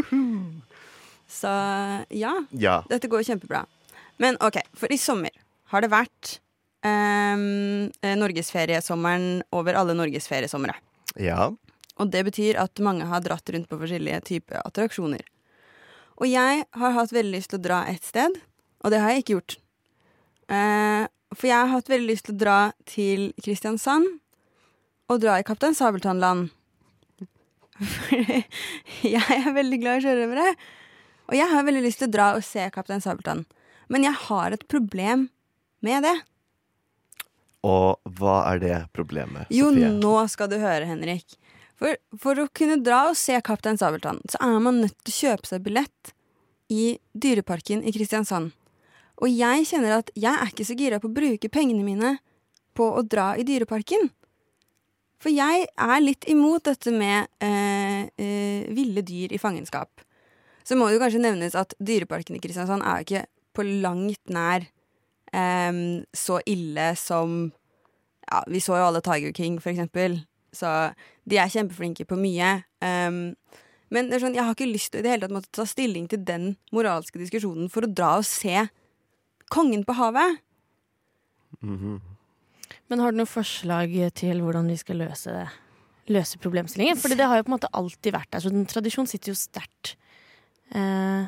Så 1.27 1.51
ja, 2.11 2.33
Ja. 2.51 2.81
dette 2.89 3.07
går 3.07 3.23
kjempebra. 3.27 3.61
Men 4.19 4.35
OK, 4.43 4.59
for 4.75 4.91
i 4.91 4.97
sommer 4.99 5.31
har 5.71 5.83
det 5.83 5.91
vært 5.91 6.33
um, 6.83 7.87
norgesferiesommeren 8.19 9.41
over 9.55 9.77
alle 9.79 9.95
norgesferiesomre. 9.95 10.75
Ja. 11.19 11.47
Og 11.97 12.11
det 12.13 12.25
betyr 12.27 12.59
at 12.61 12.79
mange 12.83 13.07
har 13.09 13.23
dratt 13.25 13.49
rundt 13.55 13.69
på 13.71 13.79
forskjellige 13.79 14.19
typer 14.27 14.59
attraksjoner. 14.65 15.23
Og 16.17 16.27
jeg 16.31 16.63
har 16.79 16.95
hatt 16.97 17.13
veldig 17.13 17.35
lyst 17.37 17.51
til 17.53 17.59
å 17.61 17.65
dra 17.67 17.79
et 17.91 18.03
sted, 18.05 18.35
og 18.83 18.91
det 18.93 18.99
har 19.03 19.13
jeg 19.13 19.23
ikke 19.23 19.35
gjort. 19.37 19.57
Eh, 20.49 21.05
for 21.35 21.49
jeg 21.49 21.57
har 21.57 21.71
hatt 21.73 21.89
veldig 21.91 22.07
lyst 22.11 22.27
til 22.29 22.35
å 22.37 22.41
dra 22.43 22.57
til 22.87 23.27
Kristiansand 23.43 24.07
og 25.11 25.21
dra 25.23 25.37
i 25.39 25.45
Kaptein 25.47 25.75
Sabeltann-land. 25.77 26.49
Fordi 27.77 28.41
jeg 29.15 29.37
er 29.41 29.53
veldig 29.55 29.79
glad 29.81 29.99
i 29.99 30.05
sjørøvere. 30.07 30.47
Og 31.27 31.35
jeg 31.37 31.51
har 31.51 31.65
veldig 31.67 31.83
lyst 31.83 32.01
til 32.01 32.09
å 32.09 32.13
dra 32.15 32.29
og 32.37 32.45
se 32.45 32.63
Kaptein 32.73 33.03
Sabeltann. 33.03 33.43
Men 33.91 34.07
jeg 34.07 34.15
har 34.27 34.55
et 34.55 34.65
problem 34.71 35.27
med 35.85 36.03
det. 36.07 36.15
Og 37.67 37.99
hva 38.19 38.37
er 38.53 38.61
det 38.63 38.77
problemet, 38.95 39.49
Jo, 39.51 39.69
Sofie? 39.73 39.89
nå 39.99 40.13
skal 40.31 40.49
du 40.51 40.57
høre, 40.61 40.87
Henrik. 40.87 41.35
For, 41.77 41.97
for 42.17 42.39
å 42.41 42.47
kunne 42.55 42.79
dra 42.81 43.03
og 43.11 43.17
se 43.19 43.35
Kaptein 43.45 43.77
Sabeltann, 43.77 44.21
så 44.31 44.39
er 44.41 44.59
man 44.63 44.79
nødt 44.81 44.95
til 45.03 45.13
å 45.13 45.17
kjøpe 45.21 45.49
seg 45.51 45.65
billett 45.65 46.13
i 46.73 46.95
Dyreparken 47.13 47.83
i 47.85 47.93
Kristiansand. 47.95 48.53
Og 49.17 49.31
jeg 49.33 49.65
kjenner 49.69 49.97
at 49.97 50.11
jeg 50.15 50.33
er 50.33 50.51
ikke 50.51 50.67
så 50.67 50.77
gira 50.77 50.99
på 51.01 51.09
å 51.09 51.15
bruke 51.15 51.49
pengene 51.49 51.85
mine 51.85 52.17
på 52.77 52.85
å 52.93 53.01
dra 53.01 53.31
i 53.37 53.45
Dyreparken. 53.47 54.11
For 55.17 55.33
jeg 55.33 55.65
er 55.65 56.03
litt 56.03 56.27
imot 56.29 56.67
dette 56.67 56.93
med 56.93 57.25
eh, 57.41 58.05
eh, 58.21 58.67
ville 58.77 59.01
dyr 59.01 59.33
i 59.33 59.41
fangenskap. 59.41 60.03
Så 60.67 60.77
må 60.77 60.87
det 60.87 60.97
jo 60.97 61.01
kanskje 61.01 61.23
nevnes 61.23 61.57
at 61.57 61.73
Dyreparken 61.81 62.37
i 62.37 62.41
Kristiansand 62.43 62.85
er 62.85 62.99
jo 62.99 63.07
ikke 63.07 63.23
på 63.57 63.65
langt 63.81 64.21
nær 64.29 64.67
eh, 65.33 65.79
så 66.13 66.41
ille 66.45 66.91
som 66.99 67.47
ja, 68.27 68.43
Vi 68.51 68.59
så 68.61 68.75
jo 68.75 68.89
alle 68.89 69.01
Tiger 69.01 69.31
King, 69.33 69.57
for 69.63 69.71
eksempel. 69.71 70.19
Så 70.53 70.67
de 71.23 71.39
er 71.39 71.51
kjempeflinke 71.51 72.03
på 72.05 72.17
mye. 72.19 72.57
Um, 72.83 73.37
men 73.93 74.09
sånn, 74.11 74.35
jeg 74.35 74.43
har 74.43 74.51
ikke 74.51 74.67
lyst 74.67 74.91
til 74.91 74.99
i 74.99 75.05
det 75.05 75.13
hele 75.13 75.23
tatt 75.23 75.35
måtte 75.37 75.53
ta 75.55 75.63
stilling 75.67 76.09
til 76.11 76.25
den 76.27 76.49
moralske 76.75 77.21
diskusjonen 77.21 77.71
for 77.71 77.87
å 77.87 77.91
dra 77.91 78.17
og 78.19 78.27
se 78.27 78.65
Kongen 79.53 79.85
på 79.87 79.95
havet. 79.97 80.39
Mhm. 81.61 82.01
Men 82.87 82.99
har 83.03 83.11
du 83.11 83.19
noen 83.19 83.29
forslag 83.29 83.93
til 84.15 84.41
hvordan 84.43 84.69
vi 84.71 84.77
skal 84.79 85.01
løse, 85.03 85.33
løse 86.07 86.39
problemstillingen? 86.39 86.99
Fordi 86.99 87.17
det 87.19 87.27
har 87.27 87.39
jo 87.39 87.47
på 87.47 87.51
en 87.51 87.57
måte 87.57 87.71
alltid 87.75 88.15
vært 88.15 88.31
der, 88.31 88.43
så 88.43 88.51
den 88.51 88.67
tradisjonen 88.69 89.09
sitter 89.11 89.33
jo 89.33 89.39
sterkt. 89.39 89.95
Eh, 90.71 91.27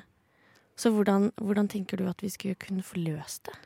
så 0.79 0.91
hvordan, 0.95 1.31
hvordan 1.35 1.67
tenker 1.71 1.99
du 1.99 2.05
at 2.07 2.23
vi 2.23 2.31
skulle 2.31 2.59
kunne 2.59 2.83
få 2.85 3.01
løst 3.03 3.49
det? 3.49 3.57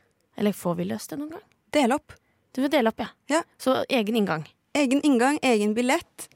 Eller 0.42 0.58
får 0.58 0.80
vi 0.80 0.90
løst 0.90 1.14
det 1.14 1.20
noen 1.22 1.36
gang? 1.36 1.46
Dele 1.74 2.00
opp. 2.00 2.16
Du 2.54 2.62
vil 2.64 2.74
dele 2.74 2.90
opp, 2.90 3.02
ja. 3.02 3.10
Ja. 3.30 3.44
Så 3.62 3.84
egen 3.90 4.18
inngang. 4.18 4.48
Egen 4.74 5.02
inngang, 5.06 5.38
egen 5.46 5.76
billett, 5.78 6.30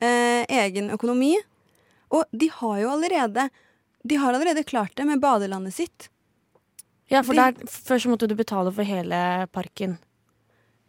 eh, 0.00 0.42
egen 0.50 0.90
økonomi. 0.90 1.36
Og 2.10 2.26
de 2.32 2.50
har 2.50 2.82
jo 2.82 2.90
allerede 2.90 3.50
De 4.06 4.14
har 4.14 4.32
allerede 4.32 4.62
klart 4.62 4.94
det 4.94 5.04
med 5.04 5.18
badelandet 5.18 5.74
sitt. 5.74 6.08
Ja, 7.10 7.22
for 7.22 7.34
De- 7.36 7.40
der, 7.42 7.66
før 7.70 8.00
så 8.02 8.10
måtte 8.10 8.26
du 8.28 8.34
betale 8.34 8.72
for 8.74 8.82
hele 8.86 9.46
parken. 9.54 9.98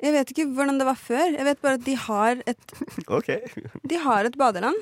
Jeg 0.01 0.13
vet 0.13 0.29
ikke 0.33 0.45
hvordan 0.53 0.77
det 0.77 0.85
var 0.85 0.97
før. 0.97 1.31
Jeg 1.37 1.45
vet 1.45 1.61
bare 1.61 1.77
at 1.79 1.85
de 1.85 1.95
har 1.97 2.41
et, 2.45 2.73
OK. 3.17 3.29
de 3.89 3.95
har 4.03 4.25
et 4.29 4.37
badeland 4.37 4.75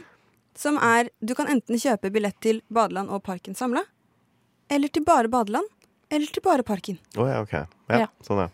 som 0.56 0.78
er 0.80 1.10
Du 1.20 1.34
kan 1.36 1.48
enten 1.52 1.76
kjøpe 1.80 2.08
billett 2.16 2.38
til 2.44 2.62
badeland 2.72 3.10
og 3.12 3.24
parken 3.24 3.56
samla, 3.56 3.82
eller 4.72 4.88
til 4.88 5.04
bare 5.04 5.28
badeland, 5.28 5.68
eller 6.10 6.28
til 6.32 6.42
bare 6.46 6.64
parken. 6.64 7.00
Oh, 7.18 7.28
ja, 7.28 7.42
OK. 7.44 7.52
Ja, 7.92 8.00
Ja. 8.06 8.08
Sånn, 8.24 8.40
ja. 8.46 8.50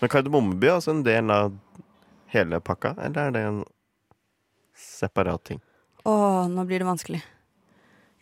Men 0.00 0.08
Kardemommeby 0.10 0.66
er 0.70 0.78
altså 0.78 0.90
en 0.96 1.02
del 1.04 1.28
av 1.30 1.52
hele 2.32 2.60
pakka, 2.64 2.94
eller 2.98 3.28
er 3.28 3.30
det 3.36 3.42
en 3.50 3.60
separat 4.74 5.44
ting? 5.44 5.60
Å, 6.08 6.48
nå 6.50 6.64
blir 6.66 6.80
det 6.82 6.88
vanskelig. 6.88 7.20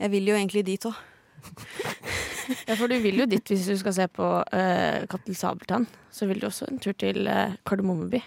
Jeg 0.01 0.11
vil 0.13 0.27
jo 0.33 0.35
egentlig 0.37 0.65
dit 0.67 0.87
òg. 0.91 0.99
Ja, 2.69 2.77
for 2.77 2.91
du 2.91 2.97
vil 3.03 3.23
jo 3.23 3.27
dit 3.31 3.53
hvis 3.53 3.69
du 3.71 3.77
skal 3.81 3.95
se 3.97 4.07
på 4.11 4.29
uh, 4.43 4.99
Kattel 5.11 5.37
Sabeltann. 5.39 5.87
Så 6.11 6.27
vil 6.31 6.41
du 6.43 6.49
også 6.51 6.69
en 6.71 6.81
tur 6.83 6.97
til 6.99 7.29
uh, 7.31 7.57
Kardemommeby. 7.67 8.23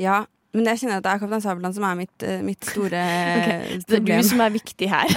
Ja, 0.00 0.24
men 0.52 0.68
jeg 0.68 0.82
kjenner 0.82 1.00
at 1.00 1.06
det 1.06 1.12
er 1.14 1.20
Kaptein 1.22 1.44
Sabeltann 1.44 1.74
som 1.76 1.86
er 1.88 1.96
mitt, 1.96 2.24
uh, 2.26 2.40
mitt 2.44 2.66
store 2.68 3.04
okay. 3.38 3.78
problem. 3.86 4.04
Det 4.04 4.16
er 4.16 4.22
du 4.24 4.28
som 4.28 4.44
er 4.44 4.52
viktig 4.56 4.90
her. 4.92 5.08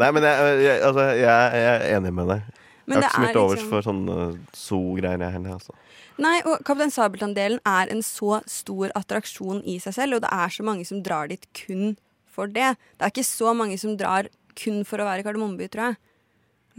Nei, 0.00 0.08
men 0.16 0.24
jeg, 0.24 0.56
jeg, 0.64 0.80
altså, 0.88 1.04
jeg, 1.12 1.60
jeg 1.60 1.76
er 1.76 1.98
enig 1.98 2.12
med 2.16 2.30
deg. 2.32 2.40
Men 2.88 3.04
jeg 3.04 3.04
har 3.04 3.06
ikke 3.06 3.14
så 3.14 3.20
mye 3.20 3.28
er 3.28 3.34
til 3.36 3.42
overs 3.44 3.58
liksom- 3.60 3.70
for 3.70 3.86
sånne 3.86 4.16
zoo-greier, 4.56 5.22
jeg 5.22 5.34
heller. 5.36 5.58
Altså. 5.58 5.72
Nei, 6.20 6.38
og 6.48 6.64
Kaptein 6.66 6.92
Sabeltann-delen 6.92 7.60
er 7.68 7.92
en 7.92 8.02
så 8.04 8.40
stor 8.50 8.90
attraksjon 8.98 9.62
i 9.68 9.78
seg 9.82 9.94
selv, 9.96 10.18
og 10.18 10.24
det 10.24 10.32
er 10.32 10.48
så 10.56 10.66
mange 10.66 10.84
som 10.88 11.02
drar 11.04 11.30
dit 11.30 11.46
kun 11.56 11.94
for 12.30 12.50
det. 12.50 12.74
Det 12.98 13.06
er 13.06 13.12
ikke 13.12 13.28
så 13.28 13.54
mange 13.56 13.78
som 13.80 13.94
drar 14.00 14.28
kun 14.60 14.82
for 14.88 15.02
å 15.02 15.08
være 15.08 15.24
i 15.24 15.26
Kardemommeby, 15.26 15.68
tror 15.72 15.90
jeg. 15.90 16.00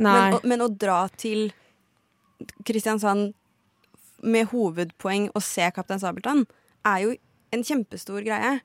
Nei. 0.02 0.16
Men, 0.16 0.40
men 0.54 0.66
å 0.66 0.72
dra 0.72 1.04
til 1.20 1.52
Kristiansand 2.66 3.34
med 4.22 4.50
hovedpoeng 4.52 5.30
å 5.36 5.42
se 5.44 5.68
Kaptein 5.74 6.02
Sabeltann, 6.02 6.46
er 6.88 7.06
jo 7.06 7.16
en 7.54 7.66
kjempestor 7.66 8.24
greie. 8.26 8.60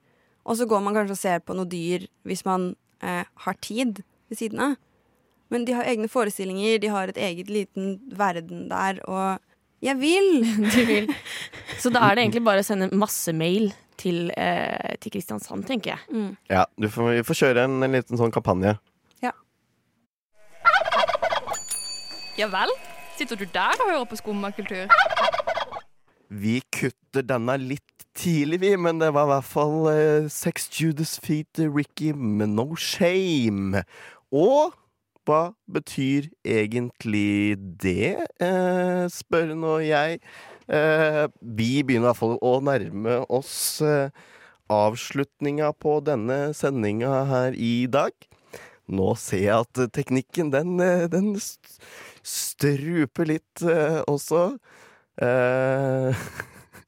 Og 0.46 0.58
så 0.60 0.66
går 0.68 0.82
man 0.84 0.94
kanskje 0.96 1.16
og 1.16 1.20
ser 1.20 1.42
på 1.42 1.56
noe 1.58 1.68
dyr 1.68 2.06
hvis 2.28 2.44
man 2.46 2.74
eh, 3.02 3.24
har 3.24 3.58
tid 3.64 4.02
ved 4.30 4.40
siden 4.40 4.62
av. 4.62 4.76
Men 5.52 5.66
de 5.66 5.74
har 5.76 5.86
egne 5.86 6.10
forestillinger, 6.10 6.80
de 6.82 6.90
har 6.90 7.10
et 7.10 7.18
eget 7.22 7.50
liten 7.52 7.96
verden 8.18 8.66
der, 8.70 8.98
og 9.06 9.42
jeg 9.84 9.98
vil! 10.00 10.30
du 10.74 10.80
vil. 10.88 11.10
Så 11.78 11.92
da 11.94 12.02
er 12.06 12.16
det 12.16 12.24
egentlig 12.24 12.46
bare 12.46 12.64
å 12.64 12.66
sende 12.66 12.90
masse 12.96 13.34
mail 13.36 13.70
til, 14.00 14.30
eh, 14.36 14.96
til 15.02 15.14
Kristiansand, 15.14 15.66
tenker 15.68 15.94
jeg. 15.94 16.02
Mm. 16.10 16.32
Ja, 16.50 16.66
du 16.76 16.88
får, 16.90 17.12
vi 17.20 17.26
får 17.28 17.40
kjøre 17.42 17.66
en, 17.68 17.78
en 17.86 17.94
liten 17.98 18.18
sånn 18.20 18.34
kampanje. 18.34 18.76
Ja 22.39 22.49
vel? 22.53 22.72
Sitter 23.16 23.39
du 23.41 23.47
der 23.55 23.78
og 23.80 23.91
hører 23.91 24.09
på 24.11 24.18
skummakultur? 24.20 24.91
Vi 26.28 26.59
kutter 26.74 27.24
denne 27.24 27.55
litt 27.61 28.05
tidlig, 28.16 28.59
vi, 28.61 28.72
men 28.80 28.99
det 29.01 29.12
var 29.14 29.28
i 29.28 29.32
hvert 29.34 29.47
fall 29.49 29.76
eh, 29.93 30.26
Sex 30.32 30.66
Judas 30.74 31.14
Feet 31.22 31.61
Ricky 31.72 32.11
med 32.16 32.51
No 32.57 32.74
Shame. 32.76 33.84
Og 34.34 34.74
hva 35.26 35.41
betyr 35.72 36.28
egentlig 36.47 37.57
det, 37.82 38.16
eh, 38.43 39.07
spør 39.11 39.55
nå 39.59 39.78
jeg. 39.87 40.20
Eh, 40.68 41.24
vi 41.41 41.70
begynner 41.87 42.09
i 42.09 42.11
hvert 42.11 42.20
fall 42.20 42.37
å 42.43 42.57
nærme 42.66 43.20
oss 43.32 43.57
eh, 43.87 44.11
avslutninga 44.72 45.70
på 45.78 46.01
denne 46.07 46.51
sendinga 46.59 47.22
her 47.30 47.57
i 47.57 47.87
dag. 47.91 48.12
Nå 48.87 49.12
ser 49.18 49.41
jeg 49.49 49.64
at 49.64 49.80
teknikken, 49.95 50.53
den, 50.55 50.76
eh, 50.82 51.07
den 51.11 51.32
st- 51.39 51.78
struper 52.26 53.24
litt 53.30 53.62
eh, 53.62 54.00
også. 54.10 54.58
Eh, 55.22 56.16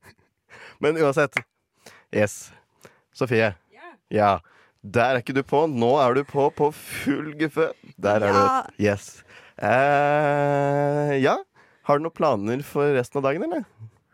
Men 0.83 0.99
uansett. 1.01 1.35
Yes. 2.15 2.51
Sofie. 3.15 3.53
Ja. 4.15 4.39
Der 4.83 5.15
er 5.17 5.21
ikke 5.23 5.35
du 5.37 5.43
på. 5.47 5.65
Nå 5.69 5.91
er 6.01 6.15
du 6.17 6.23
på 6.29 6.49
på 6.55 6.71
full 6.75 7.33
guffe. 7.39 7.71
Der 8.01 8.23
er 8.23 8.27
Ja. 8.33 8.63
du. 8.67 8.73
Yes. 8.85 9.23
Eh, 9.59 11.15
ja. 11.23 11.37
Har 11.89 11.99
du 11.99 12.03
noen 12.05 12.15
planer 12.15 12.63
for 12.63 12.93
resten 12.95 13.19
av 13.21 13.25
dagen, 13.27 13.43
eller? 13.49 13.65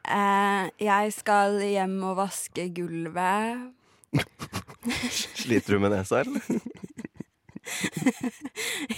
Eh, 0.04 0.70
jeg 0.84 1.12
skal 1.16 1.58
hjem 1.64 1.96
og 2.06 2.16
vaske 2.22 2.68
gulvet. 2.76 3.72
Sliter 5.40 5.74
du 5.74 5.78
med 5.82 5.90
nesa, 5.96 6.20
eller? 6.22 6.42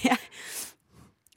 jeg, 0.06 0.18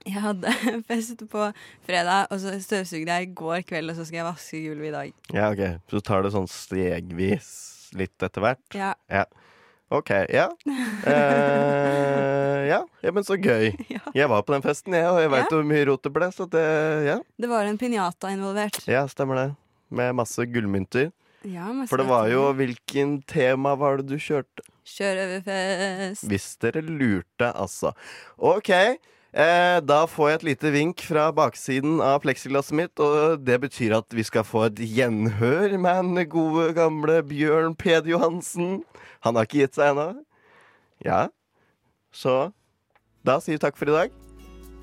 jeg 0.07 0.21
hadde 0.23 0.53
fest 0.89 1.23
på 1.31 1.49
fredag, 1.87 2.27
og 2.31 2.39
så 2.43 2.53
støvsugde 2.63 3.11
jeg 3.11 3.27
i 3.29 3.33
går 3.35 3.65
kveld, 3.67 3.91
og 3.91 3.97
så 3.99 4.05
skal 4.07 4.21
jeg 4.21 4.27
vaske 4.29 4.61
gulvet 4.67 4.87
i 4.89 4.95
dag. 4.95 5.11
Ja, 5.35 5.49
ok. 5.51 5.63
Så 5.91 6.01
tar 6.05 6.23
det 6.25 6.31
sånn 6.35 6.47
stegvis 6.49 7.49
litt 7.97 8.21
etter 8.25 8.43
hvert? 8.45 8.63
Ja. 8.77 8.93
OK. 9.89 10.11
Ja. 10.29 10.47
Eh, 11.09 12.67
ja. 12.69 12.79
ja, 13.01 13.11
men 13.11 13.23
så 13.25 13.37
gøy. 13.41 13.71
Ja. 13.95 14.01
Jeg 14.15 14.29
var 14.29 14.43
på 14.45 14.53
den 14.53 14.63
festen, 14.65 14.93
jeg, 14.95 15.07
og 15.09 15.19
jeg 15.23 15.31
veit 15.33 15.45
Ja. 15.47 15.53
hvor 15.55 15.65
mye 15.67 15.85
rot 15.89 16.03
det 16.05 16.11
ble, 16.15 16.27
så 16.35 16.45
det 16.49 16.65
Ja. 17.07 17.17
Det 17.41 17.49
var 17.49 17.65
en 17.65 17.77
pinjata 17.81 18.29
involvert. 18.33 18.81
Ja, 18.89 19.05
stemmer 19.09 19.35
det. 19.41 19.47
Med 19.89 20.13
masse 20.15 20.45
gullmynter. 20.45 21.11
Ja, 21.47 21.69
For 21.87 21.97
det 21.97 22.05
var 22.09 22.27
jo. 22.29 22.49
Hvilken 22.53 23.21
tema 23.25 23.73
var 23.79 23.97
det 23.97 24.07
du 24.11 24.17
kjørte? 24.19 24.61
Sjørøverfest. 24.89 26.25
Hvis 26.29 26.47
dere 26.61 26.81
lurte, 26.83 27.49
altså. 27.53 27.93
OK. 28.37 28.69
Eh, 29.29 29.77
da 29.85 29.99
får 30.09 30.29
jeg 30.29 30.37
et 30.39 30.45
lite 30.47 30.71
vink 30.73 31.03
fra 31.05 31.27
baksiden 31.35 31.99
av 32.01 32.23
pleksiglasset 32.23 32.73
mitt, 32.79 33.01
og 33.03 33.43
det 33.45 33.59
betyr 33.61 33.93
at 33.99 34.15
vi 34.15 34.25
skal 34.25 34.45
få 34.47 34.65
et 34.71 34.81
gjenhør 34.81 35.75
med 35.77 36.15
den 36.15 36.29
gode, 36.31 36.71
gamle 36.77 37.19
Bjørn 37.29 37.75
Peder 37.77 38.09
Johansen. 38.09 38.79
Han 39.21 39.37
har 39.37 39.45
ikke 39.45 39.61
gitt 39.61 39.77
seg 39.77 39.93
ennå. 39.93 40.07
Ja. 41.05 41.27
Så 42.09 42.49
da 43.21 43.37
sier 43.37 43.59
vi 43.59 43.61
takk 43.61 43.77
for 43.77 43.91
i 43.91 43.97
dag. 43.99 44.17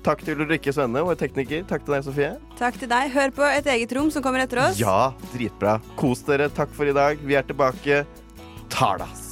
Takk 0.07 0.23
til 0.23 0.39
Ulrikke 0.39 0.71
Svenne, 0.71 1.01
vår 1.03 1.17
tekniker. 1.19 1.65
Takk 1.67 1.83
til 1.83 1.97
deg, 1.97 2.05
Sofie. 2.05 2.31
Takk 2.55 2.79
til 2.79 2.87
deg. 2.87 3.11
Hør 3.11 3.33
på 3.35 3.43
Et 3.49 3.67
eget 3.73 3.91
rom, 3.97 4.07
som 4.13 4.23
kommer 4.23 4.45
etter 4.45 4.61
oss. 4.63 4.79
Ja, 4.79 5.11
dritbra. 5.33 5.81
Kos 5.99 6.23
dere. 6.29 6.47
Takk 6.47 6.71
for 6.77 6.87
i 6.87 6.95
dag. 6.95 7.19
Vi 7.19 7.35
er 7.35 7.43
tilbake. 7.49 8.05
Tardas. 8.71 9.27